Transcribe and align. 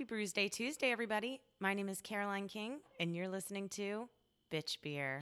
Happy 0.00 0.08
Brews 0.08 0.32
Day 0.32 0.48
Tuesday, 0.48 0.92
everybody. 0.92 1.42
My 1.60 1.74
name 1.74 1.90
is 1.90 2.00
Caroline 2.00 2.48
King, 2.48 2.78
and 2.98 3.14
you're 3.14 3.28
listening 3.28 3.68
to 3.68 4.08
Bitch 4.50 4.78
Beer. 4.80 5.20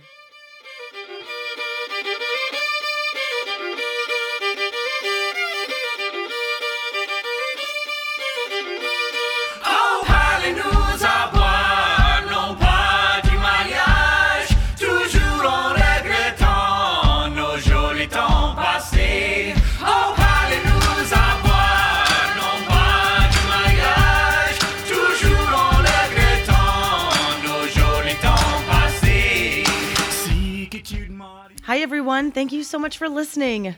Everyone. 32.18 32.32
Thank 32.32 32.50
you 32.50 32.64
so 32.64 32.80
much 32.80 32.98
for 32.98 33.08
listening. 33.08 33.77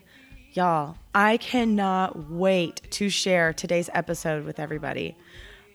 Y'all, 0.54 0.96
I 1.14 1.36
cannot 1.36 2.30
wait 2.30 2.80
to 2.92 3.10
share 3.10 3.52
today's 3.52 3.90
episode 3.92 4.46
with 4.46 4.58
everybody. 4.58 5.14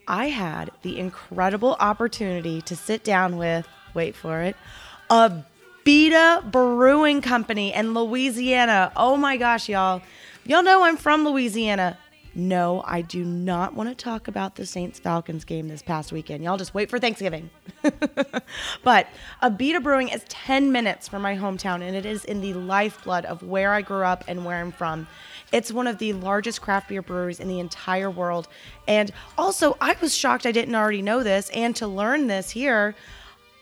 I 0.08 0.30
had 0.30 0.72
the 0.82 0.98
incredible 0.98 1.78
opportunity 1.80 2.64
to 2.64 2.76
sit 2.76 3.04
down 3.04 3.38
with, 3.38 3.68
wait 3.94 4.16
for 4.16 4.41
it, 4.41 4.55
a 5.12 5.44
Beta 5.84 6.44
Brewing 6.44 7.22
Company 7.22 7.72
in 7.72 7.94
Louisiana. 7.94 8.91
Oh 8.96 9.16
my 9.16 9.38
gosh, 9.38 9.70
y'all. 9.70 10.02
Y'all 10.44 10.63
know 10.63 10.84
I'm 10.86 10.98
from 10.98 11.24
Louisiana. 11.24 12.00
No, 12.38 12.84
I 12.86 13.02
do 13.02 13.24
not 13.24 13.76
want 13.76 13.88
to 13.88 13.96
talk 13.96 14.28
about 14.28 14.56
the 14.56 14.66
Saints 14.66 15.00
Falcons 15.00 15.46
game 15.46 15.70
this 15.70 15.82
past 15.82 16.12
weekend. 16.12 16.44
Y'all 16.44 16.58
just 16.58 16.74
wait 16.74 16.90
for 16.90 17.00
Thanksgiving. 17.00 17.50
but 18.84 19.08
Abita 19.42 19.82
Brewing 19.82 20.10
is 20.10 20.26
10 20.27 20.70
minutes 20.70 21.08
from 21.08 21.22
my 21.22 21.38
hometown, 21.38 21.82
and 21.82 21.96
it 21.96 22.05
is 22.05 22.26
in 22.26 22.42
the 22.42 22.54
lifeblood 22.54 23.24
of 23.24 23.42
where 23.42 23.72
I 23.72 23.82
grew 23.82 24.04
up 24.04 24.26
and 24.27 24.44
where 24.44 24.58
I'm 24.58 24.74
from. 24.74 25.08
It's 25.54 25.72
one 25.72 25.88
of 25.88 25.98
the 25.98 26.12
largest 26.12 26.62
craft 26.62 26.90
beer 26.90 27.02
breweries 27.02 27.40
in 27.40 27.48
the 27.48 27.60
entire 27.62 28.12
world. 28.12 28.49
And 28.86 29.12
also, 29.38 29.77
I 29.80 29.96
was 30.02 30.14
shocked 30.14 30.46
I 30.46 30.52
didn't 30.52 30.76
already 30.76 31.02
know 31.02 31.24
this, 31.24 31.49
and 31.52 31.74
to 31.77 31.88
learn 31.88 32.27
this 32.27 32.49
here, 32.49 32.96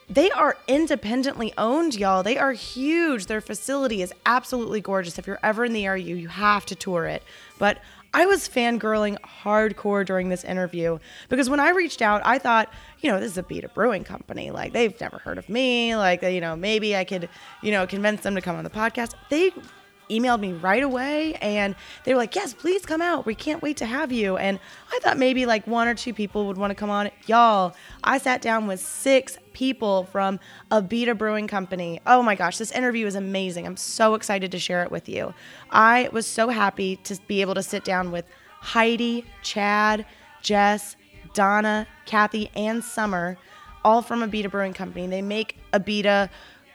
they 0.09 0.31
are 0.31 0.57
independently 0.67 1.53
owned, 1.59 1.93
y'all. 1.95 2.23
They 2.23 2.37
are 2.37 2.53
huge. 2.53 3.27
Their 3.27 3.39
facility 3.39 4.01
is 4.01 4.11
absolutely 4.25 4.81
gorgeous. 4.81 5.19
If 5.19 5.27
you're 5.27 5.39
ever 5.43 5.63
in 5.63 5.73
the 5.73 5.85
area, 5.85 6.15
you 6.15 6.27
have 6.27 6.65
to 6.65 6.75
tour 6.75 7.05
it. 7.05 7.21
But 7.59 7.79
I 8.13 8.25
was 8.27 8.47
fangirling 8.47 9.17
hardcore 9.21 10.05
during 10.05 10.29
this 10.29 10.43
interview 10.43 10.99
because 11.29 11.49
when 11.49 11.59
I 11.59 11.69
reached 11.69 12.01
out, 12.01 12.21
I 12.23 12.37
thought, 12.37 12.71
you 12.99 13.11
know, 13.11 13.19
this 13.19 13.35
is 13.35 13.43
Abita 13.43 13.73
Brewing 13.73 14.03
Company. 14.03 14.51
Like, 14.51 14.71
they've 14.71 14.99
never 15.01 15.17
heard 15.17 15.37
of 15.37 15.49
me. 15.49 15.95
Like, 15.95 16.21
you 16.21 16.39
know, 16.39 16.55
maybe 16.55 16.95
I 16.95 17.05
could, 17.05 17.27
you 17.61 17.71
know, 17.71 17.87
convince 17.87 18.21
them 18.21 18.35
to 18.35 18.41
come 18.41 18.55
on 18.55 18.63
the 18.63 18.69
podcast. 18.69 19.13
They 19.29 19.51
emailed 20.09 20.39
me 20.39 20.53
right 20.53 20.83
away 20.83 21.35
and 21.35 21.75
they 22.03 22.13
were 22.13 22.19
like, 22.19 22.35
Yes, 22.35 22.53
please 22.53 22.85
come 22.85 23.01
out. 23.01 23.25
We 23.25 23.35
can't 23.35 23.61
wait 23.61 23.77
to 23.77 23.85
have 23.85 24.11
you. 24.11 24.37
And 24.37 24.59
I 24.91 24.99
thought 24.99 25.17
maybe 25.17 25.45
like 25.45 25.65
one 25.67 25.87
or 25.87 25.95
two 25.95 26.13
people 26.13 26.47
would 26.47 26.57
want 26.57 26.71
to 26.71 26.75
come 26.75 26.89
on. 26.89 27.09
Y'all, 27.25 27.75
I 28.03 28.17
sat 28.17 28.41
down 28.41 28.67
with 28.67 28.79
six 28.79 29.37
people 29.53 30.05
from 30.05 30.39
Abita 30.71 31.17
Brewing 31.17 31.47
Company. 31.47 32.01
Oh 32.05 32.21
my 32.21 32.35
gosh, 32.35 32.57
this 32.57 32.71
interview 32.71 33.05
is 33.05 33.15
amazing. 33.15 33.65
I'm 33.65 33.77
so 33.77 34.15
excited 34.15 34.51
to 34.51 34.59
share 34.59 34.83
it 34.83 34.91
with 34.91 35.07
you. 35.07 35.33
I 35.71 36.09
was 36.11 36.27
so 36.27 36.49
happy 36.49 36.97
to 36.97 37.17
be 37.27 37.41
able 37.41 37.55
to 37.55 37.63
sit 37.63 37.83
down 37.83 38.11
with 38.11 38.25
Heidi, 38.59 39.25
Chad, 39.41 40.05
Jess, 40.41 40.95
Donna, 41.33 41.87
Kathy, 42.05 42.49
and 42.55 42.83
Summer, 42.83 43.37
all 43.83 44.01
from 44.01 44.21
Abita 44.21 44.49
Brewing 44.49 44.73
Company. 44.73 45.07
They 45.07 45.21
make 45.21 45.57
Abita 45.73 46.29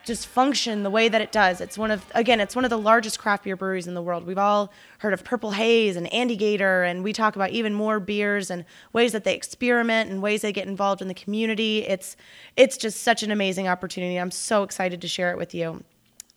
just 0.09 0.27
function 0.27 0.83
the 0.83 0.91
way 0.91 1.09
that 1.09 1.21
it 1.21 1.31
does. 1.31 1.61
It's 1.61 1.79
one 1.79 1.93
of 1.93 2.05
again, 2.15 2.41
it's 2.41 2.57
one 2.57 2.65
of 2.65 2.71
the 2.71 2.79
largest 2.79 3.21
craft 3.21 3.45
beer 3.45 3.55
breweries 3.55 3.87
in 3.87 3.95
the 3.95 4.03
world. 4.03 4.27
We've 4.27 4.39
all 4.39 4.73
heard 4.99 5.13
of 5.13 5.23
Purple 5.23 5.53
Haze 5.53 5.95
and 5.95 6.11
Andygator, 6.11 6.91
and 6.91 7.05
we 7.05 7.13
talk 7.13 7.37
about 7.37 7.51
even 7.51 7.75
more 7.75 8.01
beers 8.01 8.51
and 8.51 8.65
ways 8.93 9.13
that 9.13 9.23
they 9.23 9.35
experiment 9.37 10.11
and 10.11 10.21
ways 10.21 10.41
they 10.41 10.53
get 10.53 10.67
involved 10.67 11.01
in 11.01 11.07
the 11.07 11.15
community. 11.15 11.87
It's 11.87 12.17
it's 12.57 12.77
just 12.77 13.03
such 13.03 13.23
an 13.23 13.31
amazing 13.31 13.69
opportunity. 13.69 14.17
I'm 14.17 14.33
so 14.33 14.65
excited 14.65 15.01
to 15.03 15.09
share 15.09 15.31
it 15.31 15.39
with 15.39 15.55
you. 15.55 15.85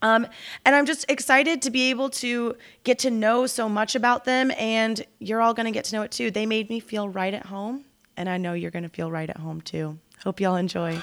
Um, 0.04 0.28
and 0.66 0.76
I'm 0.76 0.86
just 0.86 1.10
excited 1.10 1.62
to 1.64 1.72
be 1.72 1.90
able 1.90 2.10
to 2.10 2.56
get 2.84 3.00
to 3.00 3.12
know 3.12 3.48
so 3.48 3.70
much 3.70 3.96
about 3.96 4.26
them, 4.26 4.52
and 4.58 5.04
you're 5.20 5.42
all 5.42 5.54
going 5.54 5.66
to 5.66 5.72
get 5.72 5.86
to 5.86 5.96
know 5.96 6.02
it 6.04 6.12
too. 6.12 6.30
They 6.30 6.46
made 6.46 6.70
me 6.70 6.80
feel 6.80 7.08
right 7.10 7.34
at 7.34 7.46
home, 7.46 7.86
and 8.18 8.28
I 8.28 8.38
know 8.38 8.54
you're 8.54 8.72
going 8.72 8.84
to 8.84 8.90
feel 8.90 9.10
right 9.10 9.30
at 9.30 9.38
home 9.38 9.62
too. 9.62 9.98
Hope 10.24 10.40
y'all 10.40 10.56
enjoy. 10.56 11.02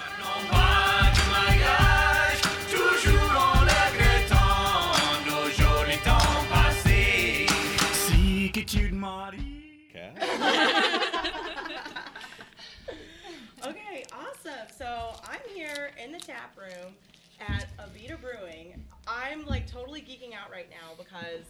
In 16.03 16.13
the 16.13 16.19
tap 16.19 16.57
room 16.57 16.95
at 17.41 17.67
Abita 17.79 18.21
Brewing. 18.21 18.83
I'm 19.07 19.45
like 19.47 19.67
totally 19.71 20.01
geeking 20.01 20.35
out 20.35 20.51
right 20.51 20.69
now 20.71 20.95
because 20.97 21.45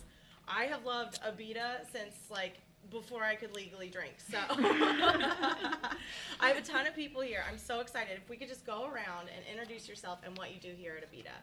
I 0.46 0.64
have 0.64 0.84
loved 0.84 1.20
Abita 1.22 1.90
since 1.92 2.14
like 2.30 2.60
before 2.90 3.22
I 3.22 3.34
could 3.34 3.54
legally 3.54 3.88
drink. 3.88 4.14
So 4.30 4.38
I 4.48 5.96
have 6.40 6.56
a 6.56 6.62
ton 6.62 6.86
of 6.86 6.94
people 6.94 7.20
here. 7.20 7.42
I'm 7.50 7.58
so 7.58 7.80
excited. 7.80 8.18
If 8.22 8.28
we 8.30 8.36
could 8.36 8.48
just 8.48 8.64
go 8.64 8.84
around 8.84 9.28
and 9.34 9.44
introduce 9.50 9.88
yourself 9.88 10.20
and 10.24 10.36
what 10.38 10.52
you 10.54 10.60
do 10.60 10.72
here 10.76 10.94
at 10.96 11.10
Abita. 11.10 11.34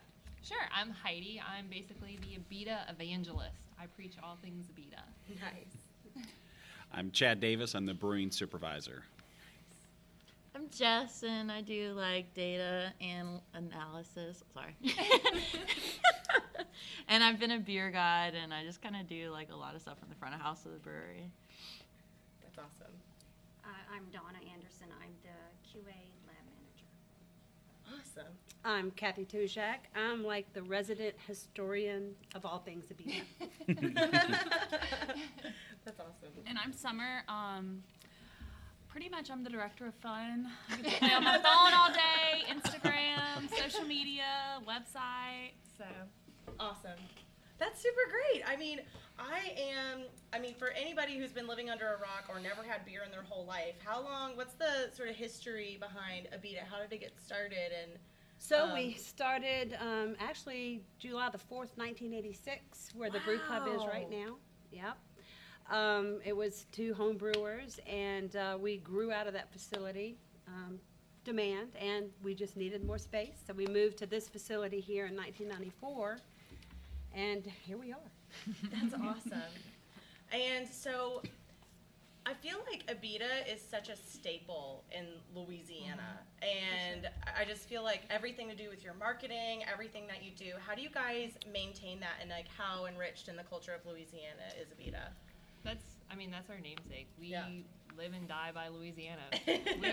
Sure, 0.44 0.58
I'm 0.76 0.92
Heidi. 0.92 1.42
I'm 1.48 1.68
basically 1.68 2.20
the 2.22 2.40
Abita 2.40 2.90
evangelist. 2.90 3.52
I 3.80 3.86
preach 3.88 4.14
all 4.24 4.38
things 4.42 4.68
Abita. 4.68 5.02
Nice. 5.42 6.26
I'm 6.94 7.12
Chad 7.12 7.40
Davis. 7.40 7.74
I'm 7.76 7.86
the 7.86 7.94
brewing 7.94 8.32
supervisor. 8.32 9.04
I'm 10.56 10.70
Jess, 10.70 11.24
and 11.24 11.52
I 11.52 11.60
do 11.60 11.92
like 11.98 12.34
data 12.34 12.94
and 13.02 13.42
analysis. 13.54 14.42
Sorry. 14.54 14.74
and 17.10 17.22
I've 17.22 17.42
been 17.42 17.52
a 17.52 17.60
beer 17.60 17.92
guide, 17.92 18.36
and 18.42 18.54
I 18.54 18.64
just 18.64 18.82
kind 18.82 18.96
of 18.96 19.06
do 19.06 19.32
like 19.32 19.52
a 19.52 19.56
lot 19.56 19.76
of 19.76 19.82
stuff 19.82 19.98
in 20.02 20.08
the 20.08 20.16
front 20.16 20.34
of 20.34 20.40
house 20.40 20.66
of 20.66 20.72
the 20.72 20.78
brewery. 20.78 21.30
That's 22.42 22.58
awesome. 22.58 22.94
Uh, 23.66 23.68
I'm 23.94 24.06
Donna 24.14 24.40
Anderson. 24.50 24.88
I'm 25.02 25.12
the 25.24 25.36
QA 25.68 25.92
lab 26.26 26.46
manager. 26.48 26.88
Awesome. 27.94 28.32
I'm 28.64 28.92
Kathy 28.92 29.26
Tujak. 29.26 29.90
I'm 29.94 30.24
like 30.24 30.54
the 30.54 30.64
resident 30.64 31.16
historian 31.28 32.16
of 32.34 32.46
all 32.46 32.60
things 32.60 32.86
Abita. 32.86 33.24
That's 35.84 36.00
awesome. 36.00 36.32
And 36.48 36.58
I'm 36.64 36.72
Summer. 36.72 37.24
Um, 37.28 37.84
pretty 38.96 39.10
much, 39.10 39.30
I'm 39.30 39.44
the 39.44 39.50
director 39.50 39.86
of 39.88 39.94
fun. 39.96 40.48
I 40.72 40.78
get 40.78 40.94
to 40.94 41.00
play 41.00 41.14
on 41.14 41.24
my 41.26 41.34
phone 41.34 41.74
all 41.74 41.92
day, 41.92 42.46
Instagram, 42.50 43.54
social 43.62 43.84
media, 43.84 44.24
website. 44.66 45.52
So 45.78 45.84
Awesome. 46.62 46.98
That's 47.58 47.82
super 47.82 48.00
great. 48.10 48.44
I 48.48 48.56
mean, 48.56 48.80
I 49.20 49.54
am, 49.58 50.04
I 50.32 50.40
mean, 50.40 50.56
for 50.56 50.70
anybody 50.70 51.18
who's 51.18 51.34
been 51.34 51.46
living 51.46 51.70
under 51.70 51.88
a 51.88 51.98
rock 52.00 52.28
or 52.30 52.40
never 52.40 52.64
had 52.64 52.86
beer 52.86 53.02
in 53.04 53.12
their 53.12 53.24
whole 53.24 53.46
life, 53.46 53.76
how 53.84 54.02
long, 54.02 54.38
what's 54.38 54.54
the 54.54 54.90
sort 54.96 55.10
of 55.10 55.16
history 55.16 55.78
behind 55.78 56.30
Abita? 56.34 56.66
How 56.66 56.80
did 56.82 56.94
it 56.94 57.02
get 57.02 57.20
started? 57.20 57.74
And 57.84 58.00
So 58.38 58.64
Um, 58.64 58.74
we 58.76 58.94
started 58.94 59.78
um, 59.82 60.16
actually 60.22 60.86
July 61.00 61.30
the 61.32 61.38
4th, 61.38 61.76
1986, 61.76 62.92
where 62.96 63.10
the 63.10 63.20
brew 63.26 63.40
club 63.40 63.68
is 63.68 63.82
right 63.86 64.10
now. 64.10 64.38
Yep. 64.72 64.98
Um, 65.70 66.20
it 66.24 66.36
was 66.36 66.66
two 66.72 66.94
home 66.94 67.18
brewers, 67.18 67.80
and 67.88 68.36
uh, 68.36 68.58
we 68.60 68.78
grew 68.78 69.12
out 69.12 69.28
of 69.28 69.34
that 69.34 69.52
facility. 69.52 70.18
Um, 70.48 70.80
demand 71.24 71.70
and 71.82 72.12
we 72.24 72.36
just 72.36 72.56
needed 72.56 72.84
more 72.86 73.00
space 73.00 73.38
so 73.48 73.52
we 73.52 73.66
moved 73.66 73.98
to 73.98 74.06
this 74.06 74.30
facility 74.30 74.80
here 74.80 75.08
in 75.08 75.16
1994 75.16 76.20
and 77.16 77.48
here 77.64 77.80
we 77.80 77.92
are 77.92 78.12
that's 78.72 78.94
awesome. 78.94 79.42
And 80.32 80.68
so 80.68 81.22
I 82.26 82.34
feel 82.34 82.58
like 82.70 82.86
Abita 82.88 83.54
is 83.54 83.62
such 83.62 83.90
a 83.90 83.96
staple 83.96 84.84
in 84.92 85.06
Louisiana. 85.36 86.20
And 86.42 87.08
I 87.26 87.42
I 87.42 87.44
just 87.44 87.68
feel 87.68 87.84
like 87.84 88.04
everything 88.10 88.48
to 88.50 88.56
do 88.56 88.70
with 88.70 88.84
your 88.84 88.94
marketing, 88.94 89.64
everything 89.72 90.08
that 90.08 90.24
you 90.24 90.32
do, 90.32 90.54
how 90.66 90.74
do 90.74 90.82
you 90.82 90.90
guys 90.90 91.32
maintain 91.52 92.00
that 92.00 92.14
and 92.22 92.30
like 92.30 92.48
how 92.58 92.86
enriched 92.86 93.28
in 93.28 93.36
the 93.36 93.44
culture 93.44 93.74
of 93.74 93.86
Louisiana 93.86 94.48
is 94.60 94.70
Abita? 94.70 95.10
That's, 95.66 95.86
I 96.10 96.16
mean, 96.16 96.32
that's 96.32 96.50
our 96.50 96.60
namesake. 96.60 97.08
We 97.20 97.28
Yeah. 97.28 97.50
live 97.98 98.14
and 98.14 98.28
die 98.28 98.52
by 98.54 98.68
Louisiana. 98.70 99.24
We, 99.48 99.92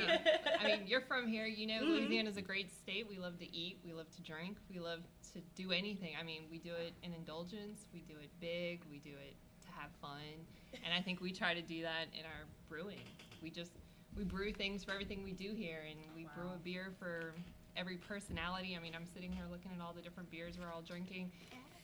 I 0.60 0.66
mean, 0.66 0.86
you're 0.86 1.00
from 1.02 1.26
here. 1.26 1.46
You 1.46 1.66
know, 1.66 1.82
mm-hmm. 1.82 1.92
Louisiana's 1.92 2.36
a 2.36 2.42
great 2.42 2.72
state. 2.72 3.08
We 3.08 3.18
love 3.18 3.38
to 3.38 3.56
eat. 3.56 3.78
We 3.84 3.92
love 3.92 4.10
to 4.16 4.22
drink. 4.22 4.58
We 4.70 4.78
love 4.78 5.00
to 5.32 5.40
do 5.56 5.72
anything. 5.72 6.12
I 6.18 6.22
mean, 6.22 6.42
we 6.50 6.58
do 6.58 6.72
it 6.72 6.94
in 7.02 7.12
indulgence. 7.14 7.86
We 7.92 8.00
do 8.00 8.14
it 8.22 8.30
big. 8.40 8.82
We 8.90 8.98
do 8.98 9.10
it 9.10 9.34
to 9.64 9.68
have 9.72 9.90
fun. 10.00 10.46
And 10.84 10.94
I 10.94 11.00
think 11.00 11.20
we 11.20 11.32
try 11.32 11.54
to 11.54 11.62
do 11.62 11.82
that 11.82 12.06
in 12.12 12.24
our 12.24 12.44
brewing. 12.68 13.02
We 13.42 13.50
just 13.50 13.72
we 14.16 14.24
brew 14.24 14.52
things 14.52 14.84
for 14.84 14.92
everything 14.92 15.24
we 15.24 15.32
do 15.32 15.54
here, 15.54 15.80
and 15.88 15.98
we 16.14 16.26
brew 16.34 16.50
a 16.54 16.58
beer 16.58 16.92
for 16.98 17.34
every 17.76 17.96
personality. 17.96 18.76
I 18.76 18.82
mean, 18.82 18.94
I'm 18.94 19.06
sitting 19.06 19.32
here 19.32 19.44
looking 19.50 19.70
at 19.74 19.82
all 19.82 19.92
the 19.94 20.02
different 20.02 20.30
beers 20.30 20.58
we're 20.58 20.72
all 20.72 20.82
drinking. 20.82 21.32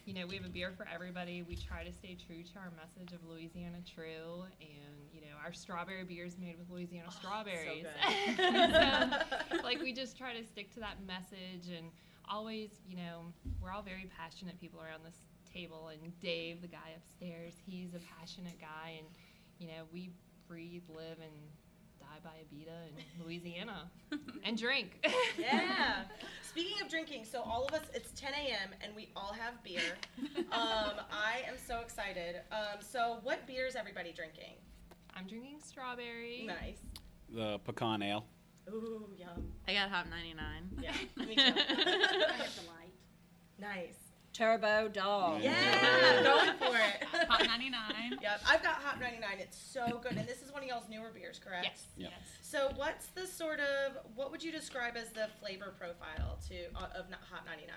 You 0.08 0.14
know, 0.14 0.26
we 0.26 0.36
have 0.36 0.46
a 0.46 0.48
beer 0.48 0.72
for 0.74 0.88
everybody. 0.88 1.42
We 1.42 1.54
try 1.54 1.84
to 1.84 1.92
stay 1.92 2.16
true 2.16 2.42
to 2.42 2.58
our 2.58 2.72
message 2.80 3.12
of 3.12 3.22
Louisiana 3.28 3.76
True, 3.84 4.44
and 4.58 4.96
you 5.12 5.20
know, 5.20 5.36
our 5.44 5.52
strawberry 5.52 6.02
beer 6.04 6.24
is 6.24 6.38
made 6.38 6.56
with 6.58 6.70
Louisiana 6.70 7.10
oh, 7.10 7.14
strawberries. 7.14 7.84
so, 9.52 9.62
like, 9.62 9.82
we 9.82 9.92
just 9.92 10.16
try 10.16 10.32
to 10.32 10.42
stick 10.46 10.72
to 10.72 10.80
that 10.80 10.96
message, 11.06 11.68
and 11.76 11.88
always, 12.26 12.70
you 12.88 12.96
know, 12.96 13.34
we're 13.60 13.70
all 13.70 13.82
very 13.82 14.10
passionate 14.18 14.58
people 14.58 14.80
around 14.80 15.04
this 15.04 15.18
table. 15.44 15.90
And 15.92 16.18
Dave, 16.20 16.62
the 16.62 16.68
guy 16.68 16.96
upstairs, 16.96 17.52
he's 17.66 17.92
a 17.92 18.00
passionate 18.18 18.58
guy, 18.58 18.96
and 18.96 19.08
you 19.58 19.66
know, 19.66 19.84
we 19.92 20.08
breathe, 20.48 20.84
live, 20.88 21.18
and 21.20 21.36
die 22.08 22.20
by 22.22 22.30
Abita 22.42 22.88
in 23.18 23.24
Louisiana, 23.24 23.90
and 24.44 24.56
drink. 24.56 25.06
Yeah. 25.38 26.02
Speaking 26.42 26.82
of 26.82 26.88
drinking, 26.88 27.24
so 27.24 27.42
all 27.42 27.64
of 27.66 27.72
us, 27.74 27.86
it's 27.94 28.10
10 28.18 28.32
a.m. 28.32 28.70
and 28.82 28.94
we 28.96 29.10
all 29.14 29.32
have 29.32 29.62
beer. 29.62 29.80
Um, 30.50 30.94
I 31.12 31.42
am 31.46 31.54
so 31.58 31.80
excited. 31.80 32.36
Um, 32.50 32.80
so, 32.80 33.18
what 33.22 33.46
beer 33.46 33.66
is 33.66 33.76
everybody 33.76 34.12
drinking? 34.12 34.54
I'm 35.14 35.26
drinking 35.26 35.58
strawberry. 35.62 36.44
Nice. 36.46 36.78
The 37.32 37.58
pecan 37.60 38.02
ale. 38.02 38.24
Ooh, 38.70 39.08
yum. 39.16 39.52
I 39.68 39.74
got 39.74 39.90
Hop 39.90 40.06
99. 40.08 40.82
Yeah, 40.82 40.92
me 41.26 41.34
too. 41.36 41.42
I 41.42 42.32
have 42.32 42.54
the 42.56 42.66
light. 42.68 42.92
nice. 43.58 44.07
Turbo 44.38 44.86
Dog. 44.88 45.42
Yeah, 45.42 46.22
going 46.22 46.56
for 46.58 46.76
it. 46.76 47.26
Hop 47.28 47.44
99. 47.44 47.82
Yep, 48.22 48.40
I've 48.48 48.62
got 48.62 48.74
Hop 48.76 49.00
99. 49.00 49.28
It's 49.40 49.56
so 49.58 50.00
good, 50.02 50.12
and 50.16 50.26
this 50.28 50.42
is 50.42 50.52
one 50.52 50.62
of 50.62 50.68
y'all's 50.68 50.88
newer 50.88 51.10
beers, 51.12 51.40
correct? 51.44 51.64
Yes. 51.64 51.82
Yep. 51.96 52.10
Yes. 52.10 52.20
So, 52.42 52.70
what's 52.76 53.06
the 53.08 53.26
sort 53.26 53.60
of 53.60 53.98
what 54.14 54.30
would 54.30 54.42
you 54.42 54.52
describe 54.52 54.96
as 54.96 55.10
the 55.10 55.28
flavor 55.40 55.74
profile 55.78 56.38
to 56.48 56.54
uh, 56.76 56.98
of 56.98 57.06
n- 57.06 57.16
Hop 57.30 57.46
99? 57.46 57.76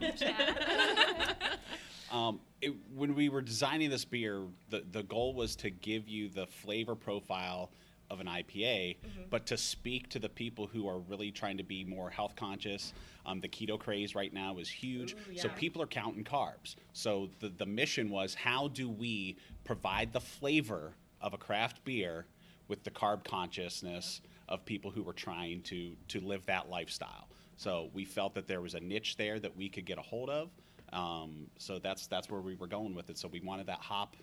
Touch 0.00 0.22
on 0.22 0.36
that. 0.36 1.58
Um, 2.12 2.38
it, 2.62 2.72
when 2.94 3.16
we 3.16 3.28
were 3.28 3.42
designing 3.42 3.90
this 3.90 4.04
beer, 4.04 4.42
the, 4.70 4.84
the 4.92 5.02
goal 5.02 5.34
was 5.34 5.56
to 5.56 5.70
give 5.70 6.08
you 6.08 6.28
the 6.28 6.46
flavor 6.46 6.94
profile 6.94 7.72
of 8.10 8.20
an 8.20 8.26
IPA, 8.26 8.96
but 9.30 9.46
to 9.46 9.56
speak 9.56 10.08
to 10.10 10.18
the 10.18 10.28
people 10.28 10.66
who 10.66 10.88
are 10.88 10.98
really 10.98 11.30
trying 11.30 11.56
to 11.56 11.64
be 11.64 11.84
more 11.84 12.10
health 12.10 12.36
conscious. 12.36 12.92
Um, 13.24 13.40
the 13.40 13.48
keto 13.48 13.78
craze 13.78 14.14
right 14.14 14.32
now 14.32 14.58
is 14.58 14.68
huge, 14.68 15.14
Ooh, 15.14 15.36
so 15.36 15.48
people 15.50 15.82
are 15.82 15.86
counting 15.86 16.22
carbs. 16.22 16.76
So 16.92 17.28
the, 17.40 17.48
the 17.48 17.66
mission 17.66 18.08
was 18.08 18.34
how 18.34 18.68
do 18.68 18.88
we 18.88 19.36
provide 19.64 20.12
the 20.12 20.20
flavor 20.20 20.94
of 21.20 21.34
a 21.34 21.38
craft 21.38 21.84
beer 21.84 22.26
with 22.68 22.84
the 22.84 22.90
carb 22.90 23.24
consciousness 23.24 24.20
of 24.48 24.64
people 24.64 24.90
who 24.90 25.02
were 25.02 25.12
trying 25.12 25.62
to 25.62 25.96
to 26.08 26.20
live 26.20 26.46
that 26.46 26.68
lifestyle. 26.68 27.28
So 27.56 27.90
we 27.94 28.04
felt 28.04 28.34
that 28.34 28.46
there 28.46 28.60
was 28.60 28.74
a 28.74 28.80
niche 28.80 29.16
there 29.16 29.38
that 29.40 29.56
we 29.56 29.68
could 29.68 29.86
get 29.86 29.98
a 29.98 30.02
hold 30.02 30.30
of. 30.30 30.50
Um, 30.92 31.46
so 31.58 31.78
that's 31.78 32.06
that's 32.06 32.30
where 32.30 32.40
we 32.40 32.54
were 32.54 32.66
going 32.66 32.94
with 32.94 33.10
it. 33.10 33.18
So 33.18 33.28
we 33.28 33.40
wanted 33.40 33.66
that 33.66 33.80
hop 33.80 34.16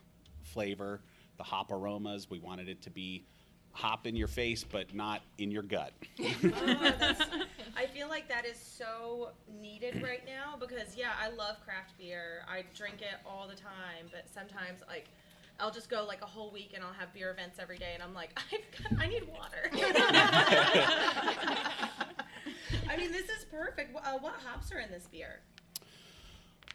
flavor, 0.44 1.02
the 1.38 1.44
hop 1.44 1.72
aromas. 1.72 2.30
We 2.30 2.40
wanted 2.40 2.70
it 2.70 2.82
to 2.84 2.90
be 2.90 3.26
hop 3.74 4.08
in 4.08 4.16
your 4.16 4.28
face, 4.28 4.64
but 4.64 4.94
not 4.94 5.22
in 5.38 5.52
your 5.52 5.64
gut. 5.64 5.92
Oh, 7.76 7.76
I 7.76 7.88
feel 7.88 8.08
like 8.08 8.30
that 8.30 8.46
is 8.46 8.58
so 8.58 9.30
needed 9.60 10.02
right 10.04 10.24
now 10.26 10.56
because 10.60 10.96
yeah, 10.96 11.12
I 11.20 11.30
love 11.30 11.58
craft 11.66 11.98
beer. 11.98 12.44
I 12.48 12.64
drink 12.76 13.02
it 13.02 13.16
all 13.26 13.48
the 13.48 13.56
time, 13.56 14.08
but 14.12 14.26
sometimes 14.32 14.82
like 14.88 15.06
I'll 15.60 15.72
just 15.72 15.90
go 15.90 16.06
like 16.06 16.22
a 16.22 16.26
whole 16.26 16.52
week 16.52 16.72
and 16.76 16.84
I'll 16.84 16.94
have 16.94 17.14
beer 17.14 17.32
events 17.32 17.58
every 17.60 17.78
day, 17.78 17.92
and 17.94 18.04
I'm 18.04 18.14
like, 18.14 18.40
I've 18.54 18.92
got, 18.92 19.02
I 19.02 19.08
need 19.08 19.28
water. 19.28 19.70
I 22.90 22.98
mean, 22.98 23.12
this 23.12 23.30
is 23.30 23.46
perfect. 23.50 23.96
Uh, 23.96 24.18
what 24.20 24.34
hops 24.46 24.72
are 24.72 24.80
in 24.80 24.92
this 24.92 25.08
beer? 25.12 25.40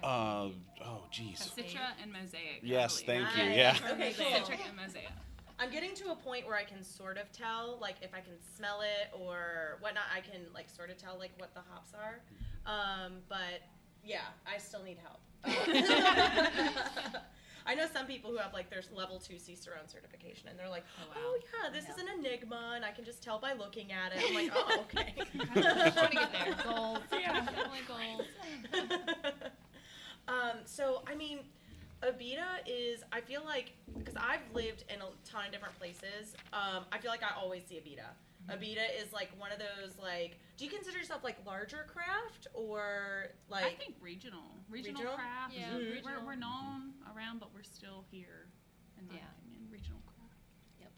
Uh, 0.03 0.49
oh, 0.85 1.05
geez. 1.11 1.51
Citra 1.57 1.93
and 2.03 2.13
Mosaic. 2.13 2.63
I 2.63 2.63
Yes, 2.63 3.03
thank 3.03 3.27
you. 3.37 3.45
Yeah. 3.45 3.77
Okay, 3.93 4.15
cool. 4.17 4.27
Citra 4.27 4.59
and 4.69 4.77
Mosaic. 4.77 5.09
I'm 5.59 5.71
getting 5.71 5.95
to 5.97 6.13
a 6.13 6.15
point 6.17 6.47
where 6.47 6.57
I 6.57 6.63
can 6.65 6.83
sort 6.85 7.19
of 7.19 7.33
tell, 7.33 7.79
like 7.81 7.97
if 8.01 8.15
I 8.15 8.21
can 8.21 8.35
smell 8.57 8.81
it 8.83 9.11
or 9.19 9.79
whatnot, 9.81 10.05
I 10.15 10.21
can 10.21 10.43
like 10.55 10.69
sort 10.69 10.91
of 10.91 10.97
tell 10.99 11.19
like 11.19 11.33
what 11.39 11.53
the 11.55 11.61
hops 11.69 11.93
are. 11.95 12.21
Um, 12.67 13.15
but 13.29 13.63
yeah, 14.05 14.21
I 14.47 14.59
still 14.59 14.83
need 14.85 14.99
help. 14.99 15.21
I 17.67 17.75
know 17.75 17.87
some 17.93 18.07
people 18.07 18.31
who 18.31 18.39
have 18.39 18.55
like 18.55 18.71
their 18.71 18.83
level 18.95 19.19
two 19.19 19.39
Cicerone 19.39 19.89
certification, 19.89 20.49
and 20.49 20.59
they're 20.59 20.69
like, 20.71 20.85
Oh, 21.01 21.13
"Oh, 21.17 21.39
yeah, 21.63 21.71
this 21.71 21.85
is 21.89 21.97
an 21.99 22.07
enigma, 22.19 22.73
and 22.77 22.85
I 22.85 22.91
can 22.93 23.05
just 23.05 23.23
tell 23.23 23.39
by 23.39 23.53
looking 23.53 23.93
at 23.93 24.13
it." 24.13 24.23
I'm 24.27 24.35
like, 24.35 24.51
"Oh, 24.55 24.85
okay." 24.85 25.15
I 25.39 25.91
Trying 25.91 26.09
to 26.11 26.17
get 26.17 26.33
there. 26.33 26.57
Goals. 26.65 27.01
Yeah. 27.13 27.33
Definitely 27.41 27.81
goals. 27.87 28.27
um, 30.29 30.59
so 30.65 31.03
I 31.07 31.15
mean, 31.15 31.41
Abita 32.03 32.61
is. 32.67 33.03
I 33.13 33.21
feel 33.21 33.43
like 33.45 33.73
because 33.99 34.15
I've 34.17 34.41
lived 34.55 34.85
in 34.93 35.01
a 35.01 35.07
ton 35.29 35.47
of 35.47 35.53
different 35.53 35.79
places. 35.79 36.35
Um, 36.53 36.85
I 36.93 36.99
feel 36.99 37.11
like 37.11 37.23
I 37.23 37.37
always 37.41 37.63
see 37.69 37.77
Abita. 37.77 38.07
Abita 38.55 38.85
is 39.05 39.13
like 39.13 39.31
one 39.39 39.51
of 39.53 39.59
those 39.59 39.93
like. 40.01 40.39
Do 40.57 40.65
you 40.65 40.71
consider 40.71 40.97
yourself 40.99 41.23
like 41.25 41.37
larger 41.47 41.87
craft 41.93 42.47
or 42.55 43.29
like? 43.49 43.65
I 43.65 43.75
think 43.75 43.95
regional. 44.01 44.43
Regional, 44.71 45.01
Regional? 45.03 45.17
craft. 45.17 45.55
Yeah, 45.55 45.75
We're- 45.77 45.91
regional. 45.93 46.25
We're, 46.27 46.35
known 46.35 46.93
around, 47.15 47.41
but 47.41 47.51
we're 47.55 47.63
still 47.63 48.05
here, 48.11 48.47
in 48.99 49.07
my 49.09 49.15
Yeah. 49.15 49.21
opinion. 49.21 49.48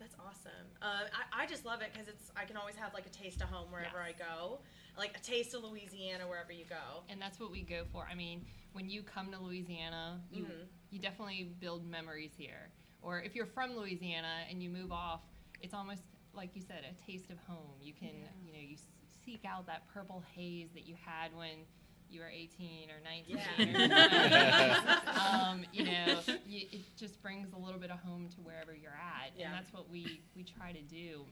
Regional 0.00 0.08
craft. 0.08 0.10
Yep, 0.10 0.10
that's 0.10 0.16
awesome. 0.18 0.66
Uh, 0.82 1.08
I, 1.36 1.42
I 1.44 1.46
just 1.46 1.64
love 1.64 1.82
it 1.82 1.90
because 1.92 2.08
it's 2.08 2.30
I 2.36 2.44
can 2.44 2.56
always 2.56 2.76
have 2.76 2.94
like 2.94 3.06
a 3.06 3.10
taste 3.10 3.40
of 3.42 3.48
home 3.48 3.70
wherever 3.70 3.98
I 3.98 4.12
go, 4.12 4.60
like 4.98 5.16
a 5.16 5.20
taste 5.20 5.54
of 5.54 5.62
Louisiana 5.64 6.26
wherever 6.28 6.52
you 6.52 6.64
go. 6.68 7.02
And 7.08 7.20
that's 7.20 7.38
what 7.40 7.50
we 7.50 7.62
go 7.62 7.82
for. 7.92 8.06
I 8.10 8.14
mean, 8.14 8.44
when 8.72 8.88
you 8.88 9.02
come 9.02 9.30
to 9.32 9.38
Louisiana, 9.38 10.20
you 10.30 10.44
Mhm. 10.44 10.66
you 10.90 10.98
definitely 10.98 11.44
build 11.60 11.86
memories 11.86 12.32
here. 12.36 12.70
Or 13.02 13.20
if 13.20 13.34
you're 13.34 13.46
from 13.46 13.76
Louisiana 13.76 14.44
and 14.50 14.62
you 14.62 14.68
move 14.70 14.92
off, 14.92 15.20
it's 15.62 15.72
almost 15.74 16.02
like 16.34 16.54
you 16.54 16.62
said, 16.62 16.84
a 16.84 17.06
taste 17.06 17.30
of 17.30 17.38
home. 17.48 17.74
You 17.80 17.92
can, 17.92 18.10
you 18.44 18.52
know, 18.52 18.58
you 18.60 18.74
s- 18.74 18.86
seek 19.24 19.44
out 19.44 19.66
that 19.66 19.88
purple 19.88 20.22
haze 20.34 20.70
that 20.74 20.86
you 20.86 20.94
had 20.94 21.34
when 21.34 21.66
you 22.10 22.22
are 22.22 22.28
18 22.28 22.88
or 22.90 23.00
19 23.04 23.38
Yeah. 23.38 24.76
or 25.06 25.50
um, 25.50 25.64
you 25.72 25.84
know, 25.84 26.18
you, 26.46 26.66
it 26.72 26.80
just 26.96 27.22
brings 27.22 27.52
a 27.52 27.56
little 27.58 27.80
bit 27.80 27.90
of 27.90 27.98
home 28.00 28.28
to 28.34 28.40
wherever 28.40 28.74
you're 28.74 28.90
at, 28.90 29.30
Yeah. 29.36 29.46
and 29.46 29.54
that's 29.54 29.72
what 29.72 29.88
we 29.88 30.20
we 30.36 30.42
try 30.44 30.72
to 30.72 30.82
do. 30.82 31.24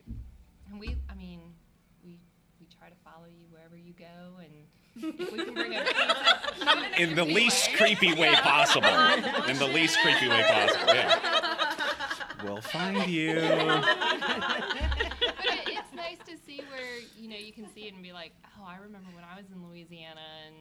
And 0.71 0.79
we, 0.79 0.97
I 1.11 1.15
mean, 1.15 1.41
we 2.05 2.19
we 2.61 2.67
try 2.79 2.89
to 2.89 2.95
follow 3.05 3.27
you 3.27 3.47
wherever 3.51 3.77
you 3.77 3.93
go, 3.99 4.39
and 4.41 5.15
if 5.21 5.33
we 5.33 5.45
can 5.45 5.55
bring 5.55 5.75
a 5.75 5.85
in 7.01 7.15
the 7.15 7.25
least 7.25 7.69
way. 7.69 7.77
creepy 7.77 8.15
way 8.15 8.35
possible. 8.35 8.89
In 9.49 9.57
the 9.59 9.67
least 9.73 9.97
creepy 10.03 10.29
way 10.29 10.43
possible. 10.43 10.93
Yeah. 10.95 11.75
We'll 12.45 12.61
find 12.61 13.09
you. 13.11 13.35
but 13.35 13.85
it, 14.77 15.69
it's 15.69 15.93
nice 15.95 16.19
to 16.27 16.37
see 16.47 16.61
where 16.71 17.01
you 17.17 17.29
know 17.29 17.37
you 17.37 17.48
can 17.59 17.73
see 17.75 17.83
it 17.87 17.95
and 17.95 18.03
be 18.03 18.13
like, 18.13 18.33
oh, 18.59 18.65
I 18.67 18.77
remember 18.77 19.09
when 19.15 19.25
I 19.25 19.37
was 19.37 19.47
in 19.53 19.67
Louisiana 19.69 20.21
and 20.47 20.55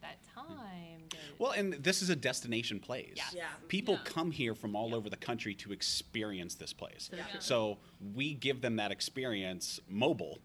that 0.00 0.18
time. 0.32 1.02
Well, 1.38 1.52
and 1.52 1.72
this 1.74 2.02
is 2.02 2.10
a 2.10 2.16
destination 2.16 2.78
place. 2.78 3.14
Yes. 3.16 3.34
Yeah. 3.36 3.48
People 3.66 3.94
Yeah. 3.94 4.04
come 4.04 4.30
here 4.30 4.54
from 4.54 4.76
all 4.76 4.94
over 4.94 5.10
the 5.10 5.16
country 5.16 5.54
to 5.56 5.72
experience 5.72 6.54
this 6.54 6.72
place. 6.72 7.10
Yeah. 7.12 7.24
So 7.40 7.78
we 8.14 8.34
give 8.34 8.60
them 8.60 8.76
that 8.76 8.92
experience 8.92 9.80
mobile 9.88 10.38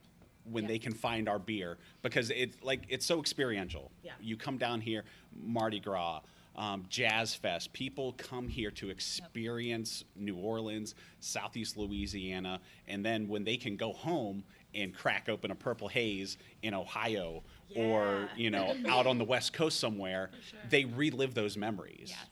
when 0.46 0.66
they 0.66 0.80
can 0.80 0.94
find 0.94 1.30
our 1.30 1.40
beer 1.40 1.78
because 2.02 2.30
it's 2.32 2.62
like 2.64 2.86
it's 2.90 3.06
so 3.06 3.20
experiential. 3.20 3.92
Yeah. 4.02 4.14
You 4.20 4.38
come 4.38 4.58
down 4.58 4.82
here, 4.82 5.04
Mardi 5.40 5.80
Gras, 5.80 6.22
um, 6.56 6.86
Jazz 6.90 7.36
Fest. 7.36 7.72
People 7.74 8.14
come 8.14 8.48
here 8.50 8.72
to 8.72 8.90
experience 8.90 10.04
New 10.16 10.36
Orleans, 10.36 10.96
Southeast 11.20 11.78
Louisiana, 11.78 12.60
and 12.88 13.06
then 13.06 13.28
when 13.28 13.44
they 13.44 13.56
can 13.58 13.78
go 13.78 13.94
home 13.94 14.44
and 14.76 14.94
crack 14.94 15.30
open 15.30 15.52
a 15.52 15.56
purple 15.56 15.88
haze 15.88 16.38
in 16.62 16.74
Ohio 16.74 17.44
or 17.76 18.30
you 18.36 18.50
know 18.50 18.76
out 18.88 19.08
on 19.08 19.18
the 19.18 19.24
West 19.24 19.54
Coast 19.54 19.80
somewhere, 19.80 20.32
they 20.70 20.86
relive 20.86 21.34
those 21.34 21.58
memories. 21.58 22.10
Yes. 22.10 22.26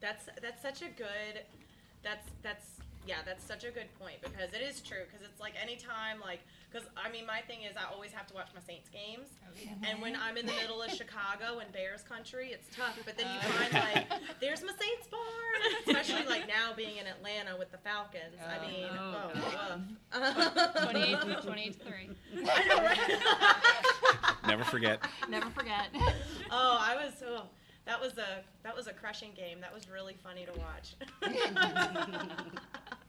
That's 0.00 0.26
that's 0.40 0.62
such 0.62 0.82
a 0.82 0.92
good. 0.92 1.42
That's 2.02 2.28
that's 2.42 2.66
yeah. 3.06 3.16
That's 3.24 3.44
such 3.44 3.64
a 3.64 3.70
good 3.70 3.88
point 3.98 4.16
because 4.22 4.52
it 4.54 4.62
is 4.62 4.80
true 4.80 5.04
because 5.10 5.26
it's 5.26 5.40
like 5.40 5.54
anytime 5.60 6.20
like 6.20 6.40
because 6.70 6.86
I 6.96 7.10
mean 7.10 7.26
my 7.26 7.40
thing 7.40 7.62
is 7.68 7.76
I 7.76 7.92
always 7.92 8.12
have 8.12 8.26
to 8.28 8.34
watch 8.34 8.48
my 8.54 8.60
Saints 8.60 8.88
games. 8.88 9.28
Oh, 9.44 9.52
yeah. 9.62 9.90
And 9.90 10.00
when 10.00 10.16
I'm 10.16 10.36
in 10.36 10.46
the 10.46 10.52
middle 10.52 10.80
of 10.82 10.90
Chicago 11.00 11.58
and 11.58 11.72
Bears 11.72 12.02
country, 12.02 12.50
it's 12.52 12.68
tough. 12.74 12.98
But 13.04 13.16
then 13.18 13.26
you 13.26 13.40
oh. 13.44 13.52
find 13.52 13.72
like, 13.94 14.06
there's 14.40 14.62
my 14.62 14.72
Saints 14.78 15.06
bar, 15.10 15.20
especially 15.86 16.26
like 16.26 16.48
now 16.48 16.72
being 16.76 16.96
in 16.96 17.06
Atlanta 17.06 17.56
with 17.58 17.70
the 17.72 17.78
Falcons. 17.78 18.38
I 18.40 18.58
Oh, 18.58 18.66
mean, 18.66 18.88
oh, 18.98 19.80
oh, 20.14 20.90
28, 20.90 21.42
28 21.42 21.72
to 21.80 21.84
3. 21.84 22.10
I 22.48 22.68
know, 22.68 22.82
right? 22.82 24.36
Never 24.46 24.64
forget. 24.64 25.00
Never 25.28 25.50
forget. 25.50 25.88
oh, 26.50 26.78
I 26.80 26.96
was. 26.96 27.14
Oh, 27.26 27.44
that 27.84 28.00
was 28.00 28.16
a 28.18 28.42
that 28.62 28.76
was 28.76 28.86
a 28.86 28.92
crushing 28.92 29.32
game. 29.36 29.60
That 29.60 29.74
was 29.74 29.88
really 29.88 30.16
funny 30.22 30.46
to 30.46 30.52
watch. 30.58 30.94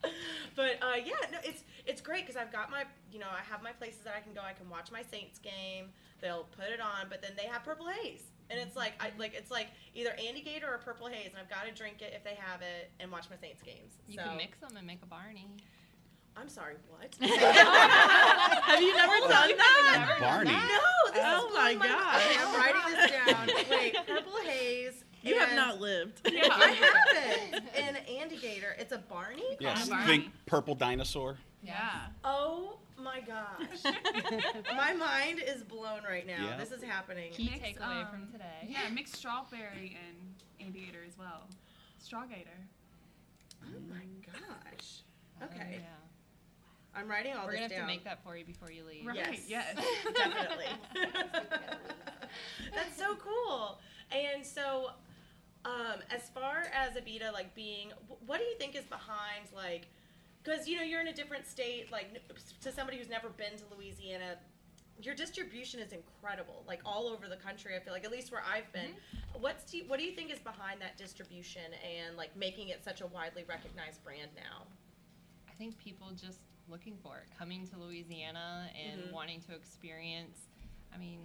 but 0.55 0.77
uh, 0.81 0.95
yeah, 1.03 1.13
no, 1.31 1.37
it's 1.43 1.63
it's 1.85 2.01
great 2.01 2.25
because 2.25 2.35
I've 2.35 2.51
got 2.51 2.69
my 2.71 2.85
you 3.11 3.19
know 3.19 3.27
I 3.31 3.41
have 3.49 3.61
my 3.63 3.71
places 3.71 4.01
that 4.05 4.13
I 4.15 4.21
can 4.21 4.33
go. 4.33 4.41
I 4.41 4.53
can 4.53 4.69
watch 4.69 4.91
my 4.91 5.01
Saints 5.03 5.39
game. 5.39 5.87
They'll 6.21 6.47
put 6.55 6.67
it 6.67 6.79
on, 6.79 7.07
but 7.09 7.21
then 7.21 7.31
they 7.35 7.47
have 7.47 7.63
Purple 7.63 7.87
Haze, 7.87 8.23
and 8.49 8.59
it's 8.59 8.75
like 8.75 8.93
I 8.99 9.11
like 9.17 9.33
it's 9.35 9.51
like 9.51 9.67
either 9.95 10.11
Andygator 10.11 10.67
or 10.69 10.77
Purple 10.77 11.07
Haze, 11.07 11.29
and 11.31 11.37
I've 11.39 11.49
got 11.49 11.65
to 11.67 11.71
drink 11.73 12.01
it 12.01 12.13
if 12.15 12.23
they 12.23 12.35
have 12.35 12.61
it 12.61 12.91
and 12.99 13.11
watch 13.11 13.29
my 13.29 13.35
Saints 13.35 13.61
games. 13.61 13.93
You 14.07 14.17
so 14.17 14.23
can 14.23 14.37
mix 14.37 14.57
them 14.59 14.75
and 14.77 14.85
make 14.87 15.01
a 15.03 15.05
Barney. 15.05 15.47
I'm 16.35 16.49
sorry, 16.49 16.75
what? 16.89 17.13
Have 17.21 18.81
you 18.81 18.95
never 18.95 19.19
done 19.27 19.51
that? 19.55 20.17
Barney. 20.19 20.51
no, 20.51 21.13
this 21.13 21.23
Oh 21.23 21.47
is 21.47 21.53
my 21.53 21.75
blowing 21.75 21.93
gosh. 21.93 22.25
Okay, 22.25 22.37
I'm 22.41 22.55
writing 22.59 22.95
this 22.95 23.11
down. 23.11 23.47
Wait, 23.69 23.95
Purple 24.07 24.37
Haze. 24.43 25.03
You 25.23 25.39
have 25.39 25.55
not 25.55 25.79
lived. 25.79 26.19
I 26.25 26.71
haven't. 26.71 27.63
And 27.77 27.97
Andygator. 27.97 28.77
It's 28.77 28.91
a 28.91 28.97
Barney. 28.97 29.57
Yes. 29.59 29.87
Barney. 29.89 30.05
Think 30.05 30.25
purple 30.45 30.75
dinosaur. 30.75 31.37
Yeah. 31.63 32.07
Oh 32.25 32.77
my 32.97 33.21
gosh. 33.21 33.83
my 34.75 34.93
mind 34.93 35.41
is 35.45 35.63
blown 35.63 36.01
right 36.07 36.27
now. 36.27 36.45
Yeah. 36.45 36.57
This 36.57 36.71
is 36.71 36.83
happening. 36.83 37.31
Key 37.31 37.49
Mix, 37.51 37.79
takeaway 37.79 38.01
um, 38.01 38.07
from 38.07 38.27
today. 38.31 38.67
Yeah, 38.67 38.89
mixed 38.91 39.15
strawberry 39.15 39.97
and 40.07 40.67
Andygator 40.73 41.07
as 41.07 41.17
well. 41.17 41.47
Strawgator. 42.03 42.59
Oh 43.63 43.79
my 43.89 44.03
gosh. 44.25 45.01
Oh, 45.41 45.45
Okay. 45.45 45.79
yeah. 45.79 45.87
I'm 46.95 47.09
writing 47.09 47.33
all 47.33 47.45
We're 47.45 47.53
this 47.53 47.61
gonna 47.61 47.73
have 47.73 47.83
to 47.83 47.87
make 47.87 48.03
that 48.03 48.23
for 48.23 48.37
you 48.37 48.45
before 48.45 48.71
you 48.71 48.83
leave. 48.85 49.05
Right. 49.05 49.15
Yes. 49.15 49.39
Yes. 49.47 49.75
Definitely. 50.15 50.65
That's 52.75 52.97
so 52.97 53.15
cool. 53.15 53.79
And 54.11 54.45
so, 54.45 54.91
um, 55.65 55.99
as 56.09 56.29
far 56.29 56.63
as 56.73 56.93
Abita, 56.95 57.31
like 57.31 57.53
being, 57.55 57.91
what 58.25 58.39
do 58.39 58.43
you 58.43 58.55
think 58.57 58.75
is 58.75 58.85
behind, 58.85 59.45
like, 59.55 59.87
because 60.43 60.67
you 60.67 60.75
know 60.75 60.83
you're 60.83 60.99
in 61.01 61.07
a 61.07 61.13
different 61.13 61.47
state, 61.47 61.91
like 61.91 62.21
to 62.61 62.71
somebody 62.71 62.97
who's 62.97 63.09
never 63.09 63.29
been 63.29 63.55
to 63.57 63.63
Louisiana, 63.75 64.35
your 65.01 65.15
distribution 65.15 65.79
is 65.79 65.93
incredible, 65.93 66.63
like 66.67 66.81
all 66.85 67.07
over 67.07 67.27
the 67.29 67.37
country. 67.37 67.75
I 67.75 67.79
feel 67.79 67.93
like 67.93 68.03
at 68.05 68.11
least 68.11 68.31
where 68.31 68.43
I've 68.45 68.71
been. 68.73 68.91
What's 69.39 69.71
do 69.71 69.77
you, 69.77 69.83
what 69.87 69.99
do 69.99 70.05
you 70.05 70.11
think 70.11 70.31
is 70.31 70.39
behind 70.39 70.81
that 70.81 70.97
distribution 70.97 71.63
and 71.83 72.17
like 72.17 72.35
making 72.35 72.69
it 72.69 72.83
such 72.83 73.01
a 73.01 73.07
widely 73.07 73.43
recognized 73.47 74.03
brand 74.03 74.29
now? 74.35 74.63
I 75.49 75.53
think 75.53 75.77
people 75.77 76.11
just 76.11 76.39
looking 76.69 76.97
for 77.01 77.17
it, 77.19 77.37
coming 77.37 77.65
to 77.67 77.77
Louisiana 77.77 78.69
and 78.75 79.01
Mhm. 79.01 79.11
wanting 79.11 79.41
to 79.41 79.55
experience. 79.55 80.39
I 80.93 80.97
mean, 80.97 81.19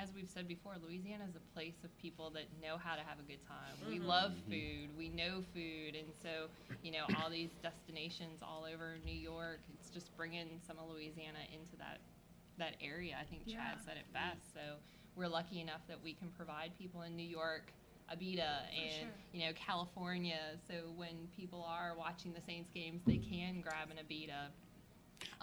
as 0.00 0.12
we've 0.14 0.28
said 0.28 0.46
before, 0.46 0.74
Louisiana 0.82 1.24
is 1.28 1.36
a 1.36 1.54
place 1.54 1.76
of 1.84 1.96
people 1.98 2.30
that 2.30 2.44
know 2.62 2.76
how 2.76 2.94
to 2.96 3.02
have 3.02 3.18
a 3.18 3.22
good 3.22 3.42
time. 3.46 3.76
We 3.88 3.98
Mhm. 3.98 4.06
love 4.06 4.36
food, 4.44 4.96
we 4.96 5.08
know 5.08 5.42
food, 5.54 5.94
and 5.94 6.14
so 6.14 6.48
you 6.82 6.90
know 6.92 7.06
all 7.16 7.30
these 7.30 7.50
destinations 7.62 8.42
all 8.42 8.64
over 8.64 8.98
New 9.04 9.14
York. 9.14 9.60
It's 9.74 9.90
just 9.90 10.14
bringing 10.16 10.60
some 10.60 10.78
of 10.78 10.88
Louisiana 10.90 11.40
into 11.52 11.76
that 11.76 12.00
that 12.58 12.76
area. 12.80 13.16
I 13.20 13.24
think 13.24 13.42
Yeah. 13.46 13.56
Chad 13.74 13.82
said 13.82 13.96
it 13.98 14.10
best. 14.14 14.52
So 14.54 14.78
we're 15.14 15.28
lucky 15.28 15.60
enough 15.60 15.86
that 15.88 16.00
we 16.02 16.14
can 16.14 16.30
provide 16.32 16.76
people 16.78 17.02
in 17.02 17.16
New 17.16 17.26
York. 17.26 17.72
Abita 18.08 18.68
and 18.72 18.92
sure. 18.92 19.14
you 19.32 19.40
know 19.46 19.52
California, 19.54 20.56
so 20.68 20.90
when 20.92 21.26
people 21.36 21.64
are 21.64 21.96
watching 21.96 22.32
the 22.32 22.40
Saints 22.40 22.70
games, 22.70 23.02
they 23.04 23.18
can 23.18 23.60
grab 23.60 23.90
an 23.90 23.96
Abita. 23.98 24.52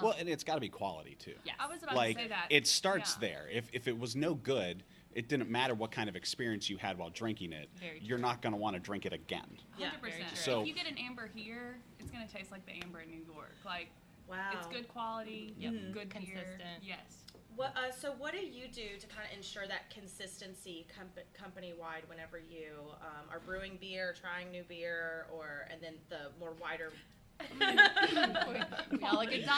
Well, 0.01 0.15
and 0.17 0.27
it's 0.27 0.43
got 0.43 0.55
to 0.55 0.61
be 0.61 0.69
quality 0.69 1.15
too. 1.19 1.35
Yes. 1.45 1.55
I 1.59 1.67
was 1.67 1.83
about 1.83 1.95
like 1.95 2.17
to 2.17 2.23
say 2.23 2.27
that. 2.29 2.47
it 2.49 2.67
starts 2.67 3.15
Yeah. 3.21 3.27
there. 3.29 3.47
If 3.51 3.69
if 3.73 3.87
it 3.87 3.97
was 3.97 4.15
no 4.15 4.33
good, 4.33 4.83
it 5.13 5.29
didn't 5.29 5.49
matter 5.49 5.73
what 5.75 5.91
kind 5.91 6.09
of 6.09 6.15
experience 6.15 6.69
you 6.69 6.77
had 6.77 6.97
while 6.97 7.09
drinking 7.11 7.53
it. 7.53 7.69
Very 7.75 7.99
You're 8.01 8.17
not 8.17 8.41
going 8.41 8.53
to 8.53 8.57
want 8.59 8.75
to 8.75 8.79
drink 8.79 9.05
it 9.05 9.13
again. 9.13 9.59
Yeah, 9.77 9.87
Hundred 9.89 10.01
very 10.01 10.11
percent. 10.13 10.27
true. 10.29 10.37
So- 10.37 10.61
if 10.61 10.67
you 10.67 10.73
get 10.73 10.87
an 10.87 10.97
amber 10.97 11.29
here, 11.33 11.77
it's 11.99 12.09
gonna 12.11 12.27
taste 12.27 12.51
like 12.51 12.65
the 12.65 12.73
amber 12.83 13.01
in 13.01 13.09
New 13.11 13.23
York. 13.33 13.55
Like 13.65 13.89
Wow. 14.27 14.51
it's 14.53 14.67
good 14.67 14.87
quality, 14.87 15.53
Yep. 15.59 15.73
Mhm. 15.73 15.91
good 15.93 16.09
beer. 16.09 16.19
Consistent. 16.21 16.83
Yes. 16.83 17.19
What, 17.55 17.77
uh, 17.77 17.91
so 17.91 18.13
what 18.13 18.31
do 18.33 18.39
you 18.39 18.67
do 18.67 18.97
to 18.97 19.05
kind 19.05 19.27
of 19.29 19.37
ensure 19.37 19.67
that 19.67 19.91
consistency 19.91 20.87
comp- 20.95 21.19
company 21.35 21.73
wide 21.73 22.01
whenever 22.09 22.39
you 22.39 22.71
um, 23.01 23.29
are 23.29 23.39
brewing 23.39 23.77
beer, 23.77 24.15
trying 24.19 24.49
new 24.49 24.63
beer, 24.63 25.27
or 25.31 25.67
and 25.69 25.79
then 25.79 25.99
the 26.09 26.31
more 26.39 26.53
wider? 26.53 26.91
We 27.39 29.03
all 29.03 29.15
like 29.15 29.31
a 29.31 29.41
dime. 29.41 29.49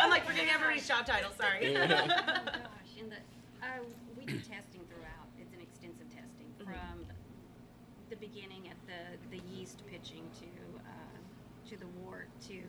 I'm 0.00 0.10
like 0.10 0.24
forgetting 0.26 0.50
everybody's 0.50 0.86
shop 0.86 1.06
title. 1.06 1.30
Sorry. 1.38 1.76
oh 1.76 1.86
gosh, 1.86 2.00
and 3.00 3.10
the 3.10 3.16
uh, 3.62 3.66
we 4.16 4.24
do 4.24 4.38
testing 4.38 4.82
throughout. 4.88 5.28
It's 5.40 5.52
an 5.54 5.60
extensive 5.60 6.08
testing 6.08 6.46
Mhm. 6.60 6.64
from 6.64 7.06
the 8.10 8.16
beginning 8.16 8.68
at 8.68 8.76
the 8.86 9.36
the 9.36 9.42
yeast 9.54 9.82
pitching 9.86 10.24
to 10.40 10.78
uh, 10.86 11.68
to 11.70 11.76
the 11.76 11.86
wort 12.04 12.28
to 12.48 12.62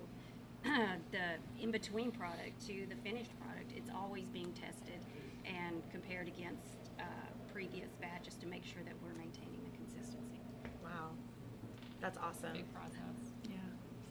the 1.11 1.37
in 1.61 1.71
between 1.71 2.11
product 2.11 2.65
to 2.67 2.85
the 2.89 2.95
finished 3.03 3.31
product. 3.41 3.71
It's 3.75 3.89
always 3.95 4.25
being 4.29 4.51
tested 4.53 4.99
and 5.45 5.81
compared 5.91 6.27
against 6.27 6.77
uh, 6.99 7.03
previous 7.51 7.89
batches 8.01 8.35
to 8.35 8.45
make 8.47 8.63
sure 8.63 8.81
that 8.85 8.93
we're 9.03 9.17
maintaining 9.19 9.59
the 9.65 9.75
consistency. 9.77 10.39
wow, 10.83 11.09
that's 11.99 12.17
awesome. 12.17 12.53
Big 12.53 12.73
process. 12.73 13.22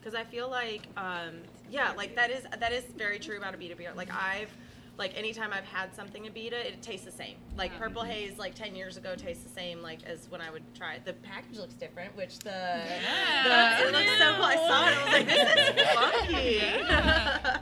Yeah. 0.02 0.10
Because 0.10 0.14
I 0.18 0.24
feel 0.24 0.48
like, 0.50 0.82
um, 0.96 1.42
yeah, 1.70 1.92
like 1.96 2.14
that 2.16 2.30
is 2.30 2.44
that 2.58 2.72
is 2.72 2.84
very 2.96 3.18
true 3.18 3.36
about 3.38 3.54
a 3.54 3.56
Abita 3.56 3.76
beer. 3.76 3.92
Like 3.94 4.10
I've, 4.12 4.50
like 4.98 5.16
anytime 5.16 5.52
I've 5.52 5.64
had 5.64 5.94
something 5.94 6.24
Abita, 6.24 6.52
it 6.52 6.82
tastes 6.82 7.06
the 7.06 7.12
same. 7.12 7.36
Like 7.56 7.72
Purple 7.78 8.02
Haze, 8.02 8.36
like 8.38 8.54
ten 8.54 8.74
years 8.74 8.96
ago, 8.96 9.14
tastes 9.16 9.42
the 9.44 9.48
same. 9.50 9.80
Like 9.80 10.00
as 10.04 10.28
when 10.28 10.40
I 10.40 10.50
would 10.50 10.62
try 10.74 10.94
it. 10.94 11.04
The 11.04 11.12
package 11.14 11.56
looks 11.58 11.74
different, 11.74 12.14
which 12.16 12.38
the, 12.40 12.50
Yeah. 12.50 13.78
the 13.80 13.88
it 13.88 13.92
looks 13.92 14.18
so 14.18 14.34
cool. 14.34 14.44
I 14.44 14.56
saw 14.56 14.88
it. 14.88 14.96
I 14.96 15.04
was 15.04 15.12
like, 15.12 15.26
this 15.26 15.48
is 15.68 15.88
funky. 15.94 16.60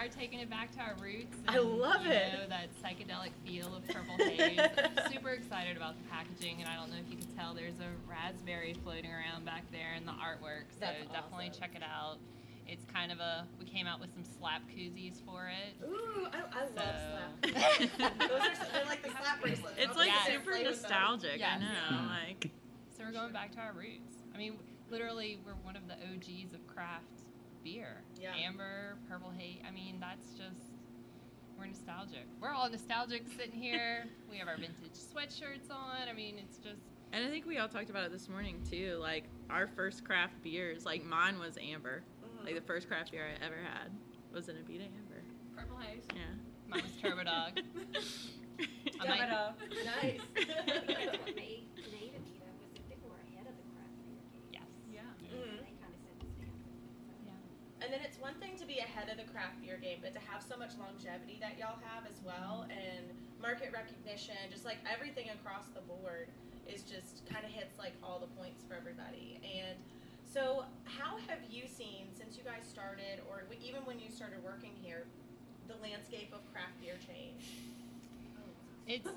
are 0.00 0.04
we 0.04 0.08
are 0.08 0.12
taking 0.12 0.38
it 0.40 0.48
back 0.50 0.70
to 0.72 0.80
our 0.80 0.94
roots. 1.02 1.36
I 1.48 1.58
love 1.58 2.04
you 2.06 2.12
it. 2.12 2.32
Know, 2.32 2.48
that 2.48 2.68
psychedelic 2.82 3.30
feel 3.44 3.74
of 3.76 3.86
purple 3.88 4.16
haze. 4.18 4.58
I'm 4.58 5.12
super 5.12 5.30
excited 5.30 5.76
about 5.76 5.94
the 5.96 6.08
packaging, 6.10 6.60
and 6.60 6.68
I 6.68 6.76
don't 6.76 6.90
know 6.90 6.96
if 7.04 7.10
you 7.10 7.16
can 7.18 7.26
tell. 7.36 7.54
There's 7.54 7.78
a 7.80 7.88
raspberry 8.10 8.74
floating 8.82 9.10
around 9.10 9.44
back 9.44 9.64
there 9.70 9.94
in 9.96 10.06
the 10.06 10.12
artwork. 10.12 10.70
So 10.72 10.80
That's 10.80 11.06
definitely 11.12 11.48
awesome. 11.50 11.60
check 11.62 11.70
it 11.76 11.82
out. 11.82 12.16
It's 12.66 12.84
kind 12.92 13.10
of 13.12 13.18
a. 13.18 13.46
We 13.58 13.64
came 13.66 13.86
out 13.86 14.00
with 14.00 14.10
some 14.14 14.24
slap 14.24 14.62
koozies 14.74 15.24
for 15.26 15.48
it. 15.48 15.84
Ooh, 15.86 16.26
I, 16.32 16.38
I 16.38 16.62
love 16.62 16.70
So- 16.76 17.90
slap. 17.90 18.18
Those 18.18 18.40
are 18.40 18.72
they're 18.72 18.84
like 18.86 19.02
the 19.02 19.10
slap 19.10 19.40
bracelets. 19.42 19.74
It's 19.78 19.96
like 19.96 20.08
Yes. 20.08 20.26
super 20.26 20.50
play 20.52 20.64
with 20.64 20.80
them. 20.80 20.90
nostalgic. 20.90 21.32
I 21.32 21.36
Yes. 21.36 21.60
know. 21.60 21.96
Hmm. 21.96 22.06
Like 22.08 22.50
So 22.96 23.04
we're 23.04 23.12
going 23.12 23.32
back 23.32 23.52
to 23.52 23.58
our 23.60 23.72
roots. 23.72 24.16
I 24.34 24.38
mean, 24.38 24.54
literally, 24.90 25.38
we're 25.44 25.54
one 25.64 25.76
of 25.76 25.82
the 25.88 25.94
OGs 25.94 26.54
of 26.54 26.64
craft 26.68 27.19
beer. 27.64 28.02
Yeah. 28.20 28.32
Amber, 28.36 28.96
Purple 29.08 29.30
Haze. 29.36 29.58
I 29.66 29.70
mean, 29.70 29.96
that's 30.00 30.30
just 30.34 30.72
we're 31.58 31.66
nostalgic. 31.66 32.26
We're 32.40 32.50
all 32.52 32.70
nostalgic 32.70 33.22
sitting 33.36 33.60
here. 33.60 34.04
we 34.30 34.38
have 34.38 34.48
our 34.48 34.56
vintage 34.56 34.92
sweatshirts 34.94 35.70
on. 35.70 36.08
I 36.08 36.12
mean, 36.14 36.36
it's 36.38 36.56
just 36.58 36.80
And 37.12 37.24
I 37.24 37.28
think 37.28 37.46
we 37.46 37.58
all 37.58 37.68
talked 37.68 37.90
about 37.90 38.04
it 38.04 38.12
this 38.12 38.28
morning 38.28 38.60
too. 38.70 38.96
Like 39.00 39.24
our 39.50 39.66
first 39.66 40.04
craft 40.04 40.42
beers, 40.42 40.84
like 40.86 41.04
mine 41.04 41.38
was 41.38 41.58
amber. 41.58 42.02
Mhm. 42.24 42.46
Like 42.46 42.54
the 42.54 42.60
first 42.62 42.88
craft 42.88 43.10
beer 43.12 43.24
I 43.26 43.44
ever 43.44 43.56
had 43.56 43.90
was 44.32 44.48
an 44.48 44.56
Abita 44.56 44.84
amber. 44.86 45.22
Purple 45.56 45.76
haze. 45.78 46.04
Yeah. 46.14 46.22
mine 46.68 46.82
was 46.82 46.92
Turbo 47.02 47.24
Dog. 47.24 47.60
I 49.00 49.06
might- 49.08 49.20
Nice. 49.84 50.20
That's 50.36 51.18
what 51.18 51.36
made 51.36 51.64
made 51.76 52.12
Abita 52.16 52.48
was 52.56 52.72
that 52.72 52.88
they 52.88 52.96
were 53.04 53.16
ahead 53.32 53.44
of 53.48 53.56
the 53.56 53.66
craft 53.72 53.96
beer 54.04 54.16
game. 54.32 54.48
yes. 54.52 54.68
Yeah. 54.92 55.00
Mhm. 55.28 55.60
They 55.60 55.72
kind 55.80 55.92
of 55.92 56.00
set 56.04 56.16
the 56.20 56.28
standard. 56.40 56.72
Yeah. 57.26 57.84
And 57.84 57.88
then 57.92 58.00
it's 58.04 58.09
one 58.20 58.36
thing 58.36 58.56
to 58.60 58.66
be 58.68 58.78
ahead 58.78 59.08
of 59.08 59.16
the 59.16 59.26
craft 59.32 59.60
beer 59.64 59.80
game, 59.80 59.98
but 60.04 60.12
to 60.12 60.20
have 60.28 60.44
so 60.44 60.56
much 60.56 60.76
longevity 60.78 61.40
that 61.40 61.58
y'all 61.58 61.80
have 61.88 62.04
as 62.04 62.20
well, 62.24 62.68
and 62.68 63.08
market 63.40 63.72
recognition, 63.72 64.36
just 64.52 64.64
like 64.64 64.78
everything 64.84 65.32
across 65.32 65.66
the 65.74 65.80
board, 65.80 66.28
is 66.68 66.82
just 66.84 67.24
kind 67.26 67.44
of 67.44 67.50
hits 67.50 67.78
like 67.78 67.96
all 68.04 68.20
the 68.20 68.30
points 68.38 68.62
for 68.68 68.76
everybody. 68.76 69.40
And 69.42 69.80
so, 70.28 70.64
how 70.84 71.16
have 71.26 71.40
you 71.50 71.64
seen 71.66 72.06
since 72.12 72.36
you 72.36 72.44
guys 72.44 72.62
started, 72.68 73.24
or 73.28 73.42
even 73.64 73.82
when 73.88 73.98
you 73.98 74.10
started 74.12 74.44
working 74.44 74.76
here, 74.80 75.08
the 75.66 75.74
landscape 75.82 76.30
of 76.32 76.40
craft 76.52 76.78
beer 76.80 76.94
change? 77.02 77.56
It's. 78.86 79.08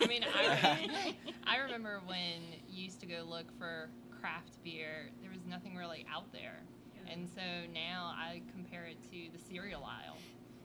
I 0.00 0.06
mean, 0.06 0.24
I, 0.24 1.14
I 1.46 1.56
remember 1.58 2.00
when 2.06 2.42
you 2.70 2.84
used 2.84 3.00
to 3.00 3.06
go 3.06 3.24
look 3.28 3.46
for 3.58 3.90
craft 4.20 4.62
beer. 4.62 5.10
There 5.20 5.30
was 5.30 5.44
nothing 5.48 5.76
really 5.76 6.06
out 6.12 6.32
there, 6.32 6.62
and 7.12 7.28
so 7.28 7.42
now 7.72 8.12
I 8.16 8.42
compare 8.54 8.84
it 8.86 8.96
to 9.10 9.32
the 9.36 9.38
cereal 9.52 9.84
aisle. 9.84 10.16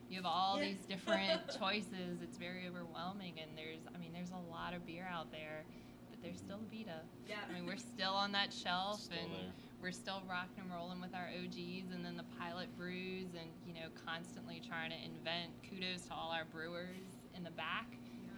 You 0.08 0.16
have 0.16 0.26
all 0.26 0.58
Yeah. 0.58 0.68
these 0.70 0.80
different 0.88 1.42
choices. 1.60 2.22
It's 2.22 2.38
very 2.38 2.66
overwhelming, 2.66 3.34
and 3.40 3.50
there's. 3.56 3.80
I 3.94 3.98
mean, 3.98 4.12
there's 4.12 4.30
a 4.32 4.50
lot 4.50 4.72
of 4.74 4.86
beer 4.86 5.06
out 5.10 5.30
there, 5.30 5.64
but 6.10 6.22
there's 6.22 6.38
still 6.38 6.60
Vita. 6.72 7.00
Yeah. 7.28 7.36
I 7.48 7.52
mean, 7.52 7.66
we're 7.66 7.76
still 7.76 8.14
on 8.14 8.32
that 8.32 8.52
shelf, 8.52 9.00
Still 9.02 9.18
and 9.18 9.32
there. 9.32 9.52
we're 9.82 9.92
still 9.92 10.22
rocking 10.28 10.64
and 10.64 10.72
rolling 10.72 11.00
with 11.00 11.14
our 11.14 11.28
OGs, 11.28 11.92
and 11.92 12.02
then 12.04 12.16
the 12.16 12.24
pilot 12.40 12.74
brews, 12.76 13.34
and 13.38 13.50
you 13.66 13.74
know, 13.74 13.88
constantly 14.06 14.62
trying 14.66 14.90
to 14.90 14.96
invent. 15.04 15.52
Kudos 15.68 16.06
to 16.08 16.14
all 16.14 16.30
our 16.32 16.46
brewers 16.46 17.04
in 17.36 17.44
the 17.44 17.50
back 17.52 17.86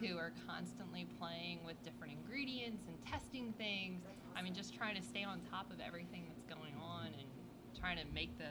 who 0.01 0.17
are 0.17 0.33
constantly 0.49 1.07
playing 1.21 1.61
with 1.65 1.77
different 1.85 2.15
ingredients 2.15 2.83
and 2.89 2.97
testing 3.07 3.53
things. 3.59 4.01
I 4.35 4.41
mean, 4.43 4.55
just 4.55 4.75
trying 4.75 4.97
to 4.97 5.03
stay 5.03 5.23
on 5.25 5.41
top 5.53 5.71
of 5.71 5.79
everything 5.79 6.25
that's 6.27 6.43
going 6.49 6.73
on, 6.75 6.89
and 6.89 6.90
trying 7.81 7.97
to 7.97 8.05
make 8.15 8.37
the 8.39 8.51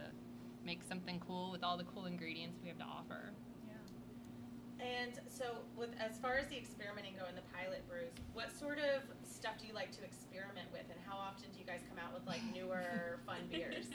make 0.66 0.84
something 0.84 1.22
cool 1.26 1.52
with 1.52 1.64
all 1.64 1.78
the 1.78 1.84
cool 1.86 2.06
ingredients 2.06 2.60
we 2.62 2.70
have 2.70 2.78
to 2.78 2.84
offer. 2.84 3.32
Yeah. 3.68 4.86
And 4.86 5.14
so, 5.28 5.46
with 5.78 5.90
as 6.00 6.18
far 6.18 6.38
as 6.38 6.48
the 6.48 6.58
experimenting 6.58 7.14
go 7.18 7.26
in 7.28 7.36
the 7.36 7.42
pilot 7.54 7.88
brews, 7.88 8.12
what 8.34 8.52
sort 8.58 8.80
of 8.80 9.04
stuff 9.24 9.58
do 9.60 9.68
you 9.68 9.74
like 9.74 9.92
to 9.92 10.04
experiment 10.04 10.68
with, 10.72 10.84
and 10.90 11.00
how 11.08 11.18
often 11.18 11.46
do 11.54 11.60
you 11.60 11.66
guys 11.66 11.80
come 11.88 11.98
out 12.04 12.14
with 12.14 12.28
like 12.28 12.42
newer, 12.54 13.20
fun 13.26 13.38
beers? 13.52 13.86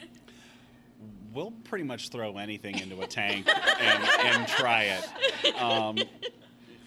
We'll 1.33 1.53
pretty 1.65 1.85
much 1.85 2.11
throw 2.11 2.39
anything 2.39 2.79
into 2.79 3.03
a 3.03 3.07
tank 3.07 3.49
and, 3.49 4.05
and 4.21 4.49
try 4.49 4.85
it. 4.85 5.61
Um, 5.61 5.99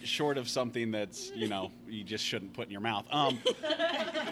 short 0.02 0.38
of 0.38 0.48
something 0.48 0.90
that's 0.90 1.30
you 1.34 1.48
know 1.48 1.70
you 1.86 2.02
just 2.02 2.24
shouldn't 2.24 2.54
put 2.54 2.66
in 2.66 2.72
your 2.72 2.80
mouth. 2.80 3.06
Um, 3.10 3.38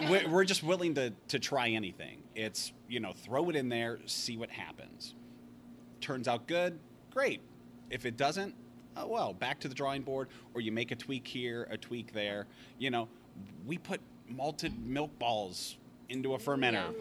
we're, 0.09 0.27
we're 0.27 0.43
just 0.43 0.63
willing 0.63 0.95
to 0.95 1.13
to 1.29 1.39
try 1.39 1.69
anything. 1.69 2.23
It's 2.37 2.71
you 2.87 2.99
know 2.99 3.13
throw 3.13 3.49
it 3.49 3.55
in 3.55 3.67
there, 3.67 3.97
see 4.05 4.37
what 4.37 4.51
happens. 4.51 5.15
Turns 5.99 6.27
out 6.27 6.47
good, 6.47 6.77
great. 7.11 7.41
If 7.89 8.05
it 8.05 8.15
doesn't, 8.15 8.53
oh 8.95 9.07
well, 9.07 9.33
back 9.33 9.59
to 9.61 9.67
the 9.67 9.73
drawing 9.73 10.03
board, 10.03 10.27
or 10.53 10.61
you 10.61 10.71
make 10.71 10.91
a 10.91 10.95
tweak 10.95 11.27
here, 11.27 11.67
a 11.71 11.77
tweak 11.77 12.13
there. 12.13 12.45
You 12.77 12.91
know, 12.91 13.09
we 13.65 13.79
put 13.79 14.01
malted 14.29 14.77
milk 14.85 15.17
balls 15.17 15.77
into 16.09 16.35
a 16.35 16.37
fermenter 16.37 16.93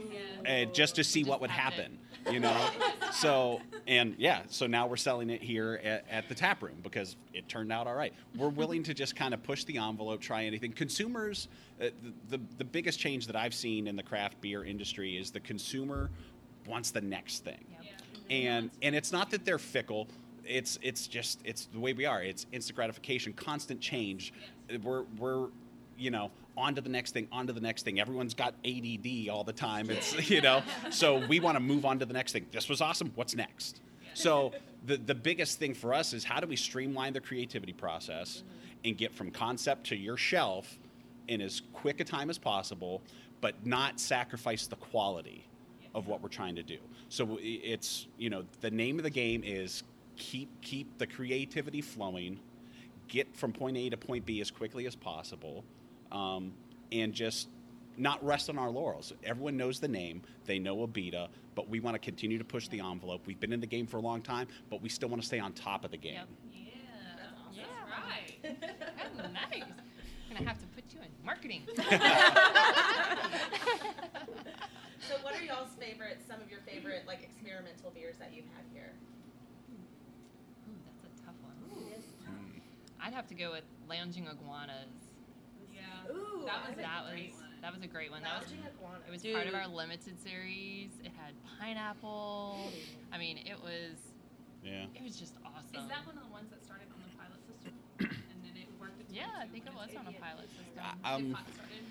uh, 0.49 0.65
just 0.73 0.97
to 0.97 1.05
see 1.05 1.23
what 1.23 1.43
would 1.43 1.51
happen. 1.51 1.99
You 2.31 2.41
know, 2.41 2.71
so 3.13 3.61
and 3.87 4.15
yeah, 4.19 4.43
so 4.49 4.67
now 4.67 4.87
we're 4.87 4.97
selling 4.97 5.31
it 5.31 5.43
here 5.43 5.81
at, 5.85 6.05
at 6.11 6.29
the 6.29 6.35
tap 6.35 6.63
room 6.63 6.77
because 6.83 7.17
it 7.33 7.49
turned 7.49 7.73
out 7.73 7.87
all 7.87 7.95
right. 7.95 8.13
We're 8.37 8.49
willing 8.49 8.83
to 8.85 8.95
just 8.95 9.15
kind 9.15 9.33
of 9.33 9.43
push 9.43 9.65
the 9.65 9.79
envelope, 9.79 10.21
try 10.21 10.45
anything. 10.45 10.73
Consumers, 10.73 11.49
uh, 11.81 11.91
the, 12.29 12.37
the 12.37 12.45
the 12.59 12.65
biggest 12.65 12.99
change 12.99 13.27
that 13.29 13.37
I've 13.37 13.55
seen 13.55 13.87
in 13.87 13.97
the 13.97 14.03
craft 14.03 14.41
beer 14.41 14.65
industry 14.65 15.17
is 15.17 15.31
the 15.31 15.41
consumer 15.41 16.11
wants 16.67 16.91
the 16.91 17.01
next 17.01 17.45
thing, 17.45 17.65
and 18.29 18.71
and 18.83 18.95
it's 18.97 19.13
not 19.13 19.31
that 19.31 19.45
they're 19.45 19.59
fickle. 19.59 20.09
It's 20.45 20.79
it's 20.83 21.07
just 21.07 21.41
it's 21.45 21.67
the 21.67 21.79
way 21.79 21.93
we 21.93 22.07
are. 22.07 22.23
It's 22.23 22.47
instant 22.53 22.77
gratification, 22.77 23.33
constant 23.35 23.81
change. 23.81 24.33
We're 24.83 25.05
we're 25.19 25.47
you 25.97 26.11
know 26.11 26.31
on 26.57 26.75
to 26.75 26.81
the 26.81 26.89
next 26.89 27.13
thing, 27.13 27.29
on 27.31 27.47
to 27.47 27.53
the 27.53 27.61
next 27.61 27.83
thing. 27.83 28.01
Everyone's 28.01 28.35
got 28.35 28.55
ADD 28.65 29.29
all 29.31 29.45
the 29.45 29.53
time. 29.53 29.91
It's 29.91 30.31
you 30.31 30.41
know, 30.41 30.63
so 30.91 31.27
we 31.27 31.41
want 31.41 31.57
to 31.57 31.61
move 31.61 31.85
on 31.85 31.99
to 31.99 32.07
the 32.07 32.15
next 32.15 32.33
thing. 32.33 32.47
This 32.51 32.69
was 32.69 32.81
awesome. 32.81 33.13
What's 33.15 33.35
next? 33.35 33.81
So 34.15 34.53
the 34.85 34.97
the 34.97 35.15
biggest 35.15 35.59
thing 35.59 35.75
for 35.75 35.93
us 35.93 36.13
is 36.13 36.25
how 36.25 36.41
do 36.41 36.47
we 36.47 36.57
streamline 36.57 37.13
the 37.13 37.21
creativity 37.21 37.73
process 37.73 38.43
and 38.85 38.97
get 38.97 39.13
from 39.13 39.31
concept 39.31 39.87
to 39.89 39.97
your 39.97 40.17
shelf 40.17 40.79
in 41.29 41.41
as 41.41 41.63
quick 41.73 42.01
a 42.01 42.05
time 42.05 42.31
as 42.31 42.39
possible, 42.39 43.03
but 43.41 43.67
not 43.67 44.01
sacrifice 44.01 44.67
the 44.67 44.77
quality 44.77 45.45
of 45.95 46.07
what 46.07 46.23
we're 46.23 46.29
trying 46.29 46.55
to 46.55 46.63
do. 46.63 46.79
So 47.09 47.39
it's 47.41 48.07
you 48.19 48.31
know 48.31 48.45
the 48.61 48.71
name 48.71 48.99
of 48.99 49.03
the 49.03 49.11
game 49.11 49.43
is 49.45 49.83
keep 50.17 50.49
keep 50.63 50.99
the 50.99 51.07
creativity 51.07 51.81
flowing, 51.81 52.39
get 53.09 53.35
from 53.37 53.53
point 53.53 53.77
A 53.77 53.91
to 53.91 53.97
point 53.97 54.25
B 54.25 54.41
as 54.41 54.51
quickly 54.51 54.87
as 54.87 54.95
possible, 54.95 55.65
um, 56.13 56.53
and 56.93 57.13
just 57.13 57.49
not 57.97 58.25
rest 58.25 58.51
on 58.51 58.59
our 58.59 58.71
laurels. 58.71 59.13
Everyone 59.25 59.57
knows 59.57 59.81
the 59.81 59.89
name, 59.89 60.23
they 60.45 60.59
know 60.59 60.87
Abita, 60.87 61.29
but 61.55 61.69
we 61.69 61.81
want 61.81 61.95
to 61.95 61.99
continue 61.99 62.39
to 62.39 62.45
push 62.45 62.69
the 62.69 62.81
envelope. 62.81 63.23
We've 63.27 63.41
been 63.41 63.53
in 63.53 63.61
the 63.61 63.67
game 63.67 63.87
for 63.87 63.97
a 63.97 64.01
long 64.01 64.21
time, 64.23 64.49
but 64.71 64.83
we 64.83 64.89
still 64.89 65.09
want 65.09 65.23
to 65.23 65.27
stay 65.27 65.39
on 65.39 65.53
top 65.53 65.85
of 65.85 65.91
the 65.91 65.97
game. 65.97 66.15
Yep. 66.15 66.29
Yeah. 67.55 67.63
right. 67.91 68.39
That's 68.61 69.17
nice. 69.33 69.65
Gonna 70.29 70.49
have 70.49 70.59
to 70.59 70.67
put 70.67 70.85
you 70.93 71.01
in 71.01 71.09
marketing. 71.25 71.63
so, 75.09 75.15
what 75.23 75.35
are 75.35 75.43
y'all's 75.43 75.73
favorite? 75.81 76.21
Some 76.29 76.41
of 76.43 76.51
your 76.51 76.61
favorite 76.61 77.05
like 77.07 77.23
experimental 77.23 77.91
beers 77.95 78.17
that 78.19 78.33
you've 78.35 78.45
had 78.55 78.65
here? 78.75 78.93
Ooh, 80.69 80.77
that's 80.85 81.05
a 81.05 81.25
tough 81.25 81.37
one. 81.43 81.55
I'd 83.01 83.15
have 83.15 83.29
to 83.29 83.35
go 83.35 83.53
with 83.53 83.65
lounging 83.89 84.27
iguanas. 84.27 85.06
Yeah. 86.09 86.15
Ooh, 86.15 86.45
That 86.47 86.69
was 86.69 86.79
a 86.79 86.83
that 86.83 87.05
great 87.11 87.33
was 87.33 87.41
one. 87.41 87.51
that 87.63 87.73
was 87.75 87.83
a 87.83 87.87
great 87.87 88.11
one. 88.11 88.23
That 88.23 88.41
was 88.43 88.51
Lounging 88.51 88.67
iguana. 88.67 89.01
it 89.07 89.11
was 89.11 89.23
part 89.23 89.47
of 89.47 89.55
our 89.55 89.67
limited 89.69 90.19
series. 90.23 90.91
It 91.05 91.13
had 91.17 91.35
pineapple. 91.59 92.71
I 93.13 93.19
mean, 93.19 93.39
it 93.39 93.59
was 93.63 93.99
Yeah. 94.65 94.87
it 94.95 95.03
was 95.03 95.17
just 95.17 95.35
awesome. 95.45 95.83
Is 95.83 95.89
that 95.89 96.07
one 96.07 96.17
of 96.19 96.25
the 96.25 96.31
ones 96.33 96.51
that 96.51 96.65
started 96.65 96.87
on 96.93 97.01
the 97.03 97.13
pilot 97.19 97.41
system? 97.47 97.73
and 98.01 98.39
then 98.45 98.55
it 98.57 98.69
worked 98.81 99.01
its 99.01 99.11
way 99.13 99.19
yeah, 99.19 99.41
I 99.43 99.47
think 99.47 99.67
it 99.67 99.75
was 99.75 99.91
on 99.97 100.07
a 100.07 100.13
pilot 100.19 100.49
system. 100.51 100.83
I- 100.83 100.91
it 100.91 101.15
Um, 101.15 101.33
hot 101.33 101.47
started. 101.55 101.83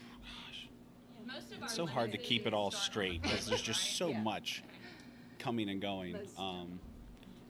Most 1.26 1.52
of 1.54 1.58
our 1.60 1.66
It's 1.66 1.74
so 1.74 1.88
hard 1.88 2.12
to 2.12 2.20
keep 2.20 2.46
it 2.46 2.54
all 2.54 2.70
straight 2.70 3.22
because 3.24 3.48
there's 3.48 3.62
just 3.62 3.98
so 3.98 4.10
Yeah. 4.10 4.22
much 4.22 4.62
coming 5.40 5.70
and 5.70 5.82
going. 5.82 6.14
Most- 6.14 6.38
Um, 6.40 6.80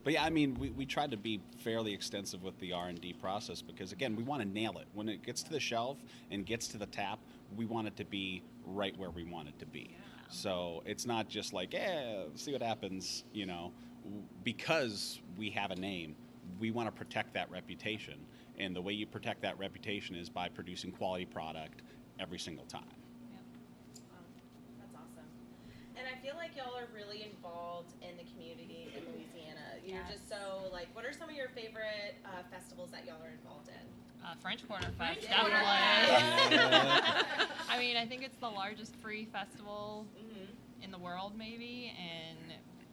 but 0.06 0.12
yeah, 0.12 0.22
I 0.22 0.30
mean, 0.30 0.54
we, 0.60 0.70
we 0.70 0.86
tried 0.86 1.10
to 1.10 1.16
be 1.16 1.40
fairly 1.64 1.92
extensive 1.92 2.44
with 2.44 2.56
the 2.60 2.72
R 2.72 2.86
and 2.86 3.00
D 3.00 3.12
process 3.12 3.60
because 3.60 3.90
again, 3.90 4.14
we 4.14 4.22
want 4.22 4.40
to 4.40 4.46
nail 4.46 4.78
it. 4.78 4.86
When 4.94 5.08
it 5.08 5.24
gets 5.24 5.42
to 5.42 5.50
the 5.50 5.58
shelf 5.58 5.98
and 6.30 6.46
gets 6.46 6.68
to 6.68 6.78
the 6.78 6.86
tap, 6.86 7.18
we 7.56 7.64
want 7.64 7.88
it 7.88 7.96
to 7.96 8.04
be 8.04 8.44
right 8.64 8.96
where 8.96 9.10
we 9.10 9.24
want 9.24 9.48
it 9.48 9.58
to 9.58 9.66
be. 9.66 9.96
So 10.28 10.84
it's 10.86 11.06
not 11.06 11.28
just 11.28 11.52
like, 11.52 11.74
eh, 11.74 12.22
see 12.36 12.52
what 12.52 12.62
happens, 12.62 13.24
you 13.32 13.46
know, 13.46 13.72
because 14.44 15.18
we 15.36 15.50
have 15.50 15.72
a 15.72 15.76
name. 15.76 16.14
We 16.60 16.70
want 16.70 16.86
to 16.86 16.92
protect 16.92 17.34
that 17.34 17.50
reputation, 17.50 18.14
and 18.60 18.76
the 18.76 18.82
way 18.82 18.92
you 18.92 19.06
protect 19.08 19.42
that 19.42 19.58
reputation 19.58 20.14
is 20.14 20.28
by 20.28 20.48
producing 20.48 20.92
quality 20.92 21.26
product 21.26 21.82
every 22.20 22.38
single 22.38 22.66
time. 22.66 22.84
Wow, 23.32 24.18
that's 24.78 24.94
awesome. 24.94 25.26
And 25.96 26.06
I 26.06 26.24
feel 26.24 26.36
like 26.36 26.56
y'all 26.56 26.76
are 26.76 26.86
really 26.94 27.24
involved 27.24 27.94
in 28.02 28.16
the 28.16 28.30
community. 28.32 28.75
You're 29.86 29.98
Yes. 29.98 30.10
just 30.18 30.28
so 30.28 30.68
like, 30.72 30.88
what 30.94 31.04
are 31.04 31.12
some 31.12 31.28
of 31.30 31.36
your 31.36 31.48
favorite 31.48 32.16
uh, 32.24 32.42
festivals 32.50 32.90
that 32.90 33.06
y'all 33.06 33.22
are 33.22 33.30
involved 33.30 33.68
in? 33.68 33.86
Uh, 34.26 34.34
French 34.42 34.66
Quarter 34.66 34.86
Fest, 34.98 34.98
French 34.98 35.28
Quarter 35.30 35.50
definitely. 35.54 36.58
I 37.70 37.78
mean, 37.78 37.96
I 37.96 38.04
think 38.06 38.24
it's 38.24 38.36
the 38.38 38.48
largest 38.50 38.96
free 38.96 39.26
festival 39.26 40.06
Mm-hmm. 40.18 40.82
in 40.84 40.90
the 40.90 40.98
world, 40.98 41.34
maybe, 41.38 41.92
and 41.98 42.38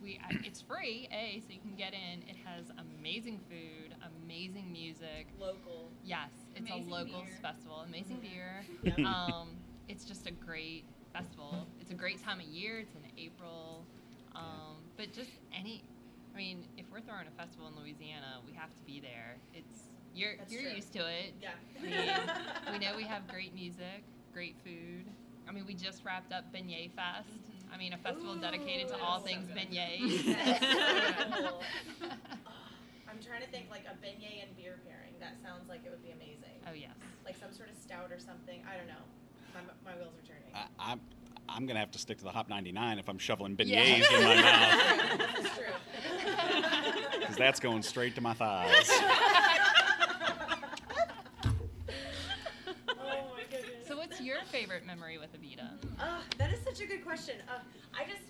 we 0.02 0.20
it's 0.44 0.62
free. 0.62 1.08
A, 1.12 1.42
so 1.48 1.54
you 1.54 1.60
can 1.60 1.76
get 1.76 1.94
in. 1.94 2.22
It 2.30 2.36
has 2.46 2.66
amazing 3.00 3.40
food, 3.50 3.96
amazing 4.24 4.72
music. 4.72 5.28
Local. 5.40 5.90
Yes, 6.06 6.30
it's 6.56 6.70
Amazing 6.70 6.92
a 6.92 6.96
locals 6.96 7.24
beer. 7.26 7.40
festival. 7.42 7.80
Amazing 7.88 8.20
beer. 8.22 8.66
Yep. 8.84 9.00
Um, 9.00 9.50
it's 9.90 10.06
just 10.06 10.28
a 10.28 10.32
great 10.32 10.84
festival. 11.12 11.66
It's 11.82 11.90
a 11.92 11.96
great 11.96 12.24
time 12.24 12.40
of 12.40 12.46
year. 12.46 12.80
It's 12.80 12.94
in 12.96 13.02
April. 13.18 13.86
Um, 14.36 14.78
but 14.98 15.12
just 15.14 15.30
any, 15.58 15.84
I 16.34 16.38
mean, 16.38 16.63
if 17.14 17.20
we're 17.20 17.24
throwing 17.24 17.28
a 17.28 17.42
festival 17.42 17.68
in 17.68 17.76
Louisiana, 17.82 18.40
we 18.46 18.54
have 18.54 18.74
to 18.76 18.82
be 18.84 19.00
there. 19.00 19.38
It's 19.54 19.90
you're 20.14 20.38
That's 20.38 20.52
you're 20.52 20.62
true. 20.62 20.72
used 20.76 20.94
to 20.94 21.00
it. 21.00 21.34
Yeah. 21.42 21.50
I 21.80 22.72
mean, 22.72 22.80
we 22.80 22.86
know 22.86 22.96
we 22.96 23.04
have 23.04 23.28
great 23.28 23.54
music, 23.54 24.04
great 24.34 24.56
food. 24.64 25.06
I 25.48 25.52
mean, 25.52 25.66
we 25.66 25.74
just 25.74 26.06
wrapped 26.06 26.32
up 26.32 26.54
Beignet 26.54 26.92
Fest. 26.94 27.30
Mm-hmm. 27.30 27.74
I 27.74 27.78
mean, 27.78 27.94
a 27.94 27.98
festival 27.98 28.36
dedicated 28.36 28.88
to 28.90 28.98
all 29.02 29.20
that's 29.20 29.34
so 29.34 29.42
things 29.42 29.48
good. 29.50 29.58
beignets. 29.58 30.26
That's 30.38 31.50
cool. 31.50 31.62
I'm 33.10 33.20
trying 33.22 33.42
to 33.42 33.50
think 33.50 33.66
like 33.70 33.86
a 33.90 33.98
beignet 33.98 34.46
and 34.46 34.56
beer 34.56 34.80
pairing. 34.86 35.18
That 35.20 35.42
sounds 35.42 35.68
like 35.70 35.82
it 35.86 35.90
would 35.90 36.04
be 36.04 36.12
amazing. 36.12 36.62
oh 36.70 36.74
yes. 36.74 36.94
Like 37.26 37.38
some 37.38 37.52
sort 37.52 37.70
of 37.70 37.76
stout 37.76 38.12
or 38.12 38.20
something. 38.20 38.62
I 38.70 38.78
don't 38.78 38.88
know. 38.88 39.04
My, 39.54 39.94
my 39.94 39.98
wheels 39.98 40.14
are 40.18 40.26
turning. 40.26 40.54
I, 40.54 40.66
I'm 40.80 41.02
I'm 41.50 41.66
gonna 41.66 41.80
have 41.80 41.92
to 41.92 42.00
stick 42.00 42.18
to 42.20 42.24
the 42.24 42.32
Hop 42.32 42.50
99 42.50 43.00
if 43.00 43.08
I'm 43.10 43.18
shoveling 43.18 43.56
beignets 43.56 43.68
Yeah. 43.68 44.18
in 44.18 44.24
my 44.24 44.36
mouth 44.42 45.36
this 45.36 45.46
is 45.46 45.52
true. 45.52 45.66
because 47.20 47.36
that's 47.36 47.60
going 47.60 47.82
straight 47.84 48.16
to 48.16 48.22
my 48.22 48.34
thighs. 48.34 48.90
oh 51.50 53.26
my 53.34 53.44
goodness. 53.52 53.88
So, 53.88 53.98
what's 53.98 54.22
your 54.22 54.38
favorite 54.52 54.86
memory 54.86 55.18
with 55.18 55.34
Abita? 55.40 55.70
Uh, 56.00 56.20
that 56.38 56.52
is 56.54 56.60
such 56.64 56.82
a 56.82 56.86
good 56.86 57.04
question. 57.06 57.36
Uh, 57.50 57.60
I 57.98 58.06
just 58.06 58.24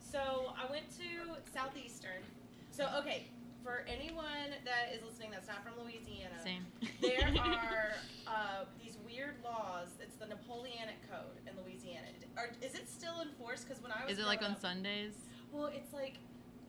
so 0.00 0.52
I 0.56 0.70
went 0.70 0.84
to 0.98 1.34
Southeastern. 1.54 2.22
So 2.70 2.88
okay, 2.98 3.26
for 3.62 3.84
anyone 3.88 4.54
that 4.64 4.94
is 4.94 5.02
listening 5.04 5.30
that's 5.30 5.48
not 5.48 5.62
from 5.64 5.74
Louisiana, 5.84 6.34
Same. 6.42 6.64
there 7.00 7.32
are 7.38 7.92
uh, 8.26 8.64
these 8.82 8.89
weird 9.20 9.36
laws. 9.44 9.88
It's 10.00 10.16
the 10.16 10.26
Napoleonic 10.26 10.96
Code 11.10 11.36
in 11.46 11.52
Louisiana. 11.62 12.06
Are, 12.38 12.48
is 12.62 12.74
it 12.74 12.88
still 12.88 13.20
enforced? 13.20 13.68
Because 13.68 13.82
when 13.82 13.92
I 13.92 14.04
was 14.04 14.14
Is 14.14 14.18
it 14.18 14.26
like 14.26 14.42
on 14.42 14.52
up- 14.52 14.60
Sundays? 14.60 15.12
Well, 15.52 15.66
it's 15.66 15.92
like 15.92 16.14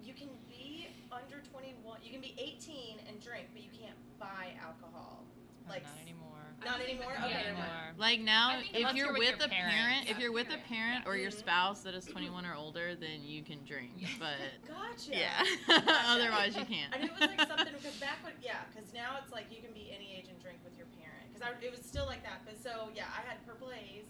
you 0.03 0.13
can 0.13 0.27
be 0.49 0.87
under 1.11 1.39
21. 1.51 1.99
You 2.03 2.11
can 2.11 2.19
be 2.21 2.35
18 2.37 2.97
and 3.07 3.19
drink, 3.21 3.47
but 3.53 3.63
you 3.63 3.69
can't 3.71 3.95
buy 4.19 4.51
alcohol. 4.61 5.23
Oh, 5.23 5.69
Like 5.69 5.83
not 5.83 6.01
anymore. 6.01 6.43
not 6.65 6.81
anymore. 6.81 7.13
Okay, 7.23 7.31
never 7.31 7.47
anymore. 7.55 7.95
Like 7.97 8.19
now, 8.19 8.59
if 8.59 8.95
you're, 8.95 9.05
you're 9.07 9.13
with 9.13 9.37
with, 9.37 9.39
your 9.39 9.47
a 9.47 9.49
parent, 9.49 9.71
parents. 9.77 10.11
if 10.11 10.19
you're 10.19 10.33
with 10.33 10.49
a 10.49 10.57
parent 10.67 11.05
or 11.07 11.15
your 11.15 11.31
spouse 11.31 11.81
that 11.83 11.93
is 11.93 12.03
21 12.05 12.45
or 12.45 12.55
older, 12.55 12.95
then 12.95 13.21
you 13.23 13.43
can 13.43 13.63
drink. 13.63 13.93
But 14.19 14.41
Gotcha. 14.67 15.11
yeah, 15.15 15.45
Gotcha. 15.67 15.85
otherwise 16.09 16.57
you 16.57 16.65
can't. 16.65 16.91
And 16.93 17.05
it 17.05 17.11
was 17.13 17.21
like 17.21 17.47
something 17.47 17.73
because 17.79 17.95
back 18.01 18.19
when 18.25 18.33
yeah, 18.43 18.65
because 18.73 18.91
now 18.93 19.21
it's 19.23 19.31
like 19.31 19.45
you 19.53 19.61
can 19.61 19.71
be 19.71 19.93
any 19.95 20.11
age 20.17 20.27
and 20.27 20.41
drink 20.41 20.57
with 20.65 20.75
your 20.75 20.87
parent. 20.99 21.30
Because 21.41 21.57
it 21.65 21.71
was 21.73 21.81
still 21.81 22.05
like 22.05 22.21
that. 22.23 22.45
But 22.45 22.61
so 22.61 22.89
yeah, 22.95 23.09
I 23.17 23.25
had 23.25 23.41
Purple 23.47 23.69
Haze. 23.73 24.05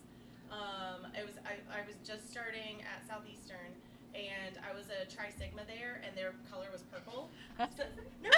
Um, 0.52 1.08
it 1.16 1.24
was 1.26 1.40
I, 1.48 1.56
I 1.72 1.88
was 1.88 1.96
just 2.04 2.28
starting 2.30 2.84
at 2.84 3.08
Southeastern, 3.08 3.72
and 4.12 4.60
I 4.60 4.76
was 4.76 4.92
a 4.92 5.08
Tri 5.08 5.32
Sigma 5.32 5.64
there, 5.64 6.04
and 6.04 6.12
their 6.12 6.36
color 6.52 6.68
was 6.72 6.84
purple. 6.92 7.30
So- 7.78 7.88
no, 8.20 8.30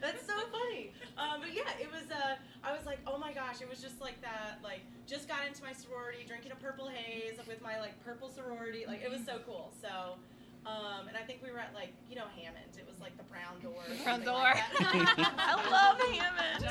That's 0.00 0.24
so 0.26 0.34
funny. 0.52 0.92
Um, 1.20 1.40
but 1.44 1.52
yeah, 1.52 1.68
it 1.80 1.92
was. 1.92 2.08
Uh, 2.10 2.36
I 2.64 2.72
was 2.72 2.86
like, 2.86 3.00
oh 3.06 3.18
my 3.18 3.32
gosh, 3.32 3.60
it 3.60 3.68
was 3.68 3.80
just 3.82 4.00
like 4.00 4.20
that. 4.22 4.58
Like, 4.64 4.80
just 5.06 5.28
got 5.28 5.44
into 5.46 5.62
my 5.62 5.72
sorority, 5.72 6.24
drinking 6.26 6.52
a 6.52 6.56
purple 6.56 6.88
haze 6.88 7.36
with 7.46 7.60
my 7.60 7.78
like 7.80 7.92
purple 8.04 8.28
sorority. 8.30 8.84
Like, 8.88 9.02
it 9.04 9.10
was 9.10 9.20
so 9.26 9.38
cool. 9.44 9.72
So. 9.82 10.16
Um, 10.66 11.08
and 11.08 11.16
I 11.16 11.22
think 11.22 11.40
we 11.42 11.50
were 11.50 11.58
at 11.58 11.74
like 11.74 11.92
you 12.08 12.16
know 12.16 12.26
Hammond. 12.36 12.76
It 12.78 12.86
was 12.88 12.98
like 13.00 13.16
the 13.16 13.24
brown 13.24 13.60
door. 13.60 13.82
Brown 14.02 14.22
door. 14.24 14.34
Like. 14.34 14.62
I 15.38 15.54
love 15.70 16.00
Hammond. 16.00 16.64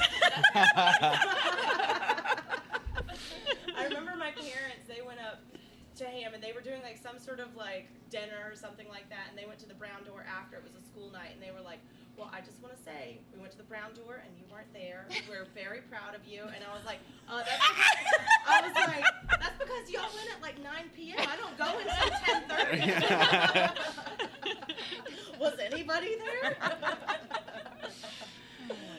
I 3.78 3.86
remember 3.86 4.14
my 4.18 4.32
parents, 4.32 4.86
they 4.88 5.02
went 5.06 5.20
up 5.20 5.42
to 5.98 6.06
Hammond. 6.06 6.42
They 6.44 6.54
were 6.54 6.62
doing 6.62 6.82
like 6.82 6.98
some 6.98 7.20
sort 7.20 7.40
of 7.40 7.56
like 7.56 7.88
dinner 8.10 8.50
or 8.50 8.56
something 8.56 8.88
like 8.90 9.10
that, 9.10 9.28
and 9.30 9.38
they 9.38 9.46
went 9.46 9.60
to 9.60 9.68
the 9.68 9.74
Brown 9.74 10.04
Door 10.06 10.26
after. 10.30 10.58
It 10.58 10.64
was 10.64 10.74
a 10.74 10.82
school 10.86 11.10
night, 11.12 11.32
and 11.34 11.42
they 11.42 11.52
were 11.52 11.62
like, 11.66 11.80
Well, 12.18 12.30
I 12.34 12.42
just 12.42 12.62
want 12.62 12.76
to 12.78 12.82
say, 12.82 13.20
we 13.34 13.40
went 13.40 13.52
to 13.54 13.58
the 13.58 13.66
Brown 13.70 13.94
Door 13.94 14.22
and 14.26 14.34
you 14.38 14.46
weren't 14.52 14.72
there. 14.74 15.06
We're 15.30 15.46
very 15.54 15.82
proud 15.90 16.14
of 16.14 16.22
you. 16.26 16.42
And 16.46 16.62
I 16.62 16.74
was 16.74 16.86
like, 16.86 17.00
uh, 17.30 17.42
that's 17.42 17.58
I 18.48 18.62
was 18.62 18.74
like, 18.74 19.06
That's 19.30 19.33
because 19.64 19.90
y'all 19.90 20.10
went 20.16 20.30
at 20.36 20.42
like 20.42 20.62
9 20.62 20.74
p.m. 20.96 21.20
I 21.20 21.38
don't 21.38 21.58
go 21.58 21.66
until 21.80 22.10
10.30. 23.76 25.40
was 25.40 25.54
anybody 25.60 26.16
there? 26.18 26.56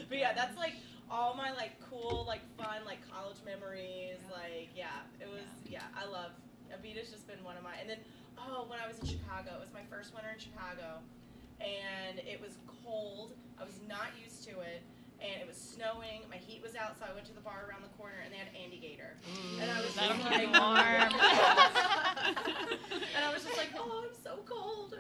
but 0.08 0.18
yeah, 0.18 0.32
that's 0.34 0.56
like 0.56 0.74
all 1.10 1.34
my 1.34 1.52
like 1.52 1.72
cool, 1.90 2.24
like 2.26 2.42
fun, 2.56 2.84
like 2.84 2.98
college 3.10 3.38
memories. 3.44 4.18
Like 4.30 4.70
yeah, 4.74 5.02
it 5.20 5.28
was 5.28 5.42
yeah, 5.68 5.82
I 5.96 6.06
love 6.06 6.32
Abita's 6.72 7.10
just 7.10 7.26
been 7.26 7.42
one 7.44 7.56
of 7.56 7.62
my 7.62 7.74
and 7.80 7.88
then 7.88 7.98
oh 8.38 8.66
when 8.68 8.78
I 8.80 8.88
was 8.88 8.98
in 9.00 9.06
Chicago, 9.06 9.52
it 9.56 9.60
was 9.60 9.72
my 9.72 9.84
first 9.90 10.14
winter 10.14 10.30
in 10.32 10.38
Chicago 10.38 11.00
and 11.60 12.18
it 12.18 12.40
was 12.40 12.58
cold. 12.84 13.32
I 13.60 13.64
was 13.64 13.80
not 13.88 14.08
used 14.22 14.44
to 14.44 14.60
it. 14.60 14.82
And 15.20 15.40
it 15.40 15.46
was 15.46 15.56
snowing. 15.56 16.22
My 16.28 16.36
heat 16.36 16.62
was 16.62 16.74
out, 16.76 16.98
so 16.98 17.06
I 17.08 17.14
went 17.14 17.26
to 17.26 17.34
the 17.34 17.40
bar 17.40 17.66
around 17.68 17.82
the 17.82 17.94
corner, 17.96 18.20
and 18.24 18.32
they 18.32 18.36
had 18.36 18.48
Andygator. 18.52 19.16
and 19.60 19.70
I 19.70 19.80
was 19.80 19.94
that'll 19.94 20.16
just 20.16 20.30
like, 20.30 20.52
warm. 20.52 21.10
and 23.14 23.22
I 23.24 23.32
was 23.32 23.42
just 23.44 23.56
like, 23.56 23.72
oh, 23.78 24.04
I'm 24.04 24.14
so 24.22 24.40
cold. 24.44 24.98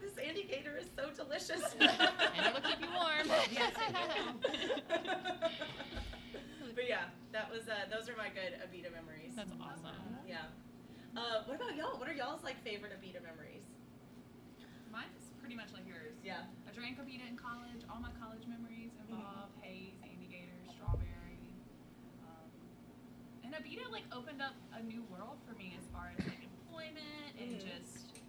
This 0.00 0.14
Andygator 0.20 0.78
is 0.78 0.86
so 0.94 1.10
delicious. 1.10 1.62
And 1.80 2.46
it'll 2.46 2.60
keep 2.60 2.80
you 2.80 2.92
warm. 2.92 3.26
Yes, 3.50 3.72
but 6.74 6.88
yeah, 6.88 7.06
that 7.32 7.50
was 7.50 7.68
uh, 7.70 7.86
those 7.88 8.08
are 8.10 8.16
my 8.18 8.28
good 8.28 8.58
Abita 8.60 8.90
memories. 8.90 9.32
That's 9.36 9.52
awesome. 9.62 9.94
Yeah. 10.26 10.50
Uh, 11.16 11.46
what 11.46 11.56
about 11.56 11.76
y'all? 11.78 11.96
What 11.98 12.08
are 12.10 12.12
y'all's 12.12 12.42
like 12.42 12.58
favorite 12.66 12.90
Abita 12.98 13.22
memories? 13.22 13.62
Mine's 14.90 15.30
pretty 15.38 15.54
much 15.54 15.70
like 15.72 15.86
yours. 15.86 16.18
Yeah. 16.26 16.42
I 16.66 16.74
drank 16.74 16.98
Abita 16.98 17.22
in 17.30 17.38
college. 17.38 17.86
All 17.86 18.02
my 18.02 18.10
college 18.18 18.42
memories 18.50 18.73
opened 24.14 24.40
up 24.40 24.54
a 24.78 24.82
new 24.82 25.02
world 25.10 25.38
for 25.46 25.54
me 25.58 25.74
as 25.78 25.84
far 25.92 26.10
as 26.16 26.24
like 26.26 26.38
employment 26.44 27.34
and 27.40 27.50
Mhm. 27.58 27.60
just 27.82 28.20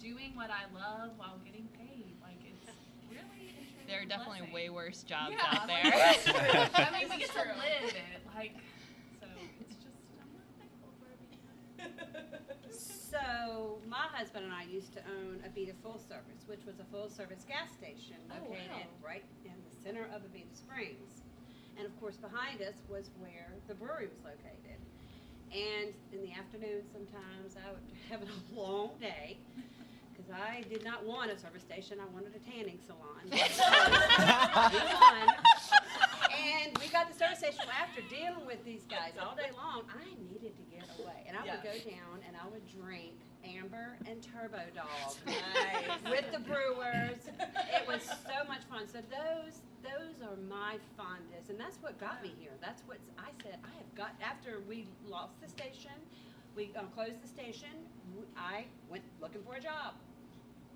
doing 0.00 0.34
what 0.36 0.50
I 0.50 0.66
love 0.72 1.18
while 1.18 1.38
getting 1.44 1.66
paid. 1.68 2.14
Like 2.22 2.38
it's 2.44 2.70
really 3.10 3.52
There 3.86 4.00
are 4.02 4.04
definitely 4.04 4.38
blessing. 4.46 4.54
way 4.54 4.70
worse 4.70 5.02
jobs 5.02 5.32
Yeah, 5.34 5.58
out 5.60 5.66
there. 5.66 5.82
that's. 5.90 6.28
I 6.78 6.90
mean, 6.92 7.08
we 7.10 7.16
get 7.24 7.30
to 7.30 7.38
live 7.38 7.94
it. 7.94 8.22
Like, 8.34 8.54
so 9.20 9.26
it's 9.60 9.74
just 9.82 9.96
I'm 10.20 10.30
really 10.30 10.54
thankful 10.58 10.92
for 11.00 11.10
Abita. 11.10 12.70
So 12.70 13.80
my 13.88 14.06
husband 14.12 14.44
and 14.44 14.54
I 14.54 14.64
used 14.64 14.92
to 14.94 15.00
own 15.08 15.42
Abita 15.48 15.74
Full 15.82 15.98
Service, 15.98 16.46
which 16.46 16.64
was 16.66 16.78
a 16.78 16.84
full 16.84 17.08
service 17.08 17.44
gas 17.48 17.72
station 17.72 18.16
Oh, 18.30 18.34
located 18.44 18.70
wow. 18.70 18.86
right 19.02 19.24
in 19.44 19.56
the 19.68 19.74
center 19.82 20.04
of 20.14 20.22
Abita 20.22 20.54
Springs. 20.54 21.22
And 21.76 21.86
of 21.86 21.98
course, 21.98 22.16
behind 22.18 22.60
us 22.60 22.74
was 22.88 23.10
where 23.18 23.54
the 23.66 23.74
brewery 23.74 24.06
was 24.08 24.18
located. 24.22 24.78
And 25.52 25.92
in 26.12 26.22
the 26.22 26.32
afternoon, 26.32 26.82
sometimes 26.92 27.56
I 27.56 27.70
would 27.72 27.80
have 28.10 28.20
a 28.22 28.26
long 28.60 28.90
day 29.00 29.38
because 30.12 30.30
I 30.32 30.64
did 30.68 30.84
not 30.84 31.04
want 31.06 31.30
a 31.30 31.38
service 31.38 31.62
station. 31.62 31.98
I 32.00 32.06
wanted 32.12 32.34
a 32.34 32.50
tanning 32.50 32.78
salon. 32.86 33.30
And 36.38 36.76
we 36.78 36.88
got 36.88 37.10
the 37.10 37.18
service 37.18 37.38
station 37.38 37.60
Well, 37.66 37.74
after 37.80 38.00
dealing 38.08 38.46
with 38.46 38.64
these 38.64 38.82
guys 38.88 39.12
all 39.20 39.34
day 39.34 39.50
long. 39.56 39.82
I 39.90 40.04
needed 40.32 40.52
to 40.56 40.62
get 40.70 40.84
away, 40.98 41.24
and 41.26 41.36
I 41.36 41.42
would 41.42 41.62
go 41.62 41.72
down 41.90 42.20
and 42.26 42.36
I 42.36 42.46
would 42.48 42.62
drink 42.80 43.14
Amber 43.44 43.96
and 44.06 44.22
Turbo 44.22 44.60
Dog 44.74 45.16
Nice. 45.26 46.10
with 46.10 46.30
the 46.32 46.38
brewers. 46.40 47.18
It 47.74 47.86
was 47.88 48.02
so 48.04 48.44
much 48.46 48.62
fun. 48.70 48.86
So 48.86 48.98
those 49.10 49.60
those 49.82 50.16
are 50.26 50.36
my 50.48 50.76
fondest, 50.96 51.50
and 51.50 51.58
that's 51.58 51.76
what 51.82 51.98
got 52.00 52.22
me 52.22 52.32
here. 52.38 52.52
That's 52.60 52.82
what 52.86 52.98
I 53.18 53.30
said. 53.42 53.58
I 53.64 53.72
have 53.78 53.90
got 53.94 54.12
after 54.22 54.60
we 54.68 54.86
lost 55.06 55.40
the 55.42 55.48
station, 55.48 55.94
we 56.56 56.70
uh, 56.76 56.82
closed 56.94 57.22
the 57.22 57.28
station. 57.28 57.70
I 58.36 58.64
went 58.90 59.04
looking 59.20 59.42
for 59.46 59.54
a 59.56 59.60
job, 59.60 59.94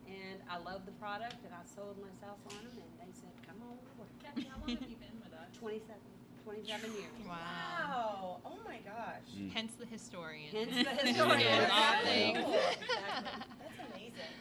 and 0.07 0.39
I 0.51 0.59
loved 0.59 0.87
the 0.87 0.93
product, 1.03 1.37
and 1.45 1.53
I 1.53 1.63
sold 1.65 1.97
myself 1.99 2.39
on 2.47 2.63
them, 2.65 2.79
and 2.79 3.09
they 3.09 3.13
said, 3.15 3.33
"Come 3.47 3.57
on, 3.67 3.77
over." 3.99 4.09
Kathy, 4.23 4.47
how 4.51 4.59
long 4.61 4.77
have 4.77 4.89
you 4.89 4.97
been 4.97 5.19
with 5.23 5.33
us? 5.35 5.51
27, 5.59 5.97
27 6.45 6.93
years. 6.93 7.05
Wow. 7.27 7.39
Wow. 7.39 8.41
Oh 8.47 8.59
my 8.67 8.79
gosh. 8.85 9.27
Hence 9.53 9.73
the 9.79 9.87
historian. 9.87 10.51
Hence 10.55 10.75
the 10.75 10.95
historian. 11.07 11.41
Yeah, 11.41 11.71
all 11.71 11.95
Exactly. 11.99 12.13
things. 12.13 12.39
Exactly. 12.39 13.43
That's 13.59 13.81
amazing. 13.91 14.35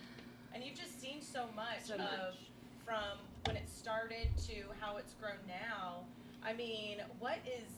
And 0.53 0.63
you've 0.63 0.77
just 0.77 0.99
seen 1.01 1.21
so 1.21 1.45
much 1.55 1.85
So 1.85 1.93
of 1.95 1.99
much. 1.99 2.50
From 2.91 3.15
when 3.45 3.55
it 3.55 3.69
started 3.69 4.27
to 4.35 4.67
how 4.81 4.97
it's 4.97 5.13
grown 5.13 5.39
now. 5.47 6.03
I 6.43 6.51
mean, 6.51 6.97
what 7.19 7.37
is 7.47 7.71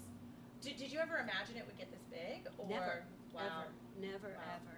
did, 0.59 0.77
did 0.77 0.91
you 0.91 0.97
ever 0.97 1.17
imagine 1.17 1.55
it 1.55 1.65
would 1.67 1.77
get 1.77 1.91
this 1.91 2.01
big? 2.09 2.49
Or 2.57 2.67
Never, 2.67 3.03
wow. 3.31 3.41
ever, 3.45 3.67
never, 4.01 4.29
Wow. 4.33 4.57
ever. 4.57 4.77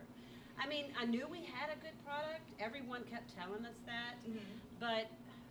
I 0.60 0.68
mean, 0.68 0.92
I 1.00 1.06
knew 1.06 1.26
we 1.32 1.46
had 1.46 1.70
a 1.72 1.80
good 1.80 1.96
product. 2.04 2.52
Everyone 2.60 3.04
kept 3.06 3.34
telling 3.34 3.66
us 3.66 3.80
that, 3.86 4.16
Mhm. 4.28 4.40
but 4.78 5.08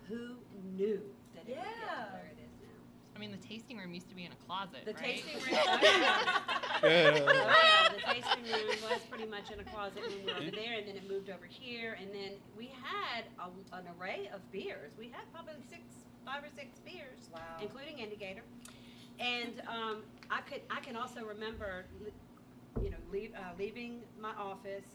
who 0.06 0.36
knew 0.76 1.00
that 1.34 1.48
it 1.48 1.56
would 1.56 1.64
get 1.64 1.64
Yeah. 1.64 2.12
where 2.12 2.26
it 2.26 2.38
is 2.44 2.52
now? 2.60 2.68
I 3.16 3.18
mean, 3.18 3.30
the 3.32 3.38
tasting 3.38 3.78
room 3.78 3.94
used 3.94 4.08
to 4.10 4.14
be 4.14 4.24
in 4.26 4.32
a 4.32 4.36
closet, 4.44 4.84
The 4.84 4.92
right? 4.92 5.02
tasting 5.02 5.34
room. 5.40 5.60
Oh, 5.66 5.78
yeah. 5.80 6.40
Oh, 6.84 7.54
yeah, 7.64 7.88
the 7.88 8.00
tasting 8.00 8.44
room 8.44 8.82
was 8.82 9.00
pretty 9.08 9.23
much 9.34 9.50
in 9.50 9.58
a 9.58 9.64
closet 9.64 10.00
when 10.06 10.24
we 10.24 10.32
were 10.32 10.38
over 10.38 10.50
there, 10.50 10.74
and 10.78 10.86
then 10.86 10.94
it 10.94 11.10
moved 11.10 11.28
over 11.28 11.44
here, 11.48 11.96
and 12.00 12.08
then 12.14 12.32
we 12.56 12.66
had 12.66 13.24
a, 13.40 13.76
an 13.76 13.84
array 13.98 14.30
of 14.32 14.40
beers. 14.52 14.92
We 14.96 15.08
had 15.08 15.24
probably 15.32 15.54
six, 15.68 15.82
five 16.24 16.44
or 16.44 16.48
six 16.54 16.78
beers, 16.78 17.28
Wow. 17.32 17.40
including 17.60 17.96
Andygator. 17.96 18.42
And 19.18 19.60
um, 19.68 20.02
I 20.30 20.40
could, 20.42 20.62
I 20.70 20.78
can 20.80 20.94
also 20.96 21.24
remember, 21.24 21.86
you 22.80 22.90
know, 22.90 22.96
leave, 23.12 23.32
uh, 23.34 23.52
leaving 23.58 24.02
my 24.20 24.32
office 24.38 24.86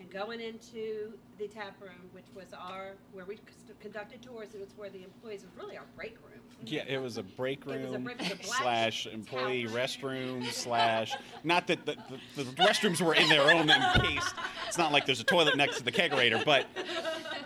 and 0.00 0.10
going 0.10 0.40
into 0.40 1.12
the 1.38 1.48
tap 1.48 1.80
room, 1.80 2.08
which 2.12 2.26
was 2.34 2.46
our 2.52 2.92
where 3.12 3.24
we 3.24 3.36
c- 3.36 3.42
conducted 3.80 4.22
tours. 4.22 4.54
It 4.54 4.60
was 4.60 4.70
where 4.76 4.90
the 4.90 5.02
employees 5.04 5.42
it 5.42 5.48
was 5.54 5.64
really 5.64 5.76
our 5.76 5.86
break 5.96 6.16
room. 6.22 6.40
Yeah, 6.64 6.84
it 6.88 6.98
was 7.00 7.18
a 7.18 7.22
break 7.22 7.64
a 7.66 7.70
room 7.70 8.04
break- 8.04 8.20
a 8.20 8.36
black 8.36 8.44
slash 8.44 9.06
employee 9.06 9.64
towel. 9.64 9.76
restroom 9.76 10.44
slash. 10.52 11.14
Not 11.44 11.66
that 11.68 11.86
the, 11.86 11.96
the, 12.36 12.44
the 12.44 12.50
restrooms 12.62 13.00
were 13.00 13.14
in 13.14 13.28
their 13.28 13.50
own 13.52 13.70
encased. 13.70 14.34
It's 14.66 14.78
not 14.78 14.92
like 14.92 15.06
there's 15.06 15.20
a 15.20 15.24
toilet 15.24 15.56
next 15.56 15.78
to 15.78 15.84
the 15.84 15.92
kegerator, 15.92 16.44
but 16.44 16.66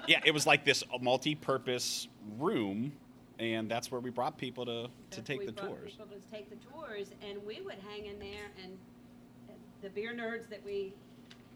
yeah, 0.06 0.20
it 0.24 0.32
was 0.32 0.46
like 0.46 0.64
this 0.64 0.82
multi-purpose 1.00 2.08
room, 2.38 2.92
and 3.38 3.70
that's 3.70 3.90
where 3.90 4.00
we 4.00 4.10
brought 4.10 4.36
people 4.38 4.64
to 4.66 4.88
to 5.10 5.22
take 5.22 5.40
we 5.40 5.46
the 5.46 5.52
brought 5.52 5.68
tours. 5.68 5.92
People 5.92 6.06
to 6.06 6.30
take 6.30 6.48
the 6.50 6.56
tours, 6.70 7.10
and 7.28 7.38
we 7.46 7.60
would 7.60 7.78
hang 7.90 8.06
in 8.06 8.18
there, 8.18 8.50
and 8.62 8.76
the 9.82 9.90
beer 9.90 10.14
nerds 10.14 10.48
that 10.48 10.64
we 10.64 10.94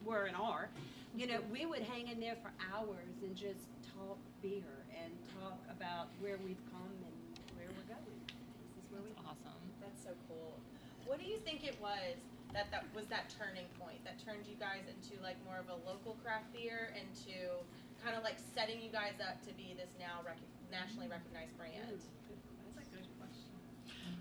were 0.07 0.25
and 0.31 0.37
are, 0.39 0.71
you 1.15 1.27
know, 1.27 1.41
we 1.51 1.67
would 1.67 1.83
hang 1.83 2.07
in 2.09 2.21
there 2.21 2.37
for 2.41 2.53
hours 2.73 3.19
and 3.23 3.35
just 3.35 3.67
talk 3.99 4.19
beer 4.41 4.87
and 5.03 5.11
talk 5.43 5.59
about 5.71 6.09
where 6.23 6.39
we've 6.47 6.63
come 6.71 6.95
and 7.03 7.17
where 7.59 7.67
we're 7.75 7.91
going. 7.91 8.21
This 8.79 8.87
is 8.87 8.89
where 8.95 9.03
we. 9.03 9.11
That's 9.19 9.27
awesome. 9.27 9.61
That's 9.83 10.01
so 10.07 10.13
cool. 10.31 10.55
What 11.11 11.19
do 11.19 11.27
you 11.27 11.39
think 11.43 11.67
it 11.67 11.77
was 11.83 12.15
that 12.55 12.71
that 12.71 12.87
was 12.95 13.07
that 13.11 13.35
turning 13.35 13.67
point 13.81 13.99
that 14.07 14.23
turned 14.23 14.47
you 14.47 14.55
guys 14.57 14.87
into 14.87 15.21
like 15.23 15.37
more 15.45 15.59
of 15.59 15.67
a 15.69 15.79
local 15.89 16.15
craft 16.23 16.53
beer 16.55 16.95
into 16.95 17.35
kind 18.05 18.15
of 18.17 18.23
like 18.23 18.39
setting 18.55 18.79
you 18.81 18.89
guys 18.91 19.19
up 19.19 19.43
to 19.43 19.53
be 19.59 19.75
this 19.77 19.91
now 19.99 20.23
rec- 20.25 20.39
nationally 20.71 21.09
recognized 21.11 21.57
brand? 21.59 21.75
That's 21.91 22.07
a 22.07 22.97
good 23.03 23.09
question. 23.19 23.51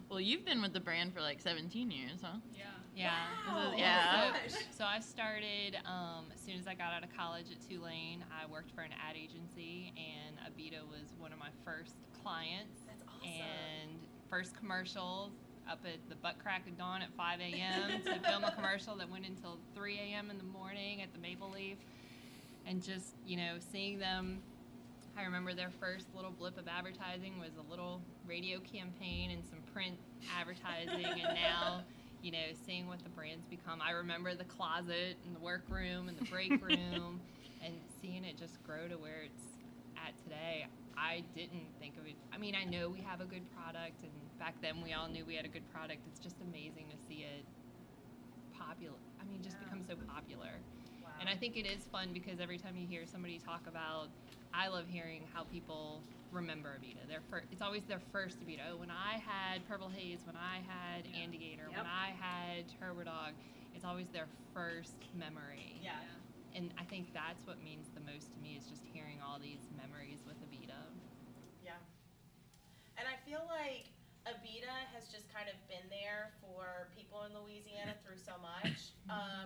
Well, 0.10 0.20
you've 0.22 0.46
been 0.46 0.62
with 0.62 0.74
the 0.74 0.80
brand 0.80 1.14
for 1.14 1.22
like 1.22 1.42
17 1.42 1.92
years, 1.92 2.22
huh? 2.22 2.38
Yeah. 2.56 2.66
Yeah. 2.96 3.14
Wow. 3.48 3.74
is- 3.74 3.80
Yeah. 3.80 4.32
Oh 4.34 4.48
so, 4.48 4.60
so 4.72 4.75
I 4.96 5.02
started 5.02 5.76
um, 5.86 6.32
as 6.34 6.40
soon 6.40 6.58
as 6.58 6.68
I 6.68 6.74
got 6.74 6.94
out 6.94 7.04
of 7.04 7.10
college 7.18 7.48
at 7.52 7.60
Tulane. 7.68 8.24
I 8.32 8.50
worked 8.50 8.72
for 8.72 8.80
an 8.80 8.92
ad 8.94 9.18
agency, 9.18 9.92
and 9.98 10.38
Abita 10.48 10.88
was 10.88 11.12
one 11.20 11.34
of 11.34 11.38
my 11.38 11.50
first 11.66 11.96
clients 12.24 12.80
That's 12.88 13.04
awesome. 13.04 13.30
and 13.30 14.00
first 14.30 14.56
commercials. 14.56 15.32
up 15.70 15.80
at 15.84 16.00
the 16.08 16.16
butt 16.16 16.40
crack 16.42 16.66
of 16.66 16.78
dawn 16.78 17.02
at 17.02 17.12
5 17.18 17.40
a.m. 17.42 18.04
to 18.04 18.20
film 18.30 18.46
a 18.46 18.52
commercial 18.52 18.96
that 18.96 19.12
went 19.12 19.26
until 19.26 19.60
3 19.76 20.00
a.m. 20.00 20.30
in 20.30 20.38
the 20.38 20.46
morning 20.46 21.02
at 21.02 21.12
the 21.12 21.20
Maple 21.20 21.52
Leaf, 21.52 21.78
and 22.66 22.82
just 22.82 23.16
you 23.28 23.36
know 23.36 23.56
seeing 23.60 24.00
them. 24.00 24.40
I 25.18 25.24
remember 25.24 25.54
their 25.54 25.72
first 25.78 26.08
little 26.16 26.32
blip 26.32 26.58
of 26.58 26.70
advertising 26.70 27.38
was 27.38 27.52
a 27.58 27.70
little 27.70 28.00
radio 28.26 28.60
campaign 28.60 29.32
and 29.32 29.44
some 29.44 29.60
print 29.74 29.98
advertising, 30.40 31.06
and 31.06 31.36
now 31.36 31.84
you 32.26 32.32
know 32.32 32.50
seeing 32.66 32.88
what 32.88 32.98
the 33.04 33.10
brands 33.14 33.46
become. 33.46 33.80
I 33.86 33.92
remember 33.92 34.34
the 34.34 34.50
closet 34.50 35.16
and 35.24 35.36
the 35.36 35.40
workroom 35.40 36.10
and 36.10 36.18
the 36.18 36.26
break 36.26 36.50
room, 36.62 37.22
and 37.64 37.76
seeing 38.02 38.26
it 38.26 38.36
just 38.36 38.58
grow 38.66 38.90
to 38.90 38.98
where 38.98 39.22
it's 39.24 39.46
at 39.94 40.18
today. 40.24 40.66
I 40.98 41.22
didn't 41.38 41.70
think 41.80 41.94
of 42.02 42.08
it. 42.08 42.16
I 42.34 42.40
mean, 42.40 42.56
I 42.58 42.66
know 42.66 42.90
we 42.90 43.00
have 43.06 43.22
a 43.22 43.30
good 43.30 43.46
product, 43.54 44.02
and 44.02 44.12
back 44.40 44.56
then 44.60 44.82
we 44.82 44.94
all 44.94 45.08
knew 45.08 45.24
we 45.24 45.36
had 45.36 45.46
a 45.46 45.54
good 45.54 45.70
product. 45.72 46.02
It's 46.10 46.20
just 46.20 46.42
amazing 46.42 46.90
to 46.90 46.98
see 47.08 47.22
it 47.22 47.46
popular. 48.58 48.98
I 49.22 49.30
mean, 49.30 49.44
just 49.44 49.60
become 49.60 49.86
so 49.86 49.94
popular. 50.10 50.50
And 51.20 51.30
I 51.30 51.36
think 51.36 51.56
it 51.58 51.68
is 51.70 51.86
fun 51.94 52.10
because 52.12 52.40
every 52.42 52.58
time 52.58 52.76
you 52.76 52.88
hear 52.88 53.06
somebody 53.06 53.38
talk 53.38 53.68
about, 53.68 54.10
I 54.52 54.68
love 54.68 54.86
hearing 54.90 55.22
how 55.32 55.44
people 55.44 56.02
remember 56.36 56.76
Abita. 56.76 57.08
Their 57.08 57.24
fir- 57.32 57.48
it's 57.52 57.62
always 57.64 57.84
their 57.88 58.04
first 58.12 58.44
Abita. 58.44 58.60
Oh, 58.72 58.78
when 58.78 58.92
I 58.92 59.18
had 59.24 59.66
Purple 59.68 59.88
Haze, 59.90 60.20
when 60.28 60.36
I 60.36 60.60
had 60.68 61.08
Andygator, 61.08 61.72
when 61.72 61.80
Yep. 61.80 61.88
I 61.88 62.12
had 62.20 62.68
Turbo 62.78 63.04
Dog, 63.08 63.34
it's 63.74 63.86
always 63.86 64.10
their 64.12 64.28
first 64.54 65.00
memory. 65.16 65.80
Yeah. 65.82 65.96
And 66.54 66.72
I 66.78 66.84
think 66.84 67.12
that's 67.14 67.48
what 67.48 67.64
means 67.64 67.88
the 67.96 68.04
most 68.04 68.32
to 68.36 68.40
me 68.40 68.56
is 68.56 68.68
just 68.68 68.84
hearing 68.84 69.20
all 69.24 69.40
these 69.40 69.68
memories 69.76 70.24
with 70.28 70.36
Abita. 70.44 70.80
Yeah. 71.64 71.80
And 72.98 73.08
I 73.08 73.16
feel 73.28 73.44
like 73.48 73.92
Abita 74.24 74.72
has 74.96 75.08
just 75.12 75.28
kind 75.32 75.48
of 75.52 75.56
been 75.68 75.84
there 75.92 76.32
for 76.40 76.88
people 76.96 77.24
in 77.28 77.36
Louisiana 77.36 77.96
through 78.04 78.18
so 78.20 78.40
much. 78.40 78.96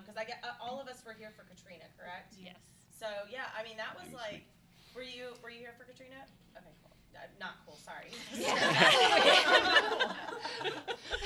Because 0.01 0.17
I 0.17 0.25
get 0.25 0.41
uh, 0.45 0.53
all 0.61 0.79
of 0.81 0.87
us 0.87 1.01
were 1.05 1.13
here 1.17 1.33
for 1.33 1.43
Katrina, 1.49 1.85
correct? 1.97 2.37
Yes. 2.37 2.57
So 2.93 3.07
yeah, 3.29 3.49
I 3.57 3.63
mean 3.63 3.77
that 3.77 3.97
was 3.97 4.13
like, 4.13 4.45
were 4.95 5.03
you 5.03 5.33
were 5.43 5.49
you 5.49 5.59
here 5.59 5.73
for 5.77 5.85
Katrina? 5.85 6.25
Okay, 6.57 6.73
cool. 6.81 6.95
Uh, 7.15 7.27
not 7.39 7.61
cool. 7.65 7.77
Sorry. 7.77 8.11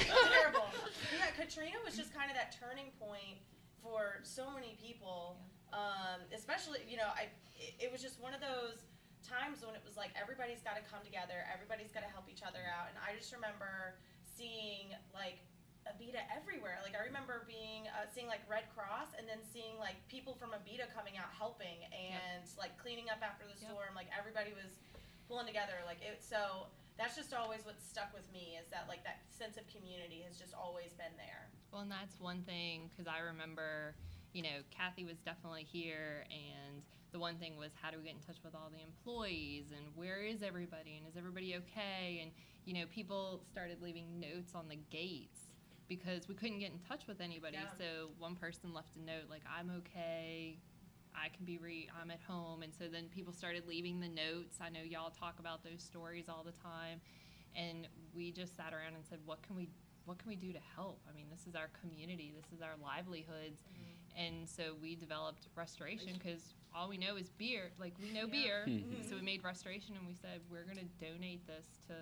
Terrible. 0.04 0.68
Yeah, 1.16 1.32
Katrina 1.38 1.78
was 1.86 1.96
just 1.96 2.14
kind 2.14 2.30
of 2.30 2.36
that 2.36 2.56
turning 2.60 2.92
point 3.00 3.40
for 3.82 4.24
so 4.24 4.52
many 4.52 4.78
people. 4.82 5.38
Um, 5.74 6.22
especially, 6.36 6.86
you 6.88 6.98
know, 6.98 7.10
I 7.18 7.28
it, 7.58 7.90
it 7.90 7.92
was 7.92 8.02
just 8.02 8.22
one 8.22 8.34
of 8.34 8.42
those 8.42 8.86
times 9.26 9.64
when 9.66 9.74
it 9.74 9.82
was 9.82 9.96
like 9.98 10.12
everybody's 10.20 10.62
got 10.62 10.76
to 10.76 10.84
come 10.86 11.02
together, 11.02 11.48
everybody's 11.50 11.92
got 11.92 12.04
to 12.06 12.12
help 12.12 12.28
each 12.30 12.44
other 12.44 12.62
out, 12.68 12.92
and 12.92 12.98
I 13.00 13.16
just 13.18 13.34
remember 13.34 13.98
seeing 14.22 14.94
like 15.16 15.40
Abita 15.88 16.24
everywhere. 16.32 16.80
Like 16.84 16.96
I 16.96 17.04
remember 17.04 17.44
being 17.48 17.88
uh, 17.92 18.08
seeing 18.12 18.28
like 18.28 18.42
Red 18.48 18.68
Cross, 18.72 19.16
and 19.20 19.28
then 19.28 19.44
seeing 19.44 19.76
like 19.80 20.00
people 20.08 20.34
from 20.36 20.56
Abita 20.56 20.88
coming 20.96 21.20
out 21.20 21.32
helping 21.36 21.84
and 21.92 22.44
like 22.56 22.76
cleaning 22.80 23.12
up 23.12 23.20
after 23.20 23.44
the 23.44 23.56
Yep. 23.60 23.72
storm. 23.72 23.92
Like 23.96 24.08
everybody 24.16 24.56
was 24.56 24.72
pulling 25.28 25.48
together. 25.48 25.80
Like 25.86 26.00
it. 26.02 26.24
So 26.24 26.72
that's 26.98 27.16
just 27.16 27.34
always 27.34 27.66
what 27.66 27.82
stuck 27.82 28.14
with 28.14 28.28
me 28.32 28.56
is 28.60 28.70
that 28.70 28.86
like 28.88 29.04
that 29.04 29.26
sense 29.34 29.58
of 29.58 29.66
community 29.68 30.24
has 30.24 30.38
just 30.38 30.54
always 30.54 30.94
been 30.94 31.14
there. 31.18 31.50
Well, 31.72 31.82
and 31.82 31.92
that's 31.92 32.20
one 32.22 32.46
thing 32.46 32.90
because 32.94 33.10
I 33.10 33.20
remember, 33.26 33.96
you 34.32 34.44
know, 34.44 34.62
Kathy 34.70 35.04
was 35.04 35.18
definitely 35.26 35.66
here, 35.66 36.24
and 36.30 36.84
the 37.12 37.20
one 37.20 37.38
thing 37.38 37.58
was 37.58 37.72
how 37.82 37.90
do 37.92 37.98
we 37.98 38.06
get 38.06 38.16
in 38.16 38.22
touch 38.26 38.42
with 38.44 38.56
all 38.56 38.70
the 38.72 38.82
employees 38.82 39.66
and 39.72 39.86
where 39.96 40.22
is 40.24 40.42
everybody 40.42 40.98
and 40.98 41.08
is 41.08 41.18
everybody 41.18 41.56
okay? 41.58 42.22
And 42.22 42.32
you 42.66 42.74
know, 42.74 42.86
people 42.94 43.42
started 43.52 43.82
leaving 43.82 44.20
notes 44.20 44.56
on 44.56 44.70
the 44.70 44.78
gates 44.90 45.43
because 45.96 46.28
we 46.28 46.36
couldn't 46.36 46.60
get 46.60 46.72
in 46.72 46.80
touch 46.88 47.08
with 47.08 47.22
anybody. 47.22 47.58
Yeah. 47.58 47.78
So 47.78 48.10
one 48.18 48.36
person 48.36 48.74
left 48.74 48.96
a 48.96 49.02
note 49.02 49.30
like, 49.30 49.44
"I'm 49.48 49.72
okay." 49.78 50.60
I 51.16 51.30
can 51.30 51.46
be 51.46 51.60
re 51.60 51.88
I'm 52.02 52.10
at 52.10 52.22
home 52.28 52.64
and 52.64 52.74
so 52.74 52.86
then 52.92 53.06
people 53.14 53.34
started 53.34 53.68
leaving 53.68 54.00
the 54.00 54.10
notes. 54.10 54.58
I 54.60 54.70
know 54.70 54.82
y'all 54.82 55.12
talk 55.12 55.40
about 55.40 55.64
those 55.64 55.84
stories 55.84 56.28
all 56.28 56.44
the 56.44 56.54
time 56.54 57.02
and 57.56 57.88
we 58.16 58.32
just 58.32 58.56
sat 58.58 58.74
around 58.74 58.96
and 58.96 59.06
said 59.06 59.20
what 59.24 59.44
can 59.44 59.56
we 59.56 59.70
what 60.06 60.18
can 60.18 60.28
we 60.28 60.36
do 60.36 60.52
to 60.52 60.60
help? 60.76 61.00
I 61.10 61.16
mean, 61.16 61.28
this 61.32 61.48
is 61.48 61.56
our 61.56 61.70
community, 61.80 62.34
this 62.36 62.52
is 62.52 62.62
our 62.62 62.76
livelihoods. 62.82 63.62
Mm-hmm. 63.62 64.26
And 64.26 64.50
so 64.50 64.76
we 64.82 64.96
developed 64.96 65.48
restoration 65.56 66.14
because 66.14 66.54
all 66.76 66.90
we 66.90 66.98
know 66.98 67.16
is 67.16 67.30
beer. 67.30 67.72
Like 67.80 67.94
we 68.02 68.12
know 68.12 68.28
beer, 68.28 68.66
mm-hmm. 68.68 69.08
so 69.08 69.16
we 69.16 69.22
made 69.22 69.44
restoration, 69.44 69.96
and 69.98 70.06
we 70.06 70.14
said 70.14 70.42
we're 70.52 70.66
going 70.66 70.78
to 70.78 71.06
donate 71.06 71.46
this 71.48 71.66
to 71.88 71.96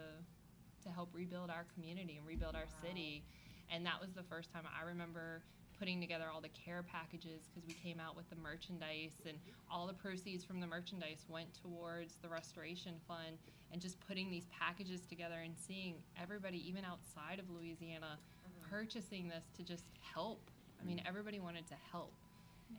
to 0.84 0.90
help 0.90 1.10
rebuild 1.14 1.52
our 1.52 1.66
community 1.76 2.18
and 2.18 2.26
rebuild 2.26 2.56
our 2.56 2.66
city. 2.82 3.24
And 3.72 3.86
that 3.86 4.00
was 4.02 4.12
the 4.12 4.24
first 4.24 4.52
time 4.52 4.64
I 4.68 4.86
remember 4.86 5.42
putting 5.80 6.00
together 6.00 6.26
all 6.32 6.42
the 6.42 6.50
care 6.50 6.84
packages 6.84 7.50
because 7.50 7.68
we 7.68 7.74
came 7.74 8.00
out 8.00 8.16
with 8.16 8.30
the 8.30 8.36
merchandise 8.36 9.14
and 9.26 9.36
all 9.72 9.88
the 9.88 9.94
proceeds 9.94 10.44
from 10.44 10.60
the 10.60 10.68
merchandise 10.68 11.26
went 11.28 11.48
towards 11.60 12.18
the 12.22 12.30
restoration 12.30 12.94
fund 13.08 13.38
and 13.72 13.82
just 13.82 14.00
putting 14.08 14.30
these 14.30 14.46
packages 14.52 15.02
together 15.10 15.42
and 15.44 15.56
seeing 15.58 15.96
everybody 16.22 16.62
even 16.68 16.86
outside 16.86 17.40
of 17.40 17.50
Louisiana 17.50 18.20
mm-hmm. 18.20 18.70
purchasing 18.70 19.28
this 19.28 19.46
to 19.58 19.64
just 19.64 19.86
help. 20.14 20.52
I 20.80 20.86
mean, 20.86 20.98
mm. 20.98 21.08
everybody 21.08 21.40
wanted 21.40 21.66
to 21.68 21.76
help. 21.92 22.14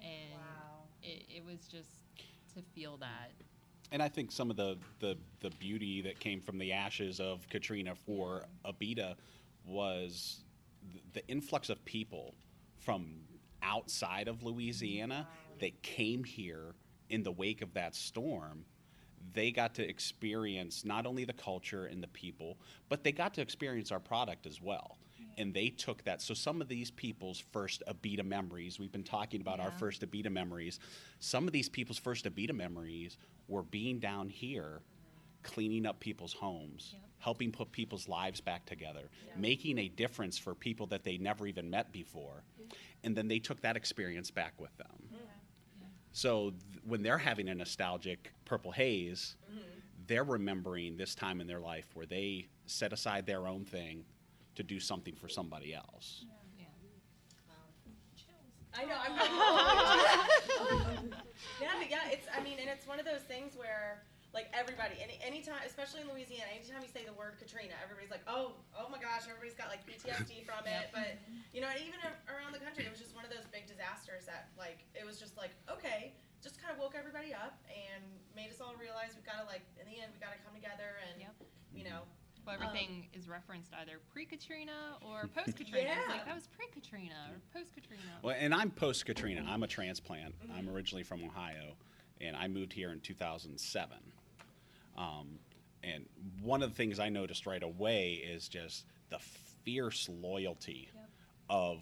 And 0.00 0.33
Wow. 0.33 0.85
it, 1.02 1.24
it 1.37 1.44
was 1.44 1.66
just 1.66 1.90
to 2.55 2.62
feel 2.74 2.96
that. 2.98 3.33
And 3.90 4.02
I 4.02 4.09
think 4.09 4.31
some 4.31 4.50
of 4.50 4.57
the, 4.57 4.78
the, 5.00 5.16
the 5.40 5.50
beauty 5.50 6.02
that 6.02 6.20
came 6.20 6.40
from 6.40 6.59
the 6.59 6.72
ashes 6.72 7.20
of 7.20 7.46
Katrina 7.50 7.94
for 7.94 8.44
Abita 8.64 9.16
was 9.66 10.38
th- 10.38 10.41
the 11.12 11.27
influx 11.29 11.68
of 11.68 11.85
people 11.85 12.35
from 12.79 13.21
outside 13.62 14.29
of 14.29 14.42
Louisiana 14.42 15.29
that 15.61 15.83
came 15.83 16.25
here 16.25 16.75
in 17.09 17.23
the 17.23 17.33
wake 17.33 17.62
of 17.62 17.75
that 17.75 17.95
storm. 17.95 18.64
They 19.35 19.53
got 19.53 19.75
to 19.77 19.88
experience 19.88 20.85
not 20.85 21.07
only 21.07 21.25
the 21.25 21.33
culture 21.33 21.87
and 21.87 22.03
the 22.03 22.09
people, 22.09 22.59
but 22.88 23.05
they 23.05 23.12
got 23.12 23.35
to 23.35 23.40
experience 23.40 23.92
our 23.92 24.01
product 24.01 24.47
as 24.47 24.61
well. 24.61 24.99
And 25.38 25.55
they 25.55 25.68
took 25.71 26.05
that. 26.05 26.21
So, 26.21 26.35
some 26.35 26.61
of 26.61 26.68
these 26.68 26.90
people's 26.90 27.38
first 27.53 27.83
Abita 27.88 28.25
memories, 28.25 28.79
we've 28.79 28.92
been 28.92 29.05
talking 29.05 29.40
about 29.40 29.61
our 29.61 29.71
first 29.71 30.03
Abita 30.03 30.31
memories. 30.31 30.79
Some 31.21 31.47
of 31.47 31.53
these 31.53 31.68
people's 31.71 31.97
first 31.99 32.27
Abita 32.27 32.53
memories 32.55 33.16
were 33.49 33.62
being 33.62 33.99
down 33.99 34.29
here, 34.29 34.83
cleaning 35.42 35.87
up 35.87 36.01
people's 36.01 36.35
homes, 36.35 36.90
Yep. 36.92 37.03
Helping 37.22 37.52
put 37.52 37.70
people's 37.70 38.08
lives 38.08 38.40
back 38.40 38.66
together, 38.66 39.08
making 39.37 39.78
a 39.78 39.88
difference 39.88 40.37
for 40.37 40.54
people 40.54 40.87
that 40.88 41.04
they 41.04 41.18
never 41.18 41.46
even 41.46 41.70
met 41.70 41.92
before. 41.92 42.42
Mm-hmm. 42.61 42.72
And 43.04 43.16
then 43.16 43.28
they 43.28 43.38
took 43.38 43.61
that 43.61 43.76
experience 43.76 44.30
back 44.30 44.54
with 44.58 44.76
them. 44.76 44.87
So 46.11 46.50
th- 46.50 46.82
when 46.85 47.02
they're 47.02 47.18
having 47.18 47.48
a 47.48 47.54
nostalgic 47.54 48.32
purple 48.44 48.72
haze, 48.72 49.37
mm-hmm. 49.48 49.61
they're 50.08 50.24
remembering 50.24 50.96
this 50.96 51.14
time 51.14 51.40
in 51.40 51.46
their 51.46 51.61
life 51.61 51.87
where 51.94 52.06
they 52.06 52.48
set 52.66 52.92
aside 52.92 53.24
their 53.24 53.46
own 53.46 53.64
thing 53.64 54.04
to 54.56 54.64
do 54.64 54.80
something 54.80 55.14
for 55.14 55.28
somebody 55.28 55.74
else. 55.74 56.24
Yeah. 56.58 56.64
I 58.74 58.85
know. 58.85 58.96
I'm. 58.98 59.12
yeah, 61.61 61.68
but 61.78 61.90
yeah. 61.90 62.11
It's. 62.11 62.26
I 62.35 62.42
mean, 62.42 62.58
and 62.58 62.70
it's 62.70 62.87
one 62.87 62.98
of 62.98 63.04
those 63.04 63.20
things 63.20 63.54
where, 63.54 64.02
like, 64.33 64.49
everybody, 64.57 64.97
any 64.97 65.21
anytime, 65.21 65.61
especially 65.68 66.01
in 66.01 66.09
Louisiana, 66.09 66.49
anytime 66.57 66.81
you 66.81 66.88
say 66.88 67.05
the 67.05 67.12
word 67.12 67.37
Katrina, 67.37 67.77
everybody's 67.85 68.11
like, 68.11 68.25
oh, 68.25 68.57
oh 68.73 68.88
my 68.88 68.97
gosh, 68.97 69.29
everybody's 69.29 69.55
got 69.57 69.68
like 69.68 69.85
PTSD 69.85 70.40
from 70.49 70.64
it. 70.64 70.88
But 70.92 71.21
you 71.53 71.61
know, 71.61 71.68
even 71.77 72.01
around 72.33 72.57
the 72.57 72.62
country, 72.64 72.88
it 72.88 72.92
was 72.92 73.01
just 73.01 73.12
one 73.14 73.25
of 73.25 73.33
those 73.33 73.45
big 73.53 73.68
disasters 73.68 74.25
that, 74.25 74.49
like, 74.57 74.85
it 74.97 75.05
was 75.05 75.21
just 75.21 75.37
like, 75.37 75.53
okay, 75.68 76.16
just 76.40 76.57
kind 76.61 76.73
of 76.73 76.81
woke 76.81 76.97
everybody 76.99 77.31
up 77.37 77.61
and 77.68 78.03
made 78.35 78.49
us 78.51 78.59
all 78.64 78.73
realize 78.81 79.12
we've 79.14 79.29
got 79.29 79.38
to 79.38 79.47
like, 79.47 79.62
in 79.79 79.85
the 79.87 80.01
end, 80.01 80.11
we 80.12 80.18
got 80.18 80.33
to 80.33 80.40
come 80.42 80.57
together 80.57 80.97
and, 81.07 81.21
Yep. 81.21 81.35
you 81.77 81.85
know, 81.85 82.03
Well, 82.49 82.57
um, 82.57 82.62
everything 82.64 83.07
is 83.12 83.29
referenced 83.29 83.71
either 83.85 84.01
pre 84.12 84.25
Katrina 84.25 84.97
or 85.05 85.29
post 85.29 85.55
Katrina. 85.61 85.92
It's 85.92 86.09
Yeah. 86.09 86.12
like 86.16 86.25
that 86.27 86.35
was 86.35 86.49
pre 86.49 86.66
Katrina 86.73 87.31
or 87.31 87.37
post 87.53 87.75
Katrina. 87.77 88.03
Well, 88.23 88.35
and 88.38 88.55
I'm 88.55 88.71
post 88.73 89.05
Katrina. 89.07 89.45
I'm 89.47 89.62
a 89.62 89.68
transplant. 89.68 90.35
Mm-hmm. 90.40 90.57
I'm 90.57 90.68
originally 90.73 91.05
from 91.05 91.23
Ohio, 91.23 91.77
and 92.21 92.35
I 92.35 92.49
moved 92.49 92.73
here 92.73 92.90
in 92.90 92.99
2007. 93.01 93.97
Um, 94.96 95.38
and 95.83 96.07
one 96.42 96.62
of 96.62 96.70
the 96.70 96.76
things 96.76 97.00
I 97.00 97.09
noticed 97.09 97.46
right 97.46 97.62
away 97.62 98.12
is 98.12 98.48
just 98.48 98.85
the 99.11 99.18
fierce 99.64 100.09
loyalty 100.09 100.88
Yep. 100.94 101.09
of 101.50 101.78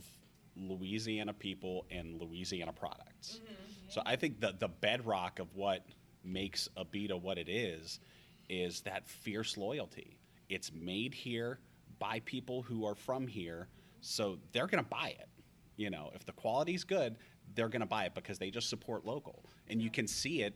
Louisiana 0.56 1.32
people 1.32 1.86
and 1.90 2.20
Louisiana 2.20 2.72
products. 2.72 3.40
So 3.88 4.02
I 4.06 4.16
think 4.16 4.40
the 4.40 4.54
the 4.58 4.68
bedrock 4.68 5.38
of 5.38 5.54
what 5.54 5.84
makes 6.24 6.68
Abita 6.76 7.20
what 7.20 7.38
it 7.38 7.48
is 7.48 8.00
is 8.48 8.80
that 8.82 9.08
fierce 9.08 9.56
loyalty. 9.56 10.18
It's 10.48 10.72
made 10.72 11.14
here 11.14 11.58
by 11.98 12.20
people 12.20 12.62
who 12.62 12.84
are 12.84 12.94
from 12.94 13.26
here, 13.26 13.68
so 14.00 14.38
they're 14.52 14.66
going 14.66 14.82
to 14.82 14.88
buy 14.90 15.14
it. 15.18 15.28
You 15.76 15.90
know, 15.90 16.10
if 16.14 16.24
the 16.26 16.32
quality's 16.32 16.84
good, 16.84 17.16
they're 17.54 17.68
going 17.68 17.80
to 17.80 17.86
buy 17.86 18.04
it 18.04 18.14
because 18.14 18.38
they 18.38 18.50
just 18.50 18.68
support 18.68 19.04
local. 19.06 19.44
And 19.68 19.80
you 19.80 19.90
can 19.90 20.06
see 20.06 20.42
it 20.42 20.54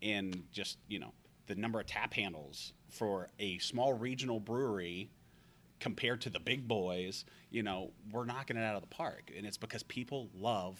in 0.00 0.44
just, 0.50 0.78
you 0.88 0.98
know, 0.98 1.12
the 1.46 1.54
number 1.54 1.80
of 1.80 1.86
tap 1.86 2.14
handles 2.14 2.72
for 2.88 3.28
a 3.38 3.58
small 3.58 3.92
regional 3.94 4.40
brewery 4.40 5.10
compared 5.80 6.20
to 6.22 6.30
the 6.30 6.40
big 6.40 6.66
boys, 6.66 7.24
you 7.50 7.62
know, 7.62 7.90
we're 8.10 8.24
knocking 8.24 8.56
it 8.56 8.62
out 8.64 8.74
of 8.76 8.80
the 8.80 8.86
park, 8.88 9.30
and 9.36 9.46
it's 9.46 9.58
because 9.58 9.82
people 9.82 10.28
love 10.34 10.78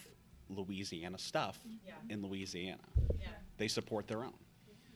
Louisiana 0.49 1.17
stuff 1.19 1.59
Yeah. 1.85 1.93
in 2.09 2.21
Louisiana. 2.21 2.81
Yeah. 3.19 3.27
They 3.57 3.67
support 3.67 4.07
their 4.07 4.23
own. 4.23 4.33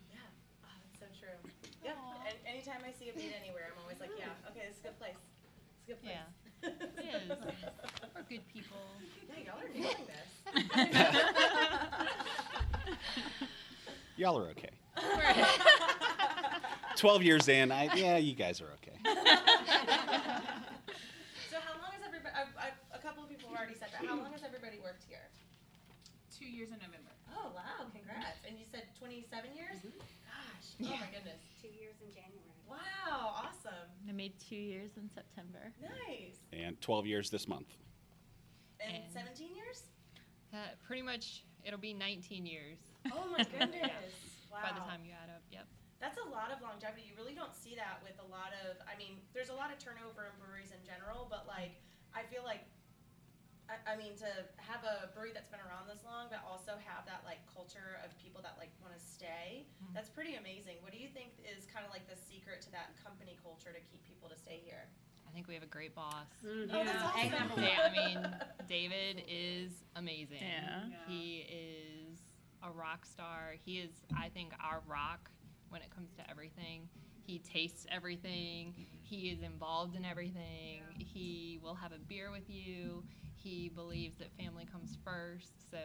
Yeah. 0.10 0.18
Oh, 0.64 0.68
that's 0.84 1.00
so 1.00 1.06
true. 1.20 1.52
Yeah. 1.84 1.92
And 2.28 2.36
anytime 2.48 2.82
I 2.88 2.92
see 2.92 3.06
Abita 3.12 3.34
anywhere, 3.42 3.68
I'm 3.76 3.82
always 3.84 4.00
like, 4.00 4.12
yeah, 4.18 4.26
okay, 4.50 4.62
this 4.68 4.78
is 4.78 4.82
a 4.82 4.88
good 4.88 4.98
place. 5.00 5.16
It's 5.78 5.84
a 5.84 5.92
good 5.92 6.02
place. 6.02 6.16
Yeah. 6.16 6.24
It 6.64 6.70
is. 6.70 7.30
We're 8.16 8.22
good 8.30 8.48
people. 8.48 8.78
Yeah, 9.28 9.40
y'all 9.46 9.60
are 9.60 9.70
nailing 9.74 10.06
this. 10.06 10.30
Y'all 14.18 14.38
are 14.38 14.50
okay. 14.50 14.70
Twelve 16.96 17.24
years 17.24 17.48
in, 17.48 17.72
I 17.72 17.94
yeah, 17.96 18.18
you 18.18 18.34
guys 18.36 18.62
are 18.62 18.70
okay. 18.82 18.98
So 21.50 21.58
how 21.60 21.76
long 21.82 21.92
has 21.92 22.02
everybody? 22.06 22.32
I've, 22.36 22.54
I've, 22.56 22.80
a 22.96 23.02
couple 23.04 23.24
of 23.24 23.30
people 23.30 23.50
have 23.50 23.58
already 23.60 23.74
said 23.76 23.90
that. 23.92 24.06
How 24.08 24.16
long 24.16 24.32
has 24.32 24.44
everybody 24.46 24.80
worked 24.84 25.04
here? 25.10 25.28
Two 26.32 26.46
years 26.48 26.70
in 26.70 26.78
November. 26.80 27.12
Oh 27.36 27.52
wow! 27.56 27.88
Congrats! 27.92 28.40
And 28.48 28.58
you 28.58 28.66
said 28.72 28.84
27 29.00 29.52
years? 29.56 29.82
Gosh! 29.84 30.68
Oh 30.80 30.96
my 30.96 31.10
goodness! 31.12 31.42
Two 31.62 31.68
years 31.68 31.96
in 32.00 32.08
January. 32.14 32.40
Wow! 32.70 33.36
Awesome! 33.36 33.90
I 34.08 34.12
made 34.14 34.34
two 34.40 34.56
years 34.56 34.92
in 34.98 35.10
September. 35.14 35.74
Nice. 35.82 36.40
And 36.54 36.80
twelve 36.82 37.06
years 37.06 37.30
this 37.30 37.48
month. 37.48 37.68
And, 38.80 39.04
And- 39.04 39.14
17 39.14 39.56
years? 39.56 39.84
Uh, 40.54 40.58
pretty 40.86 41.02
much, 41.02 41.44
it'll 41.64 41.80
be 41.80 41.94
19 41.94 42.46
years 42.46 42.78
Oh 43.14 43.26
my 43.32 43.44
goodness! 43.60 44.31
Wow. 44.52 44.68
by 44.68 44.76
the 44.76 44.84
time 44.84 45.08
you 45.08 45.16
add 45.16 45.32
up. 45.32 45.42
Yep. 45.50 45.66
That's 46.04 46.20
a 46.20 46.28
lot 46.28 46.52
of 46.52 46.60
longevity. 46.60 47.08
You 47.08 47.16
really 47.16 47.38
don't 47.38 47.56
see 47.56 47.78
that 47.80 48.04
with 48.04 48.20
a 48.20 48.28
lot 48.28 48.52
of. 48.68 48.78
I 48.84 49.00
mean, 49.00 49.24
there's 49.32 49.50
a 49.54 49.58
lot 49.58 49.72
of 49.72 49.80
turnover 49.80 50.28
in 50.28 50.36
breweries 50.38 50.76
in 50.76 50.82
general, 50.84 51.26
but 51.32 51.48
like, 51.48 51.80
I 52.12 52.28
feel 52.28 52.44
like. 52.44 52.68
I, 53.72 53.94
I 53.94 53.96
mean, 53.96 54.20
to 54.20 54.28
have 54.60 54.84
a 54.84 55.08
brewery 55.16 55.32
that's 55.32 55.48
been 55.48 55.64
around 55.64 55.88
this 55.88 56.04
long, 56.04 56.28
but 56.28 56.44
also 56.44 56.76
have 56.84 57.08
that 57.08 57.24
like 57.24 57.40
culture 57.48 58.04
of 58.04 58.12
people 58.20 58.44
that 58.44 58.60
like 58.60 58.74
want 58.84 58.92
to 58.92 59.00
stay, 59.00 59.64
mm-hmm. 59.80 59.96
that's 59.96 60.12
pretty 60.12 60.36
amazing. 60.36 60.84
What 60.84 60.92
do 60.92 61.00
you 61.00 61.08
think 61.08 61.40
is 61.40 61.70
kind 61.72 61.88
of 61.88 61.92
like 61.94 62.04
the 62.10 62.20
secret 62.20 62.60
to 62.68 62.70
that 62.76 62.92
company 63.00 63.40
culture 63.40 63.72
to 63.72 63.80
keep 63.88 64.04
people 64.04 64.28
to 64.28 64.36
stay 64.36 64.60
here? 64.60 64.92
I 65.24 65.32
think 65.32 65.48
we 65.48 65.54
have 65.54 65.64
a 65.64 65.72
great 65.72 65.96
boss. 65.96 66.28
Mm-hmm. 66.44 66.76
Oh, 66.76 66.84
that's 66.84 67.16
Egg 67.16 67.32
awesome. 67.32 67.64
Yeah, 67.64 67.88
I 67.88 67.92
mean, 67.96 68.20
David 68.68 69.24
is 69.30 69.72
amazing. 69.96 70.44
Yeah. 70.44 70.92
He 71.08 71.48
is 71.48 72.01
a 72.64 72.72
rock 72.72 73.06
star. 73.06 73.56
He 73.64 73.80
is, 73.80 73.92
I 74.18 74.30
think, 74.30 74.54
our 74.64 74.82
rock 74.88 75.30
when 75.70 75.82
it 75.82 75.94
comes 75.94 76.12
to 76.18 76.30
everything. 76.30 76.88
He 77.26 77.40
tastes 77.40 77.86
everything. 77.92 78.74
He 79.02 79.30
is 79.30 79.42
involved 79.42 79.96
in 79.96 80.06
everything. 80.06 80.82
He 80.98 81.60
will 81.64 81.76
have 81.76 81.92
a 81.92 82.00
beer 82.08 82.32
with 82.32 82.50
you. 82.50 83.04
He 83.36 83.70
believes 83.70 84.18
that 84.18 84.32
family 84.38 84.68
comes 84.72 84.98
first. 85.04 85.72
So, 85.72 85.78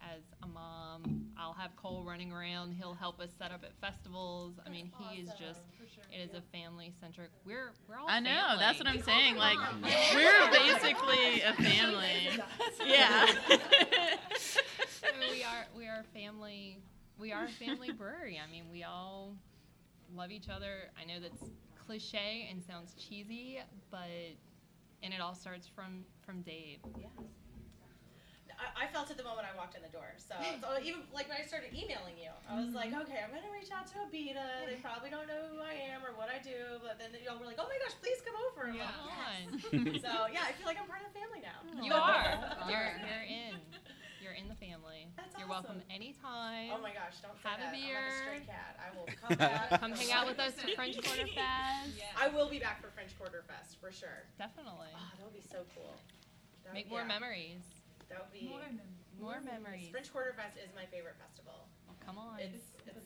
as 0.00 0.22
a 0.42 0.46
mom, 0.46 1.26
I'll 1.36 1.52
have 1.52 1.76
Cole 1.76 2.04
running 2.06 2.32
around. 2.32 2.72
He'll 2.72 2.94
help 2.94 3.20
us 3.20 3.30
set 3.38 3.52
up 3.52 3.64
at 3.64 3.74
festivals. 3.80 4.54
I 4.64 4.70
mean, 4.70 4.90
he 4.98 5.20
is 5.20 5.28
just. 5.38 5.60
It 6.10 6.18
is 6.18 6.34
a 6.34 6.42
family 6.56 6.92
centric. 7.00 7.30
We're 7.44 7.72
we're 7.88 7.98
all. 7.98 8.06
I 8.08 8.20
know. 8.20 8.56
That's 8.58 8.78
what. 8.78 8.86
I'm 8.86 9.02
saying. 9.02 9.36
Like, 9.36 9.58
we're 10.14 10.50
basically 10.50 11.42
a 11.42 11.52
family. 11.62 12.40
Yeah. 12.86 13.26
I 15.02 15.18
mean, 15.18 15.30
we 15.30 15.42
are 15.42 15.66
we 15.76 15.86
are 15.86 16.00
a 16.00 16.18
family 16.18 16.78
we 17.18 17.32
are 17.32 17.44
a 17.44 17.48
family 17.48 17.92
brewery. 17.98 18.40
I 18.42 18.50
mean, 18.50 18.64
we 18.70 18.82
all 18.84 19.36
love 20.14 20.30
each 20.30 20.48
other. 20.48 20.90
I 21.00 21.04
know 21.04 21.20
that's 21.20 21.50
cliche 21.86 22.48
and 22.50 22.62
sounds 22.62 22.94
cheesy, 22.94 23.60
but 23.90 24.08
and 25.02 25.12
it 25.12 25.20
all 25.20 25.34
starts 25.34 25.66
from 25.66 26.04
from 26.24 26.42
Dave. 26.42 26.78
I, 28.62 28.84
I 28.84 28.86
felt 28.94 29.10
it 29.10 29.18
the 29.18 29.26
moment 29.26 29.46
I 29.50 29.56
walked 29.58 29.74
in 29.74 29.82
the 29.82 29.90
door. 29.90 30.14
So, 30.18 30.38
so 30.62 30.78
even 30.78 31.02
like 31.10 31.26
when 31.26 31.38
I 31.38 31.44
started 31.46 31.74
emailing 31.74 32.14
you, 32.18 32.30
I 32.46 32.58
was 32.58 32.74
like, 32.74 32.94
mm-hmm. 32.94 33.02
okay, 33.06 33.18
I'm 33.22 33.34
gonna 33.34 33.50
reach 33.50 33.74
out 33.74 33.86
to 33.90 34.06
Abita. 34.06 34.70
They 34.70 34.78
probably 34.78 35.10
don't 35.10 35.26
know 35.26 35.50
who 35.50 35.58
I 35.58 35.74
am 35.90 36.06
or 36.06 36.14
what 36.14 36.30
I 36.30 36.38
do, 36.38 36.78
but 36.82 36.98
then 37.02 37.10
y'all 37.22 37.38
were 37.38 37.48
like, 37.48 37.58
oh 37.58 37.66
my 37.66 37.78
gosh, 37.82 37.96
please 37.98 38.22
come 38.22 38.38
over. 38.50 38.70
I'm 38.70 38.78
Come 38.78 39.06
like, 39.10 39.18
on. 39.18 39.94
yes. 39.94 40.02
so 40.06 40.30
yeah, 40.30 40.46
I 40.46 40.52
feel 40.54 40.66
like 40.66 40.78
I'm 40.78 40.86
part 40.86 41.02
of 41.02 41.10
the 41.10 41.16
family 41.18 41.42
now. 41.42 41.58
You 41.82 41.94
are. 41.98 42.70
You're 42.70 42.90
you're 43.02 43.26
in. 43.26 43.58
You're 44.22 44.36
in 44.38 44.46
the 44.46 44.58
family. 44.58 44.91
That's 45.42 45.50
You're 45.50 45.74
welcome 45.74 45.82
anytime. 45.90 46.70
Oh 46.70 46.78
my 46.78 46.94
gosh, 46.94 47.18
don't 47.18 47.34
say 47.42 47.50
Have 47.50 47.58
a 47.58 47.66
that. 47.66 47.74
I'm 47.74 47.74
like 47.74 47.82
beer. 47.82 48.06
a 48.06 48.22
stray 48.22 48.42
cat. 48.46 48.72
I 48.78 48.88
will 48.94 49.06
come 49.22 49.34
back. 49.34 49.80
Come 49.82 49.92
hang 49.98 50.12
out 50.14 50.26
with 50.30 50.38
us 50.38 50.54
at 50.62 50.70
French 50.78 50.94
Quarter 51.02 51.26
Fest. 51.34 51.98
I 52.14 52.28
will 52.30 52.46
be 52.46 52.62
back 52.62 52.78
for 52.78 52.94
French 52.94 53.10
Quarter 53.18 53.42
Fest 53.50 53.74
for 53.82 53.90
sure. 53.90 54.22
Definitely. 54.38 54.94
Oh, 54.94 55.10
that 55.18 55.24
would 55.26 55.34
be 55.34 55.42
so 55.42 55.66
cool. 55.74 55.98
That 56.62 56.74
Make 56.78 56.86
would- 56.86 57.02
more 57.02 57.06
yeah, 57.06 57.18
memories. 57.18 57.62
That 58.06 58.22
would 58.22 58.34
be 58.34 58.46
More 58.46 58.60
than 58.62 58.78
More 59.18 59.40
memories. 59.42 59.90
French 59.90 60.12
Quarter 60.14 60.38
Fest 60.38 60.54
is 60.62 60.70
my 60.78 60.86
favorite 60.94 61.16
festival. 61.18 61.66
Well, 61.90 61.98
come 62.06 62.18
on. 62.22 62.38
It's, 62.38 62.70
it's 62.86 63.02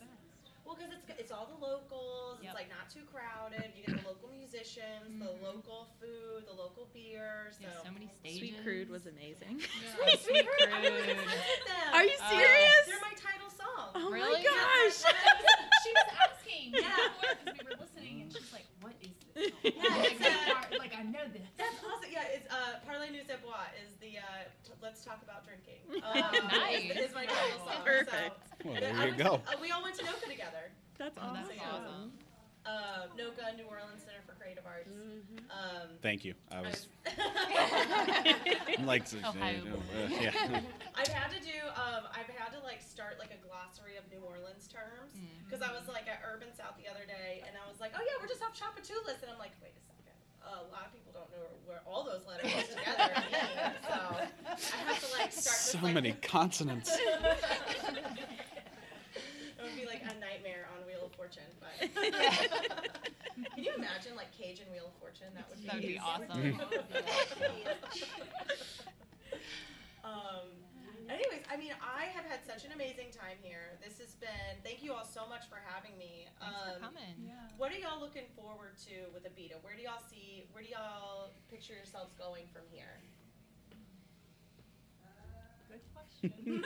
well 0.67 0.75
because 0.77 0.93
it's 0.93 1.07
it's 1.21 1.33
all 1.33 1.47
the 1.47 1.57
locals. 1.65 2.39
Yep. 2.43 2.51
It's 2.53 2.55
like 2.59 2.69
not 2.69 2.91
too 2.91 3.07
crowded. 3.09 3.71
You 3.79 3.87
get 3.87 4.03
the 4.03 4.09
local 4.09 4.29
musicians, 4.35 5.07
the 5.19 5.31
Mhm. 5.33 5.43
local 5.43 5.89
food, 6.01 6.45
the 6.47 6.53
local 6.53 6.87
beer. 6.93 7.49
So, 7.57 7.65
You 7.65 7.71
so 7.85 7.91
many 7.93 8.09
stages. 8.19 8.39
Sweet 8.39 8.63
Crude 8.63 8.91
was 8.91 9.07
amazing. 9.07 9.61
Sweet 9.97 10.21
Sweet 10.21 10.47
Crude. 10.47 10.69
I 10.75 10.81
was 10.81 10.91
Crude. 10.91 11.09
excited 11.09 11.17
with 11.17 11.65
them. 11.71 11.95
Are 11.95 12.05
you 12.05 12.17
Uh, 12.21 12.31
serious? 12.31 12.85
They're 12.87 13.01
my 13.07 13.15
title 13.17 13.51
song. 13.51 13.91
Oh 13.95 14.11
Really? 14.11 14.43
my 14.43 14.51
gosh. 14.51 14.99
she 15.87 15.91
was 15.95 16.09
asking 16.27 16.67
Yeah. 16.75 16.97
because 17.23 17.59
we 17.59 17.65
were 17.65 17.77
listening, 17.81 18.23
and 18.23 18.33
she's 18.33 18.53
like, 18.53 18.67
"What 19.37 19.45
is? 19.45 19.53
Yeah, 19.63 19.97
like, 19.97 20.13
it's, 20.13 20.25
uh, 20.25 20.55
I- 20.73 20.77
like 20.79 20.95
I 20.97 21.03
know 21.03 21.25
this. 21.33 21.43
That's 21.59 21.77
awesome. 21.85 22.11
Yeah, 22.11 22.25
it's 22.35 22.49
uh, 22.51 22.81
Parlez-nous 22.89 23.29
à 23.29 23.37
boire 23.45 23.69
is 23.85 23.93
the 24.01 24.17
uh, 24.19 24.49
t- 24.65 24.73
Let's 24.83 25.05
Talk 25.05 25.21
About 25.23 25.45
Drinking. 25.45 25.81
Uh, 26.03 26.33
Nice. 26.57 26.91
Is, 26.97 27.11
is 27.11 27.15
my 27.15 27.27
title 27.27 27.59
song. 27.61 27.85
Perfect. 27.85 28.33
So, 28.63 28.71
Well, 28.71 28.81
there 28.81 28.95
I 28.97 29.05
you 29.07 29.13
was- 29.15 29.23
go. 29.23 29.35
Uh, 29.47 29.57
we 29.61 29.71
all 29.71 29.83
went 29.83 29.97
to 29.97 30.05
NOCA 30.05 30.27
together. 30.31 30.73
That's 30.99 31.17
Oh, 31.21 31.29
awesome. 31.29 31.45
that's 31.53 31.61
awesome. 31.61 32.13
Uh, 32.67 33.07
NOCA, 33.15 33.55
New 33.57 33.63
Orleans 33.71 34.03
Center 34.03 34.19
for 34.27 34.35
Creative 34.35 34.67
Arts. 34.67 34.91
Um, 35.55 35.95
Thank 36.03 36.25
you. 36.25 36.35
I 36.51 36.59
I 36.59 36.61
was 36.63 36.89
was- 37.07 37.15
I'm 38.79 38.87
like, 38.87 39.07
Ohio. 39.15 39.79
uh, 39.79 40.09
yeah. 40.21 40.33
I've 40.99 41.07
had 41.15 41.31
to 41.31 41.39
do. 41.41 41.55
Um, 41.79 42.11
I've 42.11 42.27
had 42.35 42.51
to 42.59 42.61
like 42.67 42.83
start 42.83 43.19
like 43.23 43.31
a 43.31 43.39
glossary 43.47 43.95
of 43.97 44.03
New 44.11 44.19
Orleans 44.27 44.67
terms 44.67 45.15
because 45.47 45.63
I 45.63 45.71
was 45.71 45.87
like 45.87 46.09
at 46.11 46.19
Urban 46.27 46.51
South 46.59 46.75
the 46.77 46.91
other 46.91 47.07
day, 47.07 47.45
and 47.47 47.55
I 47.55 47.63
was 47.71 47.79
like, 47.81 47.93
oh 47.95 48.03
yeah, 48.03 48.19
we're 48.21 48.27
just 48.29 48.43
off 48.43 48.51
Tchoupitoulas, 48.59 49.23
and 49.23 49.31
I'm 49.31 49.39
like, 49.39 49.55
wait 49.63 49.79
a 49.79 49.83
second. 49.87 50.19
a 50.43 50.67
lot 50.75 50.91
of 50.91 50.93
people 50.93 51.15
don't 51.15 51.31
know 51.31 51.47
where 51.71 51.83
all 51.87 52.03
those 52.03 52.27
letters 52.27 52.51
go 52.51 52.61
together 52.83 53.15
mean, 53.31 54.27
so 54.59 54.75
I 54.75 54.91
have 54.91 54.99
to 54.99 55.07
like 55.15 55.31
start 55.31 55.55
with 55.55 55.71
So 55.71 55.79
like, 55.83 55.95
many 55.95 56.13
consonants. 56.23 56.91
it 56.99 57.07
would 59.63 59.77
be 59.77 59.87
like 59.87 60.03
a 60.03 60.15
nightmare 60.21 60.69
on 60.77 60.87
Wheel 60.87 61.07
of 61.07 61.13
Fortune, 61.17 61.43
but 61.61 61.66
can 63.55 63.65
you 63.65 63.73
imagine 63.77 64.17
like 64.17 64.33
Cage 64.37 64.61
and 64.61 64.71
Wheel 64.73 64.87
of 64.89 64.95
Fortune? 65.01 65.29
That 65.35 65.49
would 65.49 65.61
be, 65.61 65.67
That 65.67 65.75
would 65.77 65.83
be 65.83 65.99
awesome. 65.99 66.31
um, 70.05 70.49
anyways, 71.09 71.45
I 71.53 71.57
mean, 71.57 71.73
I 71.83 72.07
have 72.15 72.25
had 72.25 72.41
such 72.47 72.65
an 72.65 72.73
amazing 72.73 73.11
time 73.13 73.37
here. 73.43 73.79
This 73.85 73.99
has 73.99 74.15
been. 74.17 74.57
Thank 74.65 74.83
you 74.83 74.93
all 74.93 75.05
so 75.05 75.27
much 75.29 75.49
for 75.49 75.61
having 75.67 75.97
me. 75.99 76.27
Thanks 76.41 76.57
for 76.57 76.71
Um, 76.77 76.81
coming. 76.81 77.31
What 77.57 77.73
are 77.73 77.79
y'all 77.79 78.01
looking 78.01 78.27
forward 78.37 78.77
to 78.89 79.09
with 79.13 79.25
Abita? 79.25 79.61
Where 79.63 79.75
do 79.77 79.83
y'all 79.83 80.03
see? 80.11 80.45
Where 80.53 80.63
do 80.63 80.69
y'all 80.71 81.31
picture 81.51 81.75
yourselves 81.75 82.13
going 82.19 82.45
from 82.53 82.63
here? 82.71 83.01
Good 85.69 85.81
question. 85.93 86.63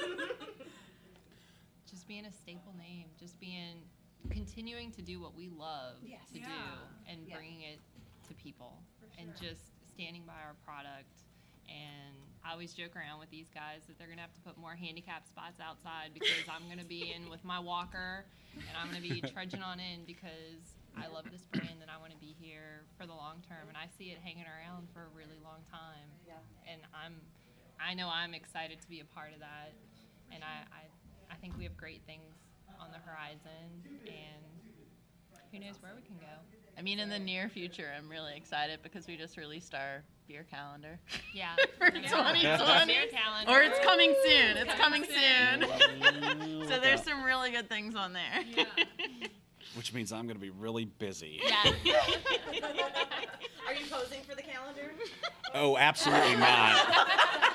Just 1.89 2.07
being 2.07 2.25
a 2.27 2.31
staple 2.33 2.75
name, 2.79 3.07
just 3.19 3.39
being 3.41 3.83
continuing 4.31 4.91
to 4.93 5.03
do 5.03 5.21
what 5.21 5.35
we 5.35 5.49
love 5.49 5.97
Yes. 6.03 6.29
to 6.33 6.39
do 6.39 6.51
and 7.07 7.27
Yeah. 7.27 7.37
bringing 7.37 7.63
it 7.63 7.81
to 8.29 8.35
people 8.35 8.83
For 9.01 9.07
and 9.19 9.35
just 9.37 9.73
standing 9.89 10.25
by 10.25 10.41
our 10.43 10.55
product. 10.65 11.23
And 11.69 12.17
I 12.45 12.53
always 12.53 12.75
joke 12.75 12.97
around 12.97 13.21
with 13.21 13.31
these 13.31 13.49
guys 13.49 13.87
that 13.87 13.99
they're 13.99 14.09
gonna 14.09 14.23
have 14.23 14.35
to 14.35 14.41
put 14.41 14.57
more 14.57 14.75
handicap 14.75 15.27
spots 15.27 15.61
outside 15.61 16.13
because 16.15 16.49
I'm 16.49 16.69
gonna 16.69 16.85
be 16.85 17.13
in 17.13 17.29
with 17.29 17.45
my 17.45 17.59
walker 17.59 18.25
and 18.57 18.77
I'm 18.77 18.89
gonna 18.89 19.01
be 19.01 19.21
trudging 19.33 19.63
on 19.63 19.79
in 19.79 20.05
because 20.05 20.75
I 20.97 21.07
love 21.07 21.31
this 21.31 21.47
brand 21.47 21.81
and 21.83 21.91
I 21.91 21.97
want 21.99 22.13
to 22.13 22.19
be 22.19 22.35
here 22.41 22.83
for 22.99 23.07
the 23.07 23.15
long 23.15 23.43
term 23.49 23.69
and 23.69 23.77
I 23.77 23.87
see 23.87 24.11
it 24.11 24.19
hanging 24.19 24.47
around 24.47 24.89
for 24.93 25.05
a 25.05 25.09
really 25.15 25.39
long 25.43 25.63
time. 25.71 26.11
Yeah. 26.27 26.35
And 26.67 26.83
I'm, 26.93 27.15
I 27.79 27.95
know 27.95 28.09
I'm 28.09 28.35
excited 28.35 28.81
to 28.81 28.89
be 28.89 29.01
a 29.01 29.05
part 29.05 29.33
of 29.33 29.39
that, 29.41 29.73
and 30.33 30.43
I, 30.45 30.67
I, 30.75 30.83
I 31.33 31.37
think 31.37 31.57
we 31.57 31.65
have 31.65 31.77
great 31.77 32.03
things 32.07 32.35
on 32.81 32.89
the 32.93 32.99
horizon, 32.99 33.85
and 34.07 34.43
who 35.53 35.59
knows 35.59 35.77
where 35.81 35.93
we 35.95 36.03
can 36.03 36.17
go. 36.17 36.27
I 36.79 36.83
mean, 36.83 36.99
in 36.99 37.09
the 37.11 37.19
near 37.19 37.49
future, 37.49 37.89
I'm 37.97 38.09
really 38.09 38.35
excited 38.37 38.81
because 38.83 39.07
we 39.07 39.17
just 39.17 39.37
released 39.37 39.75
our 39.75 40.03
beer 40.27 40.47
calendar. 40.51 40.99
Yeah. 41.35 41.55
For 41.79 41.87
Yeah. 41.95 42.09
2020. 42.57 42.87
Beer 42.93 43.07
calendar. 43.11 43.53
Or 43.53 43.61
it's 43.63 43.79
coming 43.81 44.15
soon. 44.25 44.57
It's 44.57 44.75
Coming 44.75 45.05
coming 45.05 45.63
soon. 45.63 46.61
Look 46.61 46.69
so 46.69 46.79
there's 46.81 47.03
some 47.03 47.23
really 47.25 47.51
good 47.51 47.69
things 47.69 47.95
on 47.95 48.13
there. 48.15 48.41
Yeah. 48.57 48.65
which 49.77 49.93
means 49.93 50.13
I'm 50.13 50.27
going 50.27 50.37
to 50.37 50.41
be 50.43 50.51
really 50.51 50.85
busy. 50.85 51.41
Yeah. 51.45 51.73
Are 53.67 53.75
you 53.75 53.87
posing 53.91 54.23
for 54.29 54.35
the 54.35 54.43
calendar? 54.43 54.91
Oh, 55.55 55.77
absolutely 55.77 56.37
not. 56.37 57.07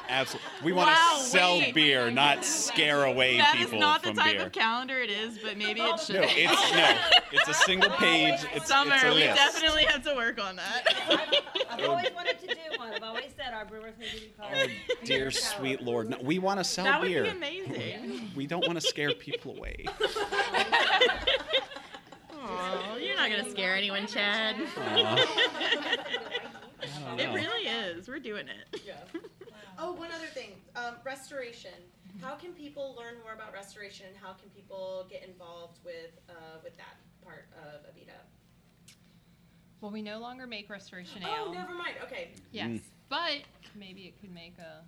Absolutely. 0.08 0.50
We 0.64 0.72
want 0.74 0.90
Wow, 0.90 1.16
to 1.18 1.24
sell 1.24 1.58
wait. 1.58 1.74
beer, 1.74 2.12
not 2.12 2.46
scare 2.46 3.06
away 3.06 3.38
That 3.38 3.56
is 3.58 3.66
people 3.66 3.80
not 3.80 4.04
the 4.04 4.14
type 4.14 4.38
beer. 4.38 4.46
of 4.46 4.52
calendar 4.52 5.00
it 5.02 5.10
is, 5.10 5.40
but 5.40 5.58
maybe 5.58 5.82
it 5.82 6.00
should. 6.00 6.16
no, 6.18 6.22
it's 6.30 6.72
no. 6.72 6.98
It's 7.32 7.48
a 7.50 7.54
single 7.54 7.90
page. 7.92 8.40
It's, 8.54 8.68
Summer, 8.68 8.94
it's 8.96 9.04
a 9.04 9.08
we 9.10 9.14
list. 9.16 9.36
definitely 9.36 9.86
have 9.86 10.04
to 10.04 10.14
work 10.16 10.40
on 10.40 10.58
that. 10.58 10.84
I've 11.72 11.84
always 11.90 12.08
wanted 12.14 12.40
to 12.42 12.48
do 12.48 12.54
one. 12.78 12.94
I've 12.94 13.02
always 13.04 13.32
said 13.36 13.54
our 13.54 13.66
brewers 13.66 13.94
need 14.00 14.10
to 14.10 14.16
be 14.22 14.34
called. 14.40 14.52
Oh, 14.56 14.68
dear 15.06 15.32
sweet 15.32 15.82
Lord, 15.82 16.10
no, 16.12 16.18
we 16.22 16.38
want 16.40 16.60
to 16.60 16.64
sell 16.64 16.86
that 16.86 17.02
would 17.02 17.08
beer. 17.08 17.24
be 17.24 17.30
amazing. 17.30 18.30
We 18.36 18.46
don't 18.46 18.66
want 18.68 18.80
to 18.80 18.86
scare 18.88 19.12
people 19.14 19.58
away. 19.58 19.86
Oh, 23.26 23.28
you're 23.28 23.38
not 23.38 23.44
gonna 23.46 23.52
scare 23.56 23.76
anyone, 23.76 24.08
Chad. 24.08 24.56
Aw. 24.78 25.26
It 27.18 27.30
really 27.34 27.68
is. 27.68 28.08
We're 28.08 28.20
doing 28.20 28.46
it. 28.48 28.82
Oh, 29.78 29.92
one 29.92 30.10
other 30.16 30.28
thing. 30.28 30.52
Um, 30.78 30.96
restoration. 31.04 31.74
How 32.22 32.36
can 32.36 32.54
people 32.54 32.96
learn 32.98 33.16
more 33.22 33.34
about 33.34 33.52
restoration? 33.52 34.06
And 34.08 34.16
how 34.16 34.32
can 34.32 34.48
people 34.52 35.06
get 35.10 35.22
involved 35.28 35.80
with 35.84 36.18
uh, 36.30 36.60
with 36.64 36.78
that 36.78 36.96
part 37.22 37.48
of 37.62 37.82
Abita? 37.92 38.16
Well, 39.82 39.92
we 39.92 40.02
no 40.02 40.20
longer 40.20 40.48
make 40.48 40.70
restoration 40.70 41.24
ale. 41.24 41.48
Oh, 41.48 41.52
never 41.52 41.74
mind. 41.74 41.96
Okay, 42.04 42.30
Yes, 42.54 42.70
Mm. 42.70 42.82
but 43.10 43.42
maybe 43.78 44.04
it 44.04 44.18
could 44.22 44.34
make 44.34 44.58
a 44.60 44.82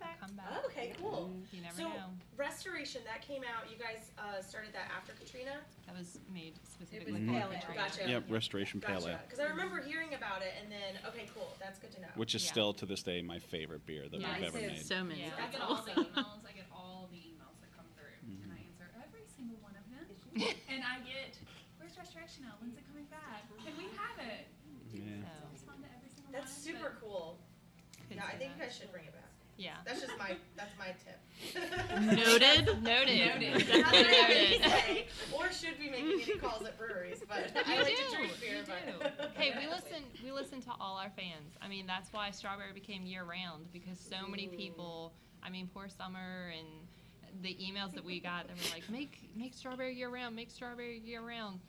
come 0.00 0.08
back. 0.08 0.20
comeback. 0.20 0.46
Oh, 0.64 0.66
okay, 0.68 0.92
cool. 1.00 1.30
You 1.52 1.60
never 1.62 1.76
So 1.76 1.84
know. 1.88 2.08
restoration 2.36 3.02
that 3.04 3.20
came 3.22 3.42
out. 3.44 3.68
You 3.70 3.76
guys 3.76 4.10
uh, 4.18 4.40
started 4.42 4.72
that 4.72 4.88
after 4.90 5.12
Katrina. 5.12 5.60
That 5.86 5.96
was 5.96 6.18
made 6.32 6.56
specifically 6.64 7.12
was 7.20 7.22
for 7.28 7.32
pale 7.36 7.48
ale. 7.52 7.60
Katrina. 7.60 7.80
Gotcha. 7.80 8.02
Yep, 8.08 8.22
Restoration 8.30 8.80
Pale 8.80 9.04
Ale, 9.04 9.20
Gotcha. 9.20 9.24
Because 9.28 9.40
I 9.40 9.48
remember 9.52 9.80
hearing 9.82 10.14
about 10.16 10.40
it, 10.42 10.56
and 10.60 10.70
then 10.72 10.96
okay, 11.12 11.28
cool. 11.34 11.52
That's 11.60 11.78
good 11.78 11.92
to 11.96 12.00
know. 12.00 12.12
which 12.16 12.34
is 12.34 12.42
Yeah. 12.44 12.50
still 12.52 12.72
to 12.80 12.86
this 12.86 13.02
day 13.02 13.20
my 13.22 13.38
favorite 13.38 13.84
beer 13.84 14.08
that 14.08 14.16
Yeah, 14.20 14.32
we've 14.32 14.40
mine 14.40 14.48
ever 14.48 14.58
too. 14.60 14.72
made. 14.72 14.86
So 14.86 15.04
many. 15.04 15.20
Yeah. 15.28 15.36
I 15.36 15.46
get 15.52 15.60
all 15.60 15.82
the 15.84 15.92
emails. 15.92 16.40
I 16.48 16.52
get 16.56 16.68
all 16.72 17.08
the 17.12 17.20
emails 17.20 17.56
that 17.60 17.70
come 17.76 17.86
through, 17.96 18.16
and 18.24 18.48
I 18.52 18.58
answer 18.64 18.88
every 19.04 19.26
single 19.36 19.58
one 19.60 19.76
of 19.76 19.84
them. 19.92 20.06
and 20.72 20.80
I 20.86 21.02
get, 21.04 21.36
"Where's 21.78 21.96
restoration 21.98 22.46
ale? 22.48 22.56
When's 22.62 22.76
it 22.78 22.86
coming 22.88 23.04
back? 23.12 23.44
Can 23.60 23.76
we 23.76 23.90
have 23.98 24.16
it?" 24.22 24.46
Yeah. 24.94 25.22
So, 25.60 25.70
to 25.70 25.86
every 25.96 26.10
single 26.10 26.32
That's 26.32 26.50
one. 26.50 26.62
super 26.66 26.96
cool. 27.00 27.38
Yeah, 28.10 28.26
I 28.26 28.34
think 28.34 28.50
you 28.58 28.62
guys 28.64 28.74
should 28.74 28.90
bring 28.90 29.04
it 29.04 29.09
back. 29.09 29.09
Yeah. 29.60 29.72
That's 29.84 30.00
just 30.00 30.16
my 30.18 30.36
that's 30.56 30.72
my 30.78 30.94
tip. 31.04 31.20
Noted. 32.00 32.66
Noted. 32.82 32.82
Noted. 32.82 33.68
Not 33.82 33.92
Noted. 33.92 34.62
say, 34.62 35.06
or 35.36 35.52
should 35.52 35.78
be 35.78 35.90
making 35.90 36.22
any 36.22 36.38
calls 36.38 36.64
at 36.64 36.78
breweries, 36.78 37.22
but 37.28 37.52
I 37.66 37.74
You 37.74 37.82
like 37.82 37.96
do, 37.96 38.02
to 38.10 38.16
drink 38.16 38.40
beer. 38.40 38.54
you 38.56 38.62
but 38.66 39.18
do. 39.18 39.28
Hey, 39.40 39.52
we 39.60 39.66
listen. 39.68 40.02
We 40.24 40.32
listen 40.32 40.62
to 40.62 40.70
all 40.80 40.96
our 40.96 41.10
fans. 41.10 41.52
I 41.60 41.68
mean, 41.68 41.86
that's 41.86 42.10
why 42.10 42.30
strawberry 42.30 42.72
became 42.72 43.04
year 43.04 43.24
round 43.24 43.66
because 43.72 44.00
so 44.00 44.26
many 44.26 44.48
people. 44.48 45.12
I 45.42 45.50
mean, 45.50 45.68
poor 45.74 45.88
summer 45.90 46.52
and 46.58 46.66
the 47.42 47.54
emails 47.62 47.94
that 47.94 48.04
we 48.04 48.18
got 48.20 48.46
that 48.48 48.56
were 48.56 48.74
like, 48.74 48.88
make 48.90 49.30
make 49.36 49.52
strawberry 49.52 49.94
year 49.94 50.08
round, 50.08 50.34
make 50.34 50.50
strawberry 50.50 51.00
year 51.04 51.20
round. 51.20 51.60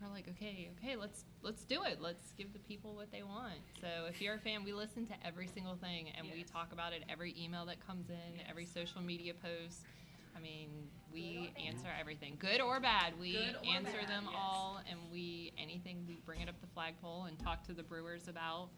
We're 0.00 0.12
like, 0.14 0.28
okay, 0.28 0.70
okay, 0.78 0.94
let's 0.96 1.24
let's 1.42 1.64
do 1.64 1.82
it. 1.82 2.00
Let's 2.00 2.32
give 2.36 2.52
the 2.52 2.58
people 2.60 2.94
what 2.94 3.10
they 3.10 3.22
want. 3.22 3.58
So 3.80 3.88
if 4.08 4.22
you're 4.22 4.34
a 4.34 4.38
fan, 4.38 4.62
we 4.64 4.72
listen 4.72 5.06
to 5.06 5.14
every 5.26 5.48
single 5.48 5.74
thing 5.74 6.08
and 6.16 6.28
we 6.32 6.44
talk 6.44 6.72
about 6.72 6.92
it 6.92 7.02
every 7.08 7.34
email 7.38 7.66
that 7.66 7.84
comes 7.84 8.08
in, 8.08 8.40
every 8.48 8.66
social 8.66 9.02
media 9.02 9.32
post. 9.34 9.82
I 10.36 10.40
mean, 10.40 10.68
we 11.12 11.52
answer 11.66 11.88
everything, 11.98 12.36
good 12.38 12.60
or 12.60 12.78
bad. 12.78 13.18
We 13.18 13.36
or 13.36 13.74
answer 13.74 13.98
bad, 13.98 14.08
them 14.08 14.24
yes. 14.30 14.40
all, 14.40 14.80
and 14.88 14.98
we 15.12 15.52
anything 15.58 16.04
we 16.06 16.20
bring 16.24 16.40
it 16.42 16.48
up 16.48 16.60
the 16.60 16.68
flagpole 16.68 17.24
and 17.24 17.36
talk 17.38 17.64
to 17.64 17.72
the 17.72 17.82
brewers 17.82 18.28
about. 18.28 18.68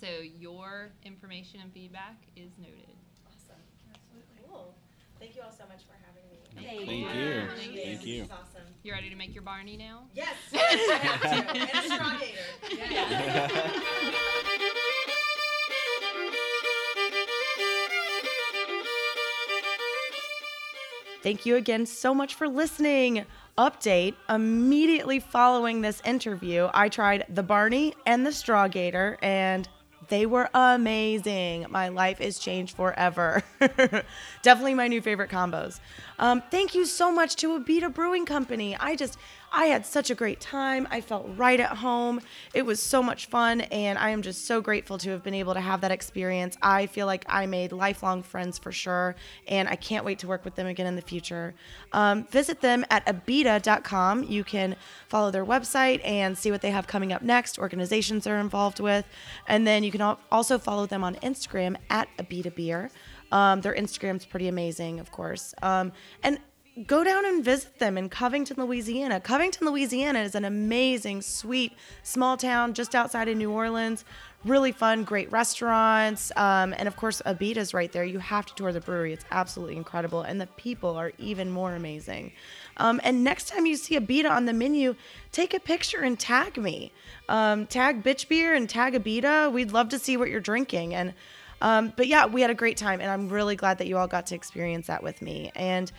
So 0.00 0.06
your 0.38 0.90
information 1.04 1.60
and 1.60 1.72
feedback 1.72 2.16
is 2.36 2.52
noted. 2.58 2.94
awesome, 3.26 3.56
Absolutely. 3.92 4.46
cool. 4.48 4.74
Thank 5.18 5.34
you 5.34 5.42
all 5.42 5.50
so 5.50 5.64
much 5.68 5.82
for 5.82 5.94
having 5.94 6.06
me. 6.06 6.07
Thank 6.62 6.86
Thank 6.86 7.14
you. 7.14 7.20
you. 7.20 7.48
Thank 7.56 7.74
Thank 7.84 8.06
you. 8.06 8.22
awesome. 8.24 8.62
You 8.82 8.92
ready 8.92 9.10
to 9.10 9.16
make 9.16 9.34
your 9.34 9.42
Barney 9.42 9.76
now? 9.76 10.04
Yes, 10.14 10.34
yes, 10.52 10.90
I 10.90 10.94
have 10.94 11.20
to. 11.22 11.28
and 11.60 11.70
a 11.70 11.82
straw 11.94 12.18
gator. 12.18 13.78
Thank 21.22 21.44
you 21.44 21.56
again 21.56 21.84
so 21.84 22.14
much 22.14 22.34
for 22.34 22.48
listening. 22.48 23.24
Update 23.58 24.14
immediately 24.28 25.18
following 25.18 25.80
this 25.80 26.00
interview, 26.04 26.68
I 26.72 26.88
tried 26.88 27.24
the 27.28 27.42
Barney 27.42 27.92
and 28.06 28.24
the 28.24 28.32
Straw 28.32 28.68
Gator, 28.68 29.18
and 29.20 29.68
they 30.08 30.26
were 30.26 30.48
amazing. 30.54 31.66
My 31.70 31.88
life 31.88 32.20
is 32.20 32.38
changed 32.38 32.76
forever. 32.76 33.42
Definitely 34.42 34.74
my 34.74 34.88
new 34.88 35.00
favorite 35.00 35.30
combos. 35.30 35.80
Um, 36.18 36.42
thank 36.50 36.74
you 36.74 36.84
so 36.84 37.12
much 37.12 37.36
to 37.36 37.58
Abita 37.58 37.92
Brewing 37.92 38.26
Company. 38.26 38.76
I 38.78 38.96
just, 38.96 39.18
I 39.52 39.66
had 39.66 39.86
such 39.86 40.10
a 40.10 40.14
great 40.14 40.40
time. 40.40 40.86
I 40.90 41.00
felt 41.00 41.26
right 41.36 41.58
at 41.58 41.78
home. 41.78 42.20
It 42.54 42.66
was 42.66 42.80
so 42.80 43.02
much 43.02 43.26
fun, 43.26 43.62
and 43.62 43.98
I 43.98 44.10
am 44.10 44.22
just 44.22 44.46
so 44.46 44.60
grateful 44.60 44.98
to 44.98 45.10
have 45.10 45.22
been 45.22 45.34
able 45.34 45.54
to 45.54 45.60
have 45.60 45.80
that 45.80 45.90
experience. 45.90 46.56
I 46.62 46.86
feel 46.86 47.06
like 47.06 47.24
I 47.28 47.46
made 47.46 47.72
lifelong 47.72 48.22
friends 48.22 48.58
for 48.58 48.72
sure, 48.72 49.16
and 49.46 49.68
I 49.68 49.76
can't 49.76 50.04
wait 50.04 50.18
to 50.20 50.26
work 50.26 50.44
with 50.44 50.54
them 50.54 50.66
again 50.66 50.86
in 50.86 50.96
the 50.96 51.02
future. 51.02 51.54
Um, 51.92 52.24
visit 52.24 52.60
them 52.60 52.84
at 52.90 53.06
abita.com. 53.06 54.24
You 54.24 54.44
can 54.44 54.76
follow 55.08 55.30
their 55.30 55.46
website 55.46 56.00
and 56.04 56.36
see 56.36 56.50
what 56.50 56.60
they 56.60 56.70
have 56.70 56.86
coming 56.86 57.12
up 57.12 57.22
next, 57.22 57.58
organizations 57.58 58.24
they're 58.24 58.40
involved 58.40 58.80
with, 58.80 59.06
and 59.46 59.66
then 59.66 59.82
you 59.82 59.90
can 59.90 60.16
also 60.30 60.58
follow 60.58 60.86
them 60.86 61.02
on 61.02 61.14
Instagram 61.16 61.76
at 61.90 62.08
Abita 62.18 62.54
Beer. 62.54 62.90
Um, 63.30 63.60
their 63.60 63.74
Instagram's 63.74 64.24
pretty 64.24 64.48
amazing, 64.48 65.00
of 65.00 65.10
course. 65.10 65.54
Um, 65.62 65.92
and 66.22 66.38
go 66.86 67.02
down 67.04 67.26
and 67.26 67.44
visit 67.44 67.78
them 67.78 67.98
in 67.98 68.08
Covington, 68.08 68.56
Louisiana. 68.56 69.20
Covington, 69.20 69.66
Louisiana 69.66 70.20
is 70.20 70.34
an 70.34 70.44
amazing, 70.44 71.22
sweet, 71.22 71.72
small 72.02 72.36
town 72.36 72.74
just 72.74 72.94
outside 72.94 73.28
of 73.28 73.36
New 73.36 73.50
Orleans. 73.50 74.04
Really 74.44 74.70
fun, 74.70 75.02
great 75.02 75.30
restaurants. 75.32 76.30
Um, 76.36 76.72
and 76.78 76.86
of 76.86 76.96
course, 76.96 77.20
Abita's 77.26 77.74
right 77.74 77.90
there. 77.90 78.04
You 78.04 78.20
have 78.20 78.46
to 78.46 78.54
tour 78.54 78.72
the 78.72 78.80
brewery. 78.80 79.12
It's 79.12 79.24
absolutely 79.30 79.76
incredible. 79.76 80.22
And 80.22 80.40
the 80.40 80.46
people 80.46 80.96
are 80.96 81.12
even 81.18 81.50
more 81.50 81.74
amazing. 81.74 82.32
Um, 82.76 83.00
and 83.02 83.24
next 83.24 83.48
time 83.48 83.66
you 83.66 83.76
see 83.76 83.98
Abita 83.98 84.30
on 84.30 84.44
the 84.44 84.52
menu, 84.52 84.94
take 85.32 85.54
a 85.54 85.60
picture 85.60 86.00
and 86.02 86.18
tag 86.18 86.56
me. 86.56 86.92
Um, 87.28 87.66
tag 87.66 88.04
Bitch 88.04 88.28
Beer 88.28 88.54
and 88.54 88.68
tag 88.68 88.94
Abita. 88.94 89.52
We'd 89.52 89.72
love 89.72 89.88
to 89.88 89.98
see 89.98 90.16
what 90.16 90.30
you're 90.30 90.40
drinking. 90.40 90.94
And 90.94 91.14
um, 91.60 91.92
but 91.96 92.06
yeah, 92.06 92.26
we 92.26 92.40
had 92.40 92.50
a 92.50 92.54
great 92.54 92.76
time, 92.76 93.00
and 93.00 93.10
I'm 93.10 93.28
really 93.28 93.56
glad 93.56 93.78
that 93.78 93.88
you 93.88 93.98
all 93.98 94.06
got 94.06 94.26
to 94.26 94.34
experience 94.34 94.86
that 94.86 95.02
with 95.02 95.20
me. 95.20 95.50
And 95.56 95.90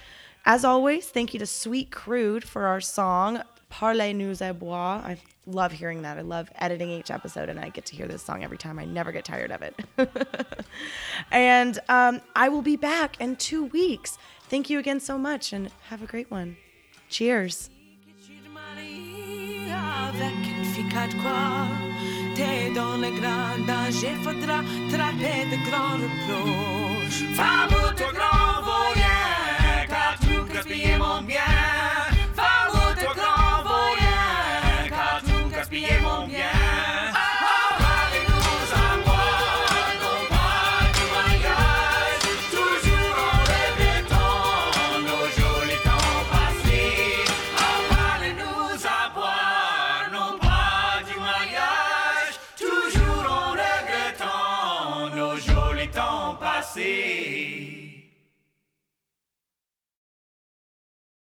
as 0.45 0.65
always, 0.65 1.07
thank 1.07 1.33
you 1.33 1.39
to 1.39 1.45
Sweet 1.45 1.91
Crude 1.91 2.43
for 2.43 2.65
our 2.65 2.81
song 2.81 3.41
Parlez-nous 3.69 4.41
à 4.41 4.57
boire. 4.57 5.05
I 5.05 5.17
love 5.45 5.71
hearing 5.71 6.01
that. 6.01 6.17
I 6.17 6.21
love 6.21 6.49
editing 6.55 6.89
each 6.89 7.11
episode, 7.11 7.49
and 7.49 7.59
I 7.59 7.69
get 7.69 7.85
to 7.87 7.95
hear 7.95 8.07
this 8.07 8.23
song 8.23 8.43
every 8.43 8.57
time. 8.57 8.79
I 8.79 8.85
never 8.85 9.11
get 9.11 9.25
tired 9.25 9.51
of 9.51 9.61
it. 9.61 9.75
and 11.31 11.79
um, 11.87 12.21
I 12.35 12.49
will 12.49 12.61
be 12.61 12.75
back 12.75 13.19
in 13.21 13.35
two 13.35 13.65
weeks. 13.65 14.17
Thank 14.43 14.69
you 14.69 14.79
again 14.79 14.99
so 14.99 15.17
much, 15.17 15.53
and 15.53 15.69
have 15.89 16.01
a 16.01 16.07
great 16.07 16.31
one. 16.31 16.57
Cheers. 17.09 17.69
Cause 30.59 30.67
we 30.67 30.83
ain't. 30.83 31.58